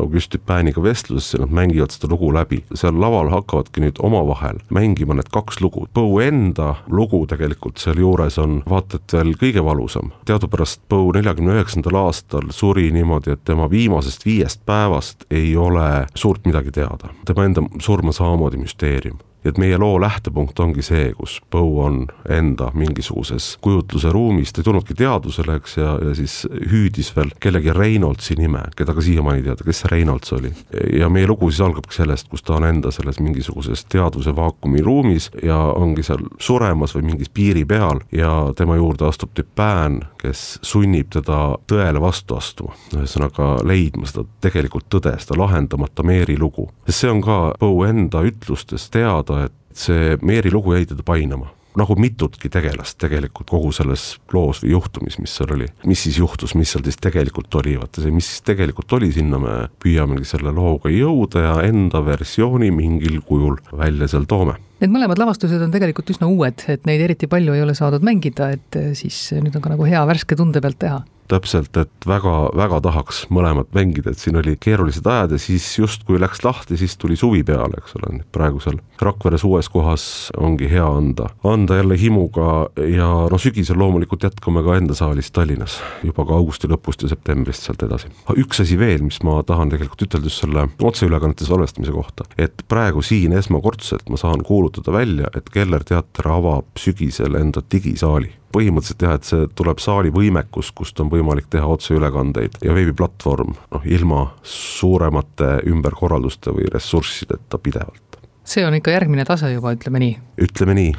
Auguste 0.00 0.38
Dupiniga 0.38 0.82
vestlusesse, 0.82 1.38
nad 1.38 1.50
mängivad 1.50 1.90
seda 1.90 2.10
lugu 2.10 2.32
läbi. 2.34 2.64
seal 2.74 3.00
laval 3.00 3.28
hakkavadki 3.28 3.80
nüüd 3.80 4.00
omavahel 4.02 4.58
mängima 4.70 5.14
need 5.14 5.30
kaks 5.32 5.60
lugu. 5.60 5.86
Poe 5.94 6.26
enda 6.28 6.74
lugu 6.88 7.26
tegelikult 7.26 7.76
sealjuures 7.78 8.38
on 8.38 8.62
vaata 8.70 8.96
et 8.96 9.12
veel 9.12 9.34
kõige 9.36 9.64
valusam. 9.64 10.10
teadupärast 10.24 10.80
Poe 10.88 11.12
neljakümne 11.12 11.58
üheksandal 11.58 12.00
aastal 12.06 12.50
suri 12.50 12.90
niimoodi, 12.92 13.30
et 13.30 13.44
tema 13.44 13.70
viimasest 13.70 14.26
viiest 14.26 14.60
päevast 14.66 15.24
ei 15.30 15.56
ole 15.56 16.06
suurt 16.14 16.44
midagi 16.46 16.72
teada. 16.72 17.12
tema 17.24 17.44
enda 17.44 17.62
surm 17.80 18.06
on 18.06 18.12
samamoodi 18.12 18.56
müsteerium 18.56 19.18
et 19.48 19.58
meie 19.58 19.78
loo 19.78 20.00
lähtepunkt 20.00 20.60
ongi 20.60 20.82
see, 20.82 21.10
kus 21.14 21.38
Poe 21.50 21.84
on 21.84 22.06
enda 22.28 22.70
mingisuguses 22.86 23.56
kujutluse 23.64 24.10
ruumis, 24.12 24.52
ta 24.52 24.62
ei 24.62 24.68
tulnudki 24.68 24.94
teadvusele, 24.98 25.58
eks, 25.60 25.76
ja, 25.80 25.96
ja 26.08 26.14
siis 26.16 26.38
hüüdis 26.70 27.12
veel 27.16 27.32
kellegi 27.42 27.72
Reinholdsi 27.74 28.36
nime, 28.38 28.62
keda 28.76 28.94
ka 28.96 29.04
siiamaani 29.04 29.42
ei 29.42 29.46
teada, 29.48 29.66
kes 29.66 29.82
see 29.82 29.92
Reinholds 29.92 30.32
oli. 30.36 30.52
ja 30.98 31.08
meie 31.12 31.26
lugu 31.26 31.50
siis 31.50 31.62
algabki 31.66 31.96
sellest, 31.96 32.28
kus 32.32 32.44
ta 32.46 32.56
on 32.56 32.68
enda 32.68 32.92
selles 32.94 33.20
mingisuguses 33.20 33.84
teadvuse 33.92 34.34
vaakumi 34.36 34.82
ruumis 34.84 35.30
ja 35.42 35.58
ongi 35.58 36.04
seal 36.06 36.22
suremas 36.38 36.94
või 36.96 37.06
mingis 37.10 37.32
piiri 37.34 37.64
peal 37.68 38.00
ja 38.12 38.32
tema 38.56 38.76
juurde 38.76 39.08
astub 39.08 39.34
Dupin, 39.36 40.00
kes 40.20 40.58
sunnib 40.66 41.10
teda 41.12 41.40
tõele 41.68 42.00
vastu 42.02 42.36
astuma. 42.36 42.74
ühesõnaga 42.94 43.56
leidma 43.66 44.08
seda 44.08 44.26
tegelikult 44.44 44.88
tõde, 44.92 45.16
seda 45.22 45.38
lahendamata 45.40 46.02
Meeri 46.06 46.38
lugu. 46.38 46.70
sest 46.86 47.04
see 47.04 47.10
on 47.10 47.22
ka 47.24 47.36
Poe 47.58 47.88
enda 47.88 48.22
ütlustes 48.26 48.90
teada, 48.90 49.46
et 49.46 49.52
see 49.76 50.16
Meeri 50.22 50.52
lugu 50.52 50.74
jäi 50.74 50.86
teda 50.86 51.02
painama 51.06 51.55
nagu 51.76 51.96
mitutki 52.00 52.50
tegelast 52.52 52.98
tegelikult 53.02 53.50
kogu 53.50 53.72
selles 53.74 54.08
loos 54.34 54.62
või 54.64 54.74
juhtumis, 54.74 55.18
mis 55.22 55.34
seal 55.38 55.54
oli. 55.56 55.68
mis 55.86 56.04
siis 56.06 56.20
juhtus, 56.20 56.54
mis 56.58 56.72
seal 56.72 56.84
siis 56.86 57.00
tegelikult 57.02 57.54
oli, 57.60 57.76
vaata 57.80 58.04
see, 58.04 58.14
mis 58.14 58.28
siis 58.30 58.44
tegelikult 58.46 58.92
oli, 58.98 59.10
sinna 59.14 59.40
me 59.42 59.56
püüamegi 59.82 60.28
selle 60.28 60.54
looga 60.54 60.92
jõuda 60.92 61.44
ja 61.44 61.56
enda 61.68 62.02
versiooni 62.04 62.70
mingil 62.74 63.20
kujul 63.26 63.60
välja 63.76 64.08
seal 64.12 64.28
toome 64.28 64.60
Need 64.76 64.92
mõlemad 64.92 65.16
lavastused 65.16 65.62
on 65.64 65.70
tegelikult 65.72 66.10
üsna 66.12 66.26
uued, 66.28 66.66
et 66.68 66.82
neid 66.84 67.00
eriti 67.00 67.24
palju 67.32 67.54
ei 67.56 67.62
ole 67.64 67.72
saadud 67.72 68.02
mängida, 68.04 68.50
et 68.58 68.76
siis 68.98 69.30
nüüd 69.40 69.54
on 69.56 69.64
ka 69.64 69.70
nagu 69.72 69.86
hea 69.88 70.02
värske 70.04 70.36
tunde 70.36 70.60
pealt 70.60 70.76
teha 70.82 70.98
täpselt, 71.28 71.76
et 71.80 72.06
väga-väga 72.08 72.80
tahaks 72.84 73.24
mõlemat 73.34 73.72
mängida, 73.76 74.12
et 74.12 74.22
siin 74.22 74.38
oli 74.40 74.56
keerulised 74.60 75.06
ajad 75.06 75.36
ja 75.36 75.40
siis 75.40 75.66
justkui 75.78 76.20
läks 76.20 76.44
lahti, 76.44 76.78
siis 76.80 76.96
tuli 77.00 77.16
suvi 77.18 77.42
peale, 77.46 77.80
eks 77.80 77.96
ole, 77.98 78.20
praegu 78.32 78.62
seal 78.62 78.78
Rakveres 79.02 79.44
uues 79.44 79.68
kohas 79.68 80.04
ongi 80.40 80.68
hea 80.70 80.86
anda, 80.86 81.28
anda 81.44 81.76
jälle 81.80 81.98
himuga 82.00 82.68
ja 82.80 83.08
noh, 83.30 83.40
sügisel 83.40 83.78
loomulikult 83.78 84.24
jätkame 84.24 84.62
ka 84.64 84.78
enda 84.80 84.96
saalis 84.96 85.30
Tallinnas 85.34 85.78
juba 86.06 86.24
ka 86.26 86.38
augusti 86.38 86.70
lõpust 86.70 87.04
ja 87.04 87.10
septembrist 87.12 87.66
sealt 87.66 87.84
edasi. 87.84 88.08
üks 88.36 88.62
asi 88.64 88.78
veel, 88.78 89.04
mis 89.04 89.20
ma 89.26 89.42
tahan 89.46 89.72
tegelikult 89.72 90.06
ütelda 90.08 90.30
just 90.30 90.44
selle 90.44 90.68
otseülekannete 90.80 91.48
salvestamise 91.48 91.92
kohta, 91.92 92.24
et 92.38 92.64
praegu 92.68 93.04
siin 93.04 93.36
esmakordselt 93.36 94.08
ma 94.08 94.20
saan 94.20 94.44
kuulutada 94.46 94.94
välja, 94.96 95.30
et 95.36 95.50
Keller 95.52 95.84
teater 95.84 96.32
avab 96.32 96.80
sügisel 96.80 97.36
enda 97.38 97.62
digisaali 97.72 98.32
põhimõtteliselt 98.56 99.04
jah, 99.04 99.16
et 99.18 99.28
see 99.28 99.48
tuleb 99.58 99.82
saali 99.82 100.12
võimekus, 100.14 100.72
kust 100.76 101.00
on 101.04 101.12
võimalik 101.12 101.50
teha 101.52 101.68
otseülekandeid 101.76 102.60
ja 102.64 102.76
veebiplatvorm, 102.76 103.54
noh 103.74 103.88
ilma 103.98 104.22
suuremate 104.46 105.58
ümberkorralduste 105.68 106.54
või 106.56 106.70
ressurssideta 106.72 107.60
pidevalt. 107.60 108.20
see 108.46 108.64
on 108.66 108.78
ikka 108.78 108.94
järgmine 108.94 109.24
tase 109.28 109.52
juba, 109.52 109.74
ütleme 109.76 110.02
nii. 110.02 110.18
ütleme 110.48 110.78
nii. 110.80 110.92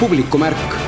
publikumärk 0.00 0.84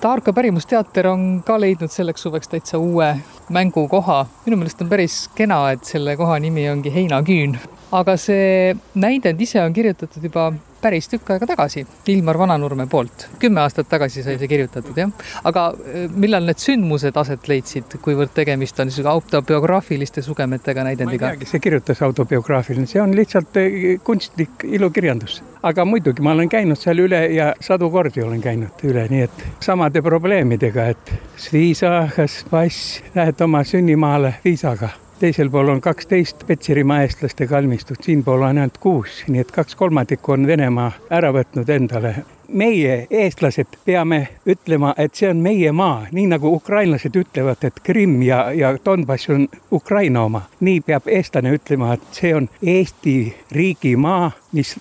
Taarka 0.00 0.30
pärimusteater 0.32 1.06
on 1.08 1.22
ka 1.42 1.56
leidnud 1.58 1.90
selleks 1.90 2.22
suveks 2.22 2.48
täitsa 2.52 2.78
uue 2.78 3.08
mängukoha. 3.50 4.26
minu 4.44 4.56
meelest 4.60 4.82
on 4.84 4.88
päris 4.88 5.16
kena, 5.34 5.70
et 5.72 5.84
selle 5.84 6.16
koha 6.16 6.38
nimi 6.38 6.68
ongi 6.70 6.92
Heinaküün. 6.94 7.56
aga 7.92 8.16
see 8.16 8.76
näidend 8.94 9.40
ise 9.40 9.62
on 9.62 9.72
kirjutatud 9.72 10.22
juba 10.22 10.52
päris 10.86 11.08
tükk 11.10 11.32
aega 11.34 11.48
tagasi 11.50 11.84
Ilmar 12.12 12.38
Vananurme 12.38 12.86
poolt. 12.90 13.26
kümme 13.42 13.60
aastat 13.60 13.88
tagasi 13.90 14.22
sai 14.22 14.36
see 14.38 14.48
kirjutatud, 14.50 14.96
jah. 14.96 15.10
aga 15.44 15.66
äh, 15.74 16.06
millal 16.14 16.46
need 16.46 16.62
sündmused 16.62 17.18
aset 17.22 17.48
leidsid, 17.50 17.98
kuivõrd 18.02 18.34
tegemist 18.36 18.78
on 18.80 18.90
niisuguse 18.90 19.10
autobiograafiliste 19.10 20.22
sugemetega 20.22 20.84
näidendiga? 20.86 21.26
ma 21.26 21.34
ei 21.34 21.40
teagi, 21.40 21.50
see 21.50 21.64
kirjutas 21.64 22.02
autobiograafiline, 22.06 22.86
see 22.90 23.02
on 23.02 23.14
lihtsalt 23.18 23.58
äh, 23.62 23.78
kunstlik 24.06 24.66
ilukirjandus. 24.78 25.40
aga 25.66 25.84
muidugi 25.88 26.22
ma 26.22 26.36
olen 26.36 26.52
käinud 26.52 26.78
seal 26.80 27.02
üle 27.06 27.22
ja 27.34 27.52
sadu 27.60 27.90
kordi 27.90 28.22
olen 28.22 28.44
käinud 28.44 28.86
üle, 28.86 29.08
nii 29.10 29.24
et 29.26 29.46
samade 29.66 30.04
probleemidega, 30.06 30.92
et 30.94 31.16
Sviisa, 31.36 32.06
kas 32.16 32.44
pass, 32.50 33.00
lähed 33.14 33.42
oma 33.44 33.64
sünnimaale 33.66 34.36
viisaga 34.44 34.94
teisel 35.20 35.50
pool 35.50 35.68
on 35.68 35.80
kaksteist 35.80 36.46
Petserimaa 36.46 37.02
eestlaste 37.02 37.46
kalmistut, 37.46 37.98
siinpool 38.02 38.42
on 38.42 38.58
ainult 38.58 38.78
kuus, 38.78 39.22
nii 39.28 39.40
et 39.40 39.52
kaks 39.52 39.74
kolmandikku 39.74 40.32
on 40.32 40.46
Venemaa 40.46 40.90
ära 41.10 41.32
võtnud 41.32 41.70
endale. 41.72 42.14
meie, 42.52 43.06
eestlased, 43.10 43.72
peame 43.84 44.28
ütlema, 44.46 44.92
et 45.02 45.14
see 45.18 45.26
on 45.30 45.40
meie 45.42 45.72
maa, 45.72 46.06
nii 46.12 46.28
nagu 46.30 46.52
ukrainlased 46.54 47.16
ütlevad, 47.18 47.64
et 47.66 47.80
Krimm 47.82 48.22
ja, 48.22 48.52
ja 48.54 48.76
Donbass 48.84 49.30
on 49.30 49.48
Ukraina 49.72 50.22
oma. 50.22 50.42
nii 50.60 50.80
peab 50.80 51.08
eestlane 51.08 51.52
ütlema, 51.58 51.92
et 51.94 52.06
see 52.12 52.34
on 52.34 52.48
Eesti 52.62 53.34
riigi 53.52 53.96
maa, 53.96 54.30
mis 54.52 54.76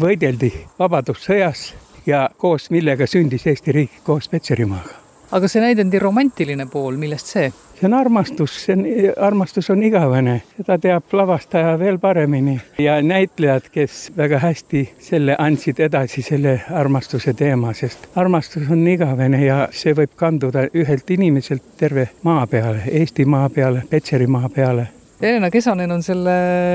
võideldi 0.00 0.52
Vabadussõjas 0.78 1.72
ja 2.06 2.28
koos 2.36 2.70
millega 2.70 3.06
sündis 3.06 3.46
Eesti 3.46 3.72
riik 3.72 4.00
koos 4.04 4.28
Petserimaaga 4.28 5.05
aga 5.30 5.48
see 5.48 5.62
näidendi 5.62 5.98
romantiline 5.98 6.66
pool, 6.70 6.96
millest 7.00 7.32
see? 7.34 7.52
see 7.76 7.86
on 7.88 7.94
armastus, 7.94 8.54
see 8.64 8.76
on, 8.76 8.84
armastus 9.26 9.70
on 9.70 9.82
igavene, 9.84 10.38
seda 10.56 10.78
teab 10.80 11.12
lavastaja 11.12 11.74
veel 11.78 11.98
paremini 12.00 12.56
ja 12.80 12.96
näitlejad, 13.02 13.68
kes 13.72 14.12
väga 14.16 14.40
hästi 14.40 14.84
selle 15.08 15.36
andsid 15.38 15.80
edasi, 15.84 16.24
selle 16.24 16.60
armastuse 16.72 17.34
teema, 17.36 17.74
sest 17.76 18.08
armastus 18.16 18.70
on 18.72 18.86
igavene 18.88 19.44
ja 19.44 19.62
see 19.72 19.96
võib 19.96 20.16
kanduda 20.16 20.68
ühelt 20.74 21.10
inimeselt 21.10 21.76
terve 21.76 22.08
maa 22.22 22.46
peale, 22.46 22.86
Eesti 22.92 23.24
maa 23.28 23.48
peale, 23.52 23.84
Petserimaa 23.90 24.48
peale 24.48 24.88
Helena 25.22 25.50
Kesanen 25.50 25.92
on 25.92 26.02
selle 26.02 26.30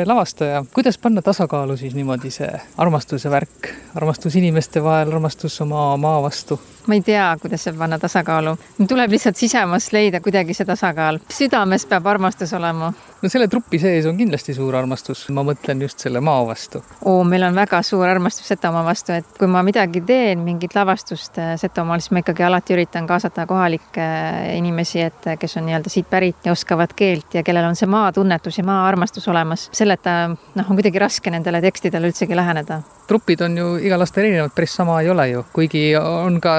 lavastaja. 0.06 0.66
kuidas 0.74 0.97
panna 0.97 1.22
tasakaalu 1.22 1.78
siis 1.78 1.95
niimoodi 1.95 2.32
see 2.34 2.49
armastuse 2.78 3.30
värk, 3.30 3.70
armastus 3.95 4.36
inimeste 4.36 4.82
vahel, 4.84 5.12
armastus 5.14 5.62
oma 5.62 5.97
maa 5.97 6.22
vastu? 6.22 6.60
Ma 6.88 6.97
ei 6.97 7.01
tea, 7.05 7.38
kuidas 7.41 7.63
see 7.67 7.73
panna 7.77 7.99
tasakaalu. 7.99 8.55
tuleb 8.88 9.11
lihtsalt 9.11 9.38
sisemas 9.38 9.91
leida 9.93 10.21
kuidagi 10.21 10.53
see 10.57 10.65
tasakaal. 10.65 11.19
südames 11.32 11.86
peab 11.86 12.07
armastus 12.07 12.53
olema. 12.53 12.93
no 13.21 13.29
selle 13.29 13.47
trupi 13.47 13.79
sees 13.79 14.05
on 14.05 14.17
kindlasti 14.17 14.53
suur 14.57 14.75
armastus, 14.75 15.27
ma 15.29 15.43
mõtlen 15.45 15.82
just 15.86 15.99
selle 15.99 16.21
maa 16.21 16.45
vastu. 16.47 16.84
oo, 17.05 17.23
meil 17.23 17.43
on 17.43 17.55
väga 17.55 17.82
suur 17.86 18.07
armastus 18.07 18.47
Setomaa 18.51 18.84
vastu, 18.86 19.13
et 19.15 19.38
kui 19.39 19.47
ma 19.47 19.61
midagi 19.63 20.01
teen, 20.05 20.41
mingit 20.45 20.75
lavastust 20.75 21.38
äh, 21.39 21.53
Setomaal, 21.61 22.01
siis 22.03 22.11
ma 22.11 22.23
ikkagi 22.23 22.43
alati 22.43 22.75
üritan 22.75 23.07
kaasata 23.07 23.45
kohalikke 23.47 24.01
äh, 24.01 24.55
inimesi, 24.57 25.01
et 25.07 25.27
äh, 25.27 25.38
kes 25.39 25.57
on 25.57 25.67
nii-öelda 25.69 25.91
siit 25.93 26.09
pärit 26.09 26.45
ja 26.45 26.55
oskavad 26.55 26.95
keelt 26.95 27.38
ja 27.38 27.43
kellel 27.43 27.69
on 27.69 27.77
see 27.79 27.89
maatunnetus 27.89 28.57
ja 28.57 28.65
maa-armastus 28.67 29.27
olemas. 29.32 29.69
selleta 29.71 30.17
noh, 30.32 30.65
on 30.69 30.75
kuidagi 30.75 30.99
raske 30.99 31.32
nendele 31.32 31.61
tekstidele 31.61 32.11
üldsegi 32.11 32.36
läheneda. 32.36 32.82
trupid 33.07 33.41
on 33.41 33.57
ju 33.57 33.75
igal 33.84 34.01
aastal 34.01 34.23
erinevad, 34.25 34.53
päris 34.55 34.75
sama 34.75 35.01
ei 35.01 35.09
ole 35.09 35.27
ju, 35.29 35.45
kuigi 35.53 35.84
on 35.97 36.41
ka 36.41 36.57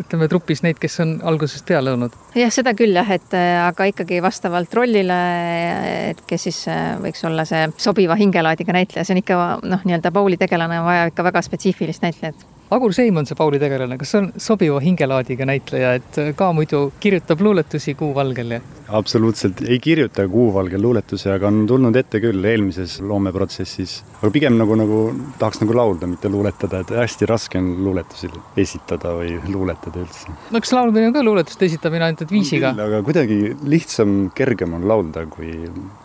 ütleme 0.00 0.28
trupis 0.30 0.62
neid, 0.64 0.78
kes 0.82 1.00
on 1.04 1.16
algusest 1.26 1.66
peale 1.68 1.94
olnud? 1.96 2.14
jah, 2.38 2.52
seda 2.54 2.74
küll 2.78 2.96
jah, 2.96 3.10
et 3.16 3.36
äh, 3.36 3.56
aga 3.64 3.88
ikkagi 3.90 4.20
vastavalt 4.24 4.74
rollile, 4.76 5.18
et 6.12 6.22
kes 6.28 6.48
siis 6.48 6.62
äh, 6.70 6.94
võiks 7.02 7.24
olla 7.28 7.46
see 7.48 7.66
sobiva 7.80 8.18
hingelaadiga 8.20 8.76
näitleja, 8.76 9.06
see 9.06 9.16
on 9.16 9.24
ikka 9.24 9.42
noh, 9.62 9.84
nii-öelda 9.84 10.14
Pauli 10.14 10.40
tegelane 10.40 10.80
on 10.80 10.88
vaja 10.88 11.10
ikka 11.10 11.26
väga 11.30 11.44
spetsiifilist 11.46 12.06
näitlejat 12.06 12.48
Agur 12.70 12.92
Seim 12.94 13.16
on 13.16 13.26
see 13.26 13.34
Pauli 13.34 13.58
tegelane, 13.58 13.96
kas 13.98 14.12
see 14.14 14.20
on 14.20 14.28
sobiva 14.38 14.78
hingelaadiga 14.82 15.46
näitleja, 15.48 15.96
et 15.98 16.20
ka 16.38 16.52
muidu 16.54 16.84
kirjutab 17.02 17.42
luuletusi 17.42 17.96
Kuu 17.98 18.12
valgel 18.14 18.54
ja? 18.54 18.60
absoluutselt 18.92 19.60
ei 19.68 19.78
kirjuta 19.78 20.28
kuuvalgel 20.28 20.82
luuletusi, 20.82 21.28
aga 21.30 21.48
on 21.50 21.62
tulnud 21.68 21.96
ette 21.96 22.20
küll 22.22 22.44
eelmises 22.44 22.98
loomeprotsessis. 23.06 24.00
aga 24.20 24.30
pigem 24.34 24.56
nagu, 24.58 24.76
nagu 24.78 25.00
tahaks 25.38 25.60
nagu 25.62 25.76
laulda, 25.76 26.08
mitte 26.10 26.30
luuletada, 26.32 26.82
et 26.82 26.92
hästi 27.00 27.28
raske 27.30 27.58
on 27.60 27.70
luuletusi 27.84 28.30
esitada 28.58 29.14
või 29.18 29.36
luuletada 29.48 30.02
üldse. 30.02 30.34
no 30.50 30.62
kas 30.62 30.74
laulmine 30.74 31.10
on 31.10 31.16
ka 31.16 31.24
luuletuste 31.26 31.68
esitamine 31.70 32.08
ainult 32.08 32.24
et 32.26 32.34
viisiga? 32.34 32.74
aga 32.86 33.02
kuidagi 33.06 33.54
lihtsam, 33.62 34.18
kergem 34.34 34.74
on 34.78 34.88
laulda, 34.90 35.26
kui 35.30 35.54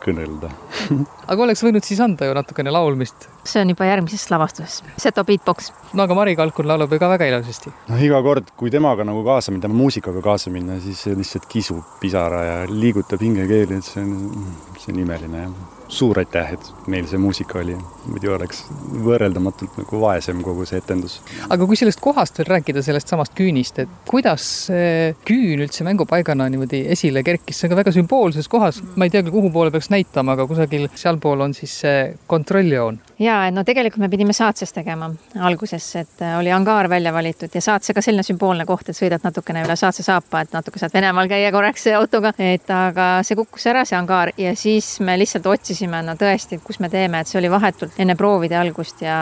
kõnelda 0.05 0.51
aga 1.27 1.45
oleks 1.47 1.63
võinud 1.65 1.85
siis 1.85 2.01
anda 2.03 2.27
ju 2.29 2.35
natukene 2.37 2.73
laulmist? 2.73 3.27
see 3.45 3.61
on 3.61 3.71
juba 3.73 3.87
järgmises 3.89 4.25
lavastuses, 4.33 4.81
Seto 5.01 5.23
beatbox. 5.27 5.71
no 5.93 6.05
aga 6.05 6.17
Mari 6.17 6.35
Kalkun 6.39 6.67
laulab 6.69 6.93
ju 6.93 6.99
ka 7.01 7.09
väga 7.11 7.29
ilusasti. 7.31 7.73
noh, 7.91 8.03
iga 8.09 8.21
kord, 8.25 8.51
kui 8.57 8.73
temaga 8.73 9.05
nagu 9.07 9.23
kaasa 9.25 9.53
minna, 9.53 9.67
tema 9.67 9.79
muusikaga 9.79 10.23
kaasa 10.25 10.53
minna, 10.53 10.79
siis 10.83 11.05
lihtsalt 11.11 11.47
kisub 11.51 11.97
pisara 12.01 12.43
ja 12.49 12.59
liigutab 12.69 13.21
hingekeeli, 13.21 13.79
et 13.79 13.89
see 13.93 14.03
on, 14.03 14.45
see 14.81 14.93
on 14.93 15.01
imeline 15.05 15.47
jah. 15.47 15.74
Suur 15.87 16.19
aitäh, 16.19 16.53
et 16.55 16.87
meil 16.91 17.07
see 17.09 17.19
muusika 17.21 17.59
oli, 17.61 17.75
muidu 18.09 18.33
oleks 18.35 18.63
võrreldamatult 19.05 19.77
nagu 19.79 20.01
vaesem 20.01 20.41
kogu 20.45 20.65
see 20.67 20.81
etendus. 20.81 21.19
aga 21.49 21.67
kui 21.67 21.77
sellest 21.79 22.01
kohast 22.03 22.39
veel 22.39 22.49
rääkida, 22.55 22.83
sellest 22.85 23.11
samast 23.11 23.35
küünist, 23.37 23.79
et 23.83 23.91
kuidas 24.09 24.45
see 24.67 25.13
küün 25.27 25.65
üldse 25.65 25.85
mängupaigana 25.87 26.49
niimoodi 26.51 26.85
esile 26.95 27.23
kerkis, 27.25 27.59
see 27.59 27.69
on 27.69 27.75
ka 27.75 27.81
väga 27.83 27.95
sümboolses 27.95 28.49
kohas, 28.51 28.81
ma 28.95 29.07
ei 29.07 29.13
tea 29.13 29.23
küll, 29.25 29.35
kuhu 29.37 29.51
poole 29.53 29.73
peaks 29.73 29.91
näitama, 29.93 30.35
aga 30.35 30.47
kusagil 30.49 30.89
sealpool 30.95 31.45
on 31.45 31.53
siis 31.57 31.79
see 31.85 31.99
kontrolljoon. 32.31 32.99
Ja, 33.19 33.37
et 33.47 33.55
no 33.55 33.63
tegelikult 33.63 34.03
me 34.03 34.09
pidime 34.09 34.33
Saatses 34.33 34.73
tegema 34.75 35.11
alguses, 35.39 35.89
et 36.01 36.25
oli 36.39 36.51
angaar 36.51 36.89
välja 36.89 37.13
valitud 37.13 37.53
ja 37.53 37.61
Saatse 37.61 37.93
ka 37.93 38.01
selline 38.01 38.23
sümboolne 38.25 38.65
koht, 38.65 38.89
et 38.89 38.97
sõidad 38.97 39.23
natukene 39.23 39.63
üle 39.65 39.75
Saatse 39.79 40.03
saapa, 40.03 40.41
et 40.41 40.53
natuke 40.55 40.81
saad 40.81 40.93
Venemaal 40.93 41.29
käia 41.31 41.51
korraks 41.55 41.87
autoga, 41.95 42.33
et 42.39 42.69
aga 42.71 43.09
see 43.23 43.37
kukkus 43.39 43.69
ära, 43.71 43.85
see 43.85 43.97
angaar 43.97 44.33
ja 44.37 44.55
siis 44.59 44.99
me 44.99 45.17
lihtsalt 45.19 45.45
otsisime 45.45 45.75
otsisime, 45.75 46.01
no 46.05 46.15
tõesti, 46.19 46.59
kus 46.63 46.79
me 46.79 46.89
teeme, 46.89 47.19
et 47.21 47.29
see 47.29 47.39
oli 47.39 47.49
vahetult 47.51 47.97
enne 48.01 48.15
proovide 48.15 48.57
algust 48.57 49.01
ja 49.03 49.17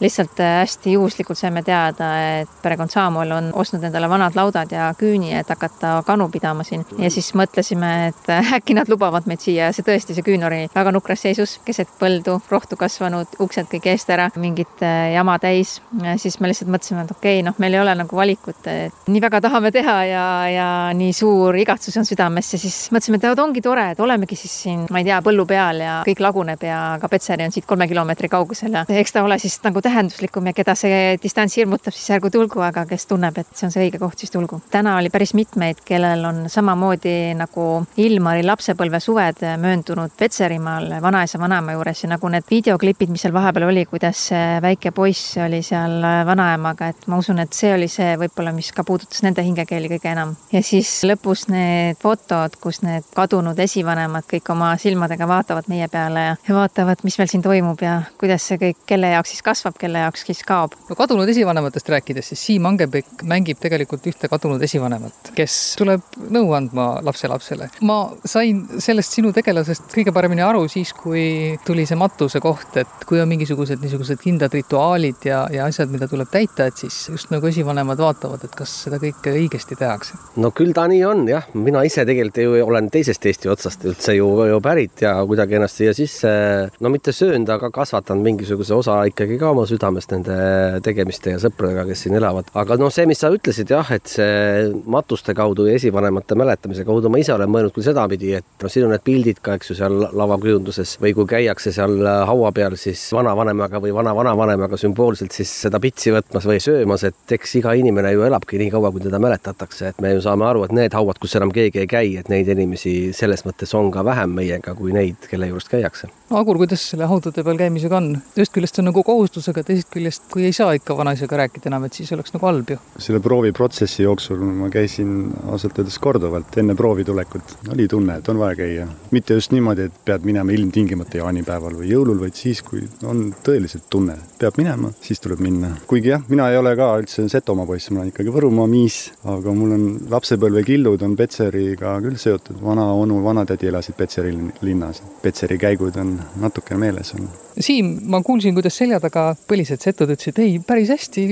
lihtsalt 0.00 0.40
äh, 0.40 0.60
hästi 0.62 0.94
juhuslikult 0.96 1.38
saime 1.38 1.62
teada, 1.66 2.10
et 2.40 2.52
perekond 2.62 2.92
Saamol 2.92 3.30
on 3.34 3.50
ostnud 3.58 3.84
endale 3.84 4.08
vanad 4.08 4.36
laudad 4.36 4.72
ja 4.72 4.90
küüni, 4.98 5.32
et 5.38 5.48
hakata 5.48 6.02
kanu 6.06 6.28
pidama 6.32 6.64
siin. 6.64 6.84
ja 6.98 7.10
siis 7.10 7.32
mõtlesime, 7.38 7.92
et 8.08 8.30
äh, 8.30 8.52
äkki 8.58 8.76
nad 8.78 8.88
lubavad 8.88 9.26
meid 9.26 9.42
siia 9.42 9.70
ja 9.70 9.72
see 9.72 9.86
tõesti, 9.86 10.14
see 10.14 10.26
küün 10.26 10.44
oli 10.46 10.66
väga 10.74 10.92
nukras 10.94 11.24
seisus, 11.24 11.58
keset 11.64 11.90
põldu, 12.00 12.38
rohtu 12.50 12.76
kasvanud, 12.76 13.11
uksed 13.20 13.68
kõik 13.70 13.88
eest 13.92 14.10
ära, 14.12 14.28
mingit 14.40 14.82
jama 15.14 15.38
täis. 15.42 15.80
siis 16.16 16.38
me 16.40 16.50
lihtsalt 16.50 16.70
mõtlesime, 16.72 17.04
et 17.04 17.14
okei 17.14 17.38
okay,, 17.40 17.46
noh, 17.46 17.58
meil 17.62 17.76
ei 17.76 17.82
ole 17.82 17.94
nagu 17.98 18.16
valikut, 18.16 18.66
et 18.70 19.08
nii 19.12 19.22
väga 19.22 19.42
tahame 19.44 19.72
teha 19.74 19.96
ja, 20.08 20.24
ja 20.50 20.68
nii 20.96 21.12
suur 21.16 21.56
igatsus 21.58 21.96
on 22.00 22.08
südames 22.08 22.52
ja 22.54 22.60
siis 22.60 22.76
mõtlesime, 22.94 23.20
et 23.20 23.42
ongi 23.42 23.62
tore, 23.64 23.90
et 23.92 24.00
olemegi 24.00 24.36
siis 24.38 24.54
siin, 24.64 24.84
ma 24.90 25.02
ei 25.02 25.08
tea, 25.08 25.20
põllu 25.24 25.46
peal 25.48 25.82
ja 25.82 25.98
kõik 26.06 26.22
laguneb 26.22 26.66
ja 26.66 26.80
ka 27.02 27.10
Petseri 27.12 27.46
on 27.46 27.54
siit 27.54 27.66
kolme 27.68 27.88
kilomeetri 27.90 28.30
kaugusel 28.32 28.78
ja 28.78 28.84
eks 29.02 29.16
ta 29.16 29.24
ole 29.26 29.38
siis 29.42 29.58
nagu 29.64 29.82
tähenduslikum 29.84 30.46
ja 30.50 30.54
keda 30.56 30.74
see 30.78 31.16
distants 31.22 31.56
hirmutab, 31.58 31.94
siis 31.96 32.10
ärgu 32.16 32.30
tulgu, 32.32 32.62
aga 32.64 32.84
kes 32.88 33.06
tunneb, 33.10 33.38
et 33.42 33.50
see 33.56 33.68
on 33.68 33.74
see 33.74 33.86
õige 33.86 34.00
koht, 34.02 34.18
siis 34.22 34.32
tulgu. 34.32 34.60
täna 34.70 34.96
oli 35.00 35.10
päris 35.12 35.34
mitmeid, 35.38 35.82
kellel 35.84 36.24
on 36.28 36.44
samamoodi 36.52 37.34
nagu 37.38 37.68
Ilmari 38.02 38.44
lapsepõlvesuved 38.46 39.42
mööndunud 39.62 40.14
Petserimaal 40.18 40.88
vanaisa, 41.02 41.40
vanaema 41.42 41.76
juures 41.76 42.04
ja 42.04 42.12
nagu 42.14 42.28
need 42.32 42.46
videoklipid, 42.50 43.01
mis 43.10 43.22
seal 43.24 43.34
vahepeal 43.34 43.66
oli, 43.68 43.84
kuidas 43.90 44.28
väike 44.62 44.92
poiss 44.94 45.36
oli 45.42 45.62
seal 45.64 46.02
vanaemaga, 46.26 46.90
et 46.92 47.06
ma 47.10 47.18
usun, 47.22 47.40
et 47.42 47.52
see 47.56 47.72
oli 47.74 47.88
see 47.90 48.14
võib-olla, 48.20 48.52
mis 48.54 48.70
ka 48.74 48.84
puudutas 48.86 49.22
nende 49.24 49.44
hingekeeli 49.46 49.90
kõige 49.94 50.12
enam. 50.12 50.34
ja 50.52 50.62
siis 50.64 50.90
lõpus 51.08 51.46
need 51.52 51.98
fotod, 52.02 52.56
kus 52.62 52.82
need 52.86 53.06
kadunud 53.16 53.58
esivanemad 53.58 54.26
kõik 54.30 54.50
oma 54.54 54.72
silmadega 54.80 55.28
vaatavad 55.28 55.68
meie 55.72 55.88
peale 55.92 56.24
ja, 56.32 56.54
vaatavad, 56.54 57.02
mis 57.06 57.18
meil 57.18 57.30
siin 57.30 57.44
toimub 57.44 57.82
ja 57.82 57.98
kuidas 58.20 58.46
see 58.48 58.60
kõik, 58.60 58.82
kelle 58.88 59.12
jaoks 59.14 59.34
siis 59.34 59.44
kasvab, 59.46 59.78
kelle 59.80 60.04
jaoks 60.04 60.26
siis 60.28 60.42
kaob. 60.46 60.76
no 60.88 60.98
kadunud 60.98 61.28
esivanematest 61.28 61.92
rääkides, 61.96 62.32
siis 62.32 62.46
Siim 62.52 62.66
Angepikk 62.68 63.24
mängib 63.28 63.60
tegelikult 63.62 64.06
ühte 64.10 64.30
kadunud 64.30 64.62
esivanemat, 64.62 65.32
kes 65.36 65.58
tuleb 65.80 66.04
nõu 66.32 66.52
andma 66.56 66.88
lapselapsele. 67.04 67.70
ma 67.88 67.98
sain 68.24 68.64
sellest 68.82 69.18
sinu 69.18 69.32
tegelasest 69.32 69.92
kõige 69.94 70.14
paremini 70.14 70.44
aru 70.44 70.66
siis, 70.72 70.92
kui 70.96 71.58
tuli 71.66 71.86
see 71.88 71.98
matuse 71.98 72.40
koht, 72.42 72.76
et 72.82 72.91
kui 73.08 73.20
on 73.20 73.28
mingisugused 73.30 73.82
niisugused 73.82 74.20
kindlad 74.22 74.54
rituaalid 74.54 75.26
ja, 75.26 75.42
ja 75.52 75.66
asjad, 75.68 75.90
mida 75.92 76.08
tuleb 76.10 76.30
täita, 76.32 76.68
et 76.70 76.80
siis 76.80 76.96
just 77.10 77.32
nagu 77.32 77.46
esivanemad 77.48 78.00
vaatavad, 78.00 78.44
et 78.46 78.54
kas 78.56 78.72
seda 78.86 78.98
kõike 79.02 79.34
õigesti 79.36 79.76
tehakse. 79.78 80.18
no 80.42 80.52
küll 80.56 80.74
ta 80.76 80.86
nii 80.90 81.02
on 81.08 81.24
jah, 81.28 81.48
mina 81.54 81.82
ise 81.88 82.06
tegelikult 82.08 82.40
ju 82.42 82.66
olen 82.66 82.90
teisest 82.92 83.26
Eesti 83.28 83.50
otsast 83.52 83.84
üldse 83.88 84.16
ju, 84.16 84.28
ju 84.48 84.60
pärit 84.64 85.04
ja 85.04 85.14
kuidagi 85.28 85.58
ennast 85.58 85.80
siia 85.80 85.94
sisse, 85.96 86.32
no 86.80 86.92
mitte 86.92 87.14
söönud, 87.16 87.48
aga 87.52 87.70
kasvatanud 87.74 88.24
mingisuguse 88.26 88.74
osa 88.76 88.98
ikkagi 89.10 89.38
ka 89.40 89.52
oma 89.54 89.66
südamest 89.68 90.14
nende 90.14 90.38
tegemiste 90.84 91.36
ja 91.36 91.42
sõpradega, 91.42 91.86
kes 91.90 92.06
siin 92.06 92.18
elavad. 92.18 92.50
aga 92.58 92.78
noh, 92.80 92.92
see, 92.94 93.06
mis 93.10 93.22
sa 93.22 93.32
ütlesid 93.34 93.72
jah, 93.72 93.92
et 93.94 94.10
see 94.10 94.70
matuste 94.90 95.34
kaudu 95.36 95.66
ja 95.68 95.76
esivanemate 95.78 96.38
mäletamise 96.38 96.86
kaudu 96.88 97.12
ma 97.12 97.20
ise 97.22 97.34
olen 97.34 97.50
mõelnud 97.52 97.74
küll 97.74 97.86
sedapidi, 97.86 98.34
et 98.40 98.64
noh, 98.64 98.72
siin 98.72 98.86
on 98.88 98.94
need 98.94 99.04
pildid 99.06 99.42
ka, 99.44 99.56
eks 99.58 99.72
ju, 99.72 99.78
seal 99.78 100.08
lavakujunduses 100.12 100.98
või 101.02 101.14
kui 101.16 101.28
käiakse 101.30 101.72
seal 101.74 102.00
haua 102.28 102.52
peal, 102.54 102.76
siis 102.82 103.02
vanavanemaga 103.14 103.80
või 103.82 103.92
vana-vanavanemaga 103.94 104.78
sümboolselt 104.80 105.34
siis 105.36 105.50
seda 105.64 105.80
pitsi 105.82 106.12
võtmas 106.14 106.46
või 106.48 106.58
söömas, 106.62 107.04
et 107.08 107.36
eks 107.36 107.56
iga 107.60 107.74
inimene 107.78 108.12
ju 108.14 108.24
elabki 108.26 108.58
nii 108.60 108.70
kaua, 108.74 108.90
kui 108.92 109.04
teda 109.04 109.20
mäletatakse, 109.22 109.92
et 109.92 110.02
me 110.02 110.14
ju 110.14 110.22
saame 110.24 110.46
aru, 110.48 110.64
et 110.66 110.74
need 110.76 110.96
hauad, 110.96 111.20
kus 111.22 111.36
enam 111.38 111.52
keegi 111.54 111.82
ei 111.84 111.90
käi, 111.90 112.16
et 112.20 112.30
neid 112.32 112.50
inimesi 112.52 113.12
selles 113.16 113.44
mõttes 113.46 113.72
on 113.78 113.90
ka 113.94 114.04
vähem 114.06 114.34
meiega 114.38 114.74
kui 114.78 114.94
neid, 114.94 115.28
kelle 115.30 115.50
juurest 115.50 115.70
käiakse. 115.72 116.10
Agur, 116.32 116.58
kuidas 116.62 116.84
selle 116.92 117.06
haudade 117.10 117.44
peal 117.44 117.60
käimisega 117.60 117.98
on? 117.98 118.10
ühest 118.36 118.54
küljest 118.54 118.80
on 118.80 118.88
nagu 118.88 119.02
kohustusega, 119.06 119.64
teisest 119.68 119.90
küljest, 119.92 120.26
kui 120.32 120.46
ei 120.48 120.54
saa 120.56 120.72
ikka 120.78 120.96
vanaisaga 120.96 121.42
rääkida 121.42 121.68
enam, 121.70 121.86
et 121.86 121.98
siis 121.98 122.12
oleks 122.16 122.34
nagu 122.34 122.48
halb 122.48 122.74
ju. 122.74 122.78
selle 122.98 123.20
prooviprotsessi 123.22 124.06
jooksul 124.06 124.40
ma 124.62 124.70
käisin 124.72 125.30
ausalt 125.52 125.78
öeldes 125.78 125.98
korduvalt 126.02 126.56
enne 126.62 126.76
proovi 126.78 127.04
tulekut, 127.04 127.56
oli 127.74 127.88
tunne, 127.88 128.18
et 128.18 128.28
on 128.32 128.40
vaja 128.40 128.56
käia. 128.62 128.88
mitte 129.10 129.36
just 129.38 129.52
niimoodi, 129.52 129.88
et 129.90 130.00
pead 130.04 130.24
minema 130.26 130.52
ilmtingimata 130.56 131.20
jaanipäeval 131.20 131.76
või 131.82 131.92
jõulul, 131.92 132.20
vaid 132.24 132.38
siis, 132.38 132.62
kui 132.72 132.86
on 133.04 133.26
tõeliselt 133.44 133.84
tunne, 133.92 134.14
peab 134.40 134.56
minema, 134.56 134.88
siis 135.04 135.20
tuleb 135.20 135.42
minna. 135.44 135.74
kuigi 135.88 136.08
jah, 136.08 136.22
mina 136.32 136.48
ei 136.50 136.56
ole 136.56 136.72
ka 136.78 136.88
üldse 137.02 137.26
Setomaa 137.28 137.68
poiss, 137.68 137.90
ma 137.92 138.00
olen 138.00 138.12
ikkagi 138.12 138.32
Võrumaa 138.32 138.68
miis, 138.70 138.98
aga 139.28 139.52
mul 139.56 139.74
on 139.76 139.84
lapsepõlvekillud 140.12 141.04
on 141.04 141.16
Petseriga 141.18 141.98
küll 142.04 142.16
seotud, 142.20 142.56
vana-onu, 142.64 143.20
vanatädi 143.24 143.68
elasid 143.68 143.98
Petseri 143.98 144.32
linnas. 144.64 145.02
Petseri 145.22 145.60
käigud 145.60 146.00
on 146.00 146.16
natuke 146.40 146.78
meeles 146.80 147.12
on. 147.18 147.28
Siim, 147.60 147.90
ma 148.08 148.22
kuulsin, 148.24 148.54
kuidas 148.56 148.76
selja 148.78 148.98
taga 149.02 149.32
põlised 149.48 149.82
setud 149.84 150.10
ütlesid, 150.14 150.38
ei, 150.40 150.56
päris 150.64 150.88
hästi 150.92 151.24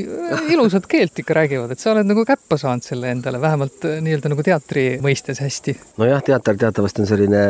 ilusat 0.53 0.87
keelt 0.91 1.17
ikka 1.23 1.37
räägivad, 1.37 1.73
et 1.73 1.81
sa 1.81 1.95
oled 1.95 2.09
nagu 2.09 2.25
käppa 2.29 2.59
saanud 2.61 2.85
selle 2.85 3.13
endale, 3.15 3.41
vähemalt 3.41 3.87
äh, 3.89 4.01
nii-öelda 4.05 4.33
nagu 4.33 4.45
teatri 4.45 4.85
mõistes 5.03 5.41
hästi. 5.41 5.77
nojah, 6.01 6.23
teater 6.27 6.59
teatavasti 6.61 7.05
on 7.05 7.09
selline 7.09 7.43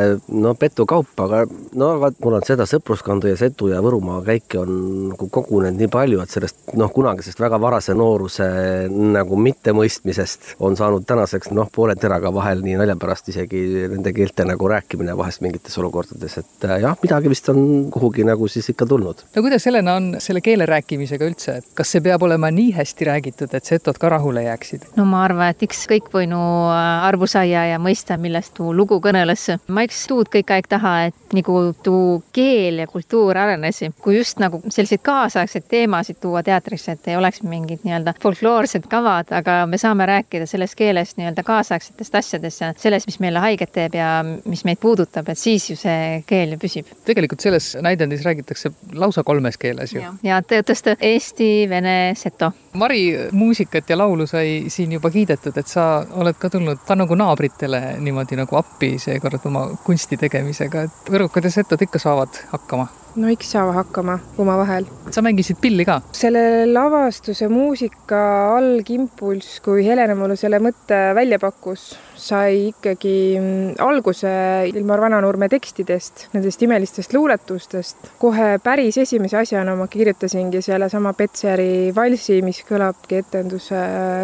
no 0.42 0.54
petukaup, 0.58 1.10
aga 1.24 1.42
no 1.80 1.90
aga 1.96 2.12
mul 2.22 2.38
on 2.38 2.46
seda 2.46 2.66
sõpruskonda 2.70 3.32
ja 3.32 3.38
Setu 3.40 3.72
ja 3.72 3.80
Võrumaa 3.82 4.20
käike 4.26 4.60
on 4.62 4.72
nagu 5.10 5.28
kogunenud 5.32 5.80
nii 5.80 5.90
palju, 5.90 6.22
et 6.22 6.34
sellest 6.34 6.74
noh, 6.78 6.92
kunagisest 6.94 7.42
väga 7.42 7.58
varase 7.62 7.96
nooruse 7.98 8.48
nagu 8.90 9.38
mittemõistmisest 9.40 10.54
on 10.62 10.78
saanud 10.78 11.06
tänaseks 11.08 11.50
noh, 11.56 11.70
poole 11.74 11.96
teraga 11.98 12.32
vahel 12.34 12.62
nii 12.64 12.78
nalja 12.80 12.96
pärast 13.00 13.32
isegi 13.32 13.64
nende 13.90 14.14
keelte 14.14 14.46
nagu 14.46 14.70
rääkimine 14.70 15.16
vahest 15.18 15.42
mingites 15.42 15.78
olukordades, 15.82 16.38
et 16.38 16.68
äh, 16.68 16.78
jah, 16.84 16.96
midagi 17.02 17.32
vist 17.32 17.50
on 17.50 17.90
kuhugi 17.90 18.24
nagu 18.28 18.48
siis 18.48 18.59
ikka 18.68 18.86
tulnud. 18.86 19.24
no 19.36 19.42
kuidas 19.42 19.66
Helena 19.66 19.94
on 19.94 20.16
selle 20.18 20.40
keele 20.44 20.66
rääkimisega 20.66 21.24
üldse, 21.24 21.56
et 21.60 21.72
kas 21.74 21.94
see 21.94 22.04
peab 22.04 22.22
olema 22.22 22.50
nii 22.50 22.72
hästi 22.76 23.08
räägitud, 23.08 23.54
et 23.54 23.64
setod 23.64 23.98
ka 23.98 24.08
rahule 24.12 24.44
jääksid? 24.44 24.90
no 24.96 25.06
ma 25.08 25.24
arvan, 25.24 25.54
et 25.54 25.62
eks 25.66 25.86
kõikvõinu 25.90 26.40
arvu 27.06 27.26
saia 27.30 27.66
ja 27.72 27.78
mõista, 27.82 28.18
millest 28.20 28.54
tuu 28.58 28.74
lugu 28.76 29.00
kõneles. 29.00 29.46
ma 29.68 29.84
eks 29.86 30.04
tuud 30.10 30.30
kõik 30.32 30.52
aeg 30.54 30.68
taha, 30.68 30.94
et 31.10 31.36
nagu 31.36 31.56
tuu 31.82 32.22
keel 32.32 32.82
ja 32.84 32.86
kultuur 32.90 33.38
arenes, 33.38 33.82
kui 34.02 34.18
just 34.18 34.40
nagu 34.42 34.60
selliseid 34.68 35.02
kaasaegseid 35.06 35.66
teemasid 35.70 36.20
tuua 36.20 36.42
teatrisse, 36.46 36.92
et 36.92 37.08
ei 37.08 37.16
oleks 37.16 37.42
mingid 37.46 37.84
nii-öelda 37.86 38.14
folkloorsed 38.22 38.88
kavad, 38.90 39.30
aga 39.34 39.64
me 39.70 39.78
saame 39.80 40.06
rääkida 40.10 40.48
selles 40.50 40.74
keeles 40.78 41.16
nii-öelda 41.18 41.44
kaasaegsetest 41.46 42.20
asjadest 42.20 42.64
ja 42.64 42.72
sellest, 42.76 43.08
mis 43.10 43.20
meile 43.22 43.42
haiget 43.42 43.72
teeb 43.74 43.96
ja 43.98 44.10
mis 44.24 44.64
meid 44.68 44.80
puudutab, 44.82 45.28
et 45.30 45.38
siis 45.38 45.70
ju 45.70 45.76
see 45.78 46.22
keel 46.28 46.54
ju 46.54 46.60
püsib. 46.60 46.90
tegelikult 47.06 47.44
selles 47.44 47.72
näidendis 47.82 48.24
räägitakse 48.50 48.70
lausa 48.92 49.22
kolmes 49.22 49.58
keeles 49.58 49.94
ju. 49.94 50.02
ja 50.22 50.40
tõepoolest 50.42 50.96
eesti, 51.00 51.68
vene, 51.68 52.14
seto. 52.16 52.52
Mari 52.74 53.28
muusikat 53.32 53.90
ja 53.90 53.98
laulu 53.98 54.26
sai 54.26 54.64
siin 54.68 54.92
juba 54.92 55.10
kiidetud, 55.10 55.56
et 55.56 55.66
sa 55.66 56.04
oled 56.12 56.38
ka 56.38 56.50
tulnud 56.50 56.82
ka 56.86 56.94
nagu 56.94 57.14
naabritele 57.14 57.96
niimoodi 57.98 58.36
nagu 58.36 58.56
appi 58.56 58.98
seekord 58.98 59.46
oma 59.46 59.68
kunsti 59.84 60.16
tegemisega, 60.16 60.82
et 60.82 61.10
võrukad 61.10 61.44
ja 61.44 61.50
setod 61.50 61.82
ikka 61.82 61.98
saavad 61.98 62.42
hakkama 62.52 62.88
no 63.16 63.28
eks 63.30 63.52
saavad 63.52 63.74
hakkama 63.74 64.18
omavahel. 64.38 64.86
sa 65.10 65.22
mängisid 65.22 65.58
pilli 65.60 65.84
ka? 65.84 66.00
selle 66.12 66.66
lavastuse 66.66 67.48
muusika 67.48 68.56
algimpulss, 68.56 69.60
kui 69.60 69.84
Helena 69.86 70.14
mulle 70.14 70.36
selle 70.36 70.58
mõtte 70.62 71.10
välja 71.14 71.38
pakkus, 71.38 71.94
sai 72.20 72.68
ikkagi 72.70 73.14
mm, 73.38 73.74
alguse 73.82 74.30
Ilmar 74.70 75.00
Vananurme 75.00 75.48
tekstidest, 75.52 76.26
nendest 76.34 76.62
imelistest 76.62 77.14
luuletustest. 77.16 78.10
kohe 78.18 78.58
päris 78.62 78.98
esimese 78.98 79.40
asjana 79.40 79.76
ma 79.76 79.86
kirjutasingi 79.90 80.62
sellesama 80.62 81.12
Petseri 81.16 81.92
valsi, 81.96 82.40
mis 82.46 82.62
kõlabki 82.68 83.20
etenduse 83.24 83.80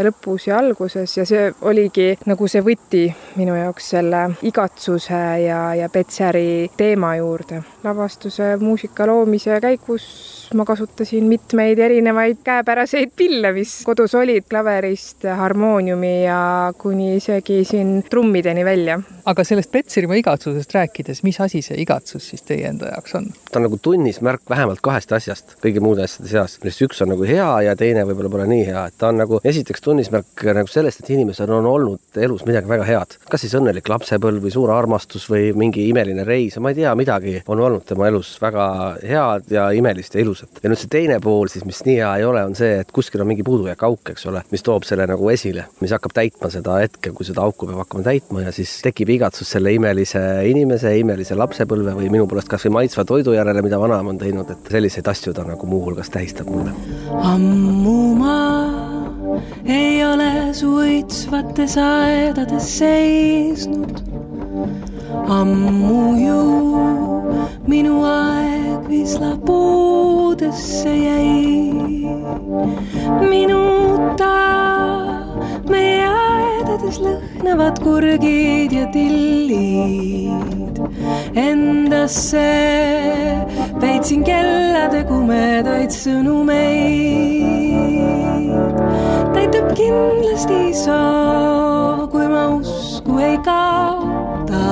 lõpus 0.07 0.49
ja 0.51 0.61
alguses 0.61 1.17
ja 1.17 1.27
see 1.29 1.49
oligi 1.63 2.13
nagu 2.27 2.49
see 2.49 2.65
võti 2.65 3.07
minu 3.37 3.57
jaoks 3.57 3.93
selle 3.97 4.23
igatsuse 4.47 5.23
ja, 5.47 5.61
ja 5.79 5.89
Petseri 5.93 6.71
teema 6.77 7.17
juurde. 7.17 7.63
Lavastuse 7.87 8.57
muusika 8.61 9.07
loomise 9.07 9.61
käigus 9.63 10.11
ma 10.55 10.65
kasutasin 10.65 11.25
mitmeid 11.25 11.79
erinevaid 11.79 12.39
käepäraseid 12.45 13.11
pille, 13.17 13.53
mis 13.53 13.81
kodus 13.85 14.15
olid, 14.15 14.45
klaverist 14.51 15.25
harmooniumi 15.37 16.25
ja 16.25 16.73
kuni 16.79 17.17
isegi 17.17 17.65
siin 17.65 18.03
trummideni 18.11 18.65
välja. 18.65 19.01
aga 19.25 19.45
sellest 19.45 19.73
Petserimaa 19.73 20.17
igatsusest 20.17 20.75
rääkides, 20.75 21.23
mis 21.23 21.41
asi 21.41 21.63
see 21.63 21.81
igatsus 21.83 22.29
siis 22.31 22.43
teie 22.47 22.69
enda 22.69 22.93
jaoks 22.93 23.15
on? 23.19 23.27
ta 23.51 23.59
on 23.59 23.67
nagu 23.67 23.79
tunnismärk 23.83 24.43
vähemalt 24.51 24.81
kahest 24.83 25.13
asjast 25.13 25.57
kõigi 25.65 25.83
muude 25.83 26.05
asjade 26.07 26.31
seas, 26.31 26.59
millest 26.63 26.85
üks 26.87 27.03
on 27.03 27.11
nagu 27.15 27.27
hea 27.27 27.49
ja 27.67 27.77
teine 27.77 28.07
võib-olla 28.07 28.31
pole 28.37 28.47
nii 28.51 28.67
hea, 28.69 28.87
et 28.87 28.99
ta 28.99 29.11
on 29.11 29.21
nagu 29.23 29.41
esiteks 29.45 29.83
tunnismärk 29.83 30.47
nagu 30.61 30.71
sellest, 30.71 31.03
et 31.03 31.11
inimesel 31.17 31.51
on 31.59 31.67
olnud 31.67 32.23
elus 32.23 32.47
midagi 32.47 32.71
väga 32.71 32.87
head. 32.87 33.19
kas 33.31 33.43
siis 33.43 33.57
õnnelik 33.59 33.91
lapsepõlv 33.91 34.47
või 34.47 34.55
suur 34.55 34.71
armastus 34.75 35.27
või 35.31 35.51
mingi 35.59 35.89
imeline 35.91 36.25
reis, 36.25 36.59
ma 36.63 36.71
ei 36.71 36.81
tea, 36.83 36.95
midagi 36.95 37.41
on 37.47 37.61
olnud 37.61 37.76
tema 37.87 38.09
elus 38.09 38.37
väga 38.41 38.67
head 39.03 39.51
ja 39.53 39.69
imelist 39.77 40.15
ja 40.15 40.23
ilusat. 40.23 40.63
ja 40.63 40.71
nüüd 40.71 40.81
see 40.81 40.93
teine 40.93 41.19
pool 41.21 41.51
siis, 41.53 41.65
mis 41.69 41.83
nii 41.87 41.99
hea 42.01 42.13
ei 42.21 42.25
ole, 42.25 42.45
on 42.49 42.55
see, 42.59 42.81
et 42.81 42.93
kuskil 42.95 43.21
on 43.21 43.31
mingi 43.31 43.45
puudujääk 43.47 43.83
auk, 43.89 44.15
eks 44.15 44.27
ole, 44.31 44.43
mis 44.53 44.65
toob 44.67 44.87
selle 44.89 45.07
nagu 45.09 45.31
esile, 45.33 45.67
mis 45.81 45.93
hakkab 45.95 46.15
täitma 46.17 46.51
seda 46.53 46.79
hetke, 46.83 47.13
kui 47.17 47.27
seda 47.29 47.45
auku 47.45 47.69
peab 47.69 47.83
hakkama 47.85 48.07
täitma 48.07 48.47
ja 48.47 48.55
siis 48.55 48.79
tekib 48.87 49.13
igatsus 49.17 49.51
selle 49.57 49.75
imelise 49.77 50.23
inimese, 50.51 50.95
imelise 51.01 51.37
lapsepõlve 51.39 51.97
või 51.99 52.11
minu 52.13 52.29
poolest 52.31 52.51
kasvõi 52.51 52.75
maitsva 52.81 53.05
toidu 53.09 53.37
järele, 53.37 53.65
mida 53.67 53.81
vanaema 53.81 54.15
on 54.15 54.21
teinud, 54.21 54.51
et 54.53 54.73
selliseid 54.77 55.09
asju 55.13 55.35
ta 55.37 55.45
nagu 55.47 55.69
muuhulgas 55.71 56.11
tähistab 56.15 56.51
mulle. 56.53 56.75
ammu 57.23 58.15
ma 58.17 58.37
ei 59.65 60.05
ole 60.05 60.31
su 60.55 60.71
õitsvates 60.83 61.77
aedades 61.81 62.71
seisnud. 62.79 64.01
ammu 65.27 66.03
ju 66.23 67.16
minu 67.67 68.05
aeg 68.05 68.89
vislapuudesse 68.89 70.97
jäi. 70.97 71.67
minuta 73.31 74.35
meie 75.71 76.07
aedades 76.07 77.01
lõhnavad 77.03 77.83
kurgid 77.83 78.73
ja 78.73 78.87
tillid. 78.95 80.79
Endasse 81.37 82.47
peitsin 83.81 84.25
kellade 84.25 85.05
kumedaid 85.09 85.91
sõnumeid. 85.91 86.47
täitub 89.35 89.69
kindlasti 89.77 90.61
soov, 90.85 92.09
kui 92.13 92.27
ma 92.31 92.49
usku 92.57 93.19
ei 93.19 93.39
kaota. 93.45 94.66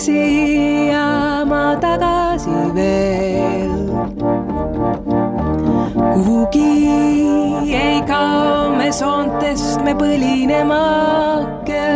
Siia 0.00 1.44
ma 1.44 1.76
tagasi 1.76 2.58
veel. 2.76 3.74
kuhugi 6.14 7.74
ei 7.84 8.00
kao 8.08 8.72
me 8.78 8.88
soontest 8.92 9.82
me 9.84 9.92
põlinemake. 10.00 11.86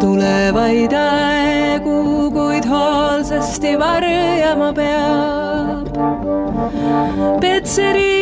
tulevaid 0.00 0.92
aegu, 0.92 1.98
kuid 2.36 2.64
hoolsasti 2.72 3.72
varjama 3.82 4.70
peab. 4.78 5.88
Petseri 7.40 8.12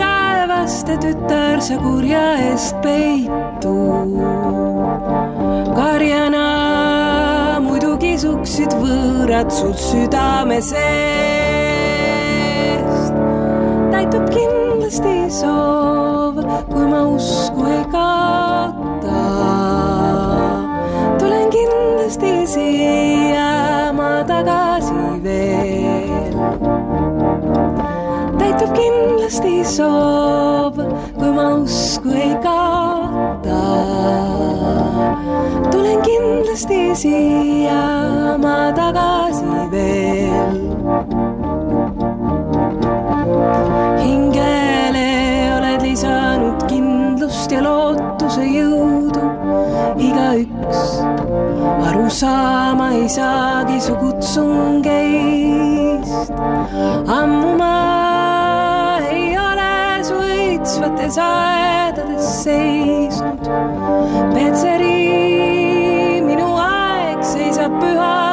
taevaste 0.00 0.96
tütar, 1.04 1.60
sa 1.60 1.76
kurja 1.84 2.26
eest 2.48 2.76
peitu. 2.82 3.76
karjana 5.76 6.31
muidu 6.31 6.31
kisuksid 8.52 8.74
võõrad 8.84 9.48
sul 9.48 9.72
südame 9.80 10.58
seest. 10.60 10.82
täitub 13.88 14.28
kindlasti 14.28 15.14
soov, 15.32 16.36
kui 16.68 16.84
ma 16.90 17.00
usku 17.14 17.64
ei 17.64 17.84
kaota. 17.94 19.22
tulen 21.16 21.48
kindlasti 21.48 22.46
siia 22.46 23.88
ma 23.96 24.20
tagasi 24.28 25.00
veel 25.24 26.36
täitub 28.36 28.70
kindlasti 28.76 29.64
soov, 29.64 30.76
kui 31.16 31.30
ma 31.32 31.46
usku 31.64 32.01
kindlasti 36.52 36.92
siia 36.92 38.36
ma 38.36 38.68
tagasi 38.76 39.72
veel. 39.72 40.68
hingele 44.04 45.08
oled 45.56 45.80
lisanud 45.80 46.60
kindlust 46.68 47.48
ja 47.52 47.60
lootuse 47.64 48.44
jõudu, 48.44 49.24
igaüks 49.96 51.00
aru 51.88 52.06
saama 52.20 53.00
ei 53.00 53.08
saagi 53.08 53.80
su 53.80 53.96
kutsungeist. 53.96 56.36
ammu 57.08 57.56
ma 57.56 59.00
ei 59.08 59.32
ole 59.40 60.04
su 60.04 60.20
õitsvates 60.20 61.16
aedades 61.16 62.44
seisnud. 62.44 63.40
Petseri, 64.36 65.01
We 67.82 67.88
behind. 67.88 68.31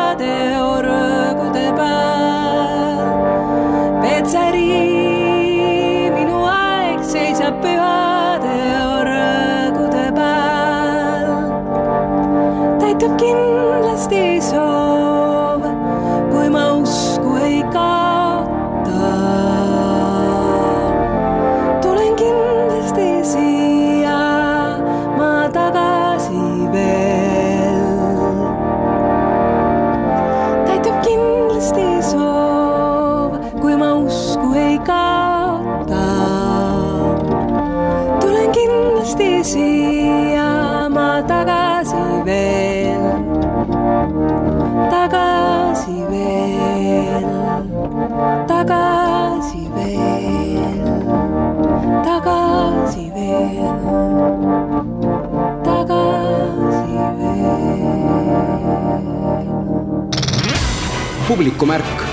Veel. 61.29 61.37
publikumärk 61.37 62.08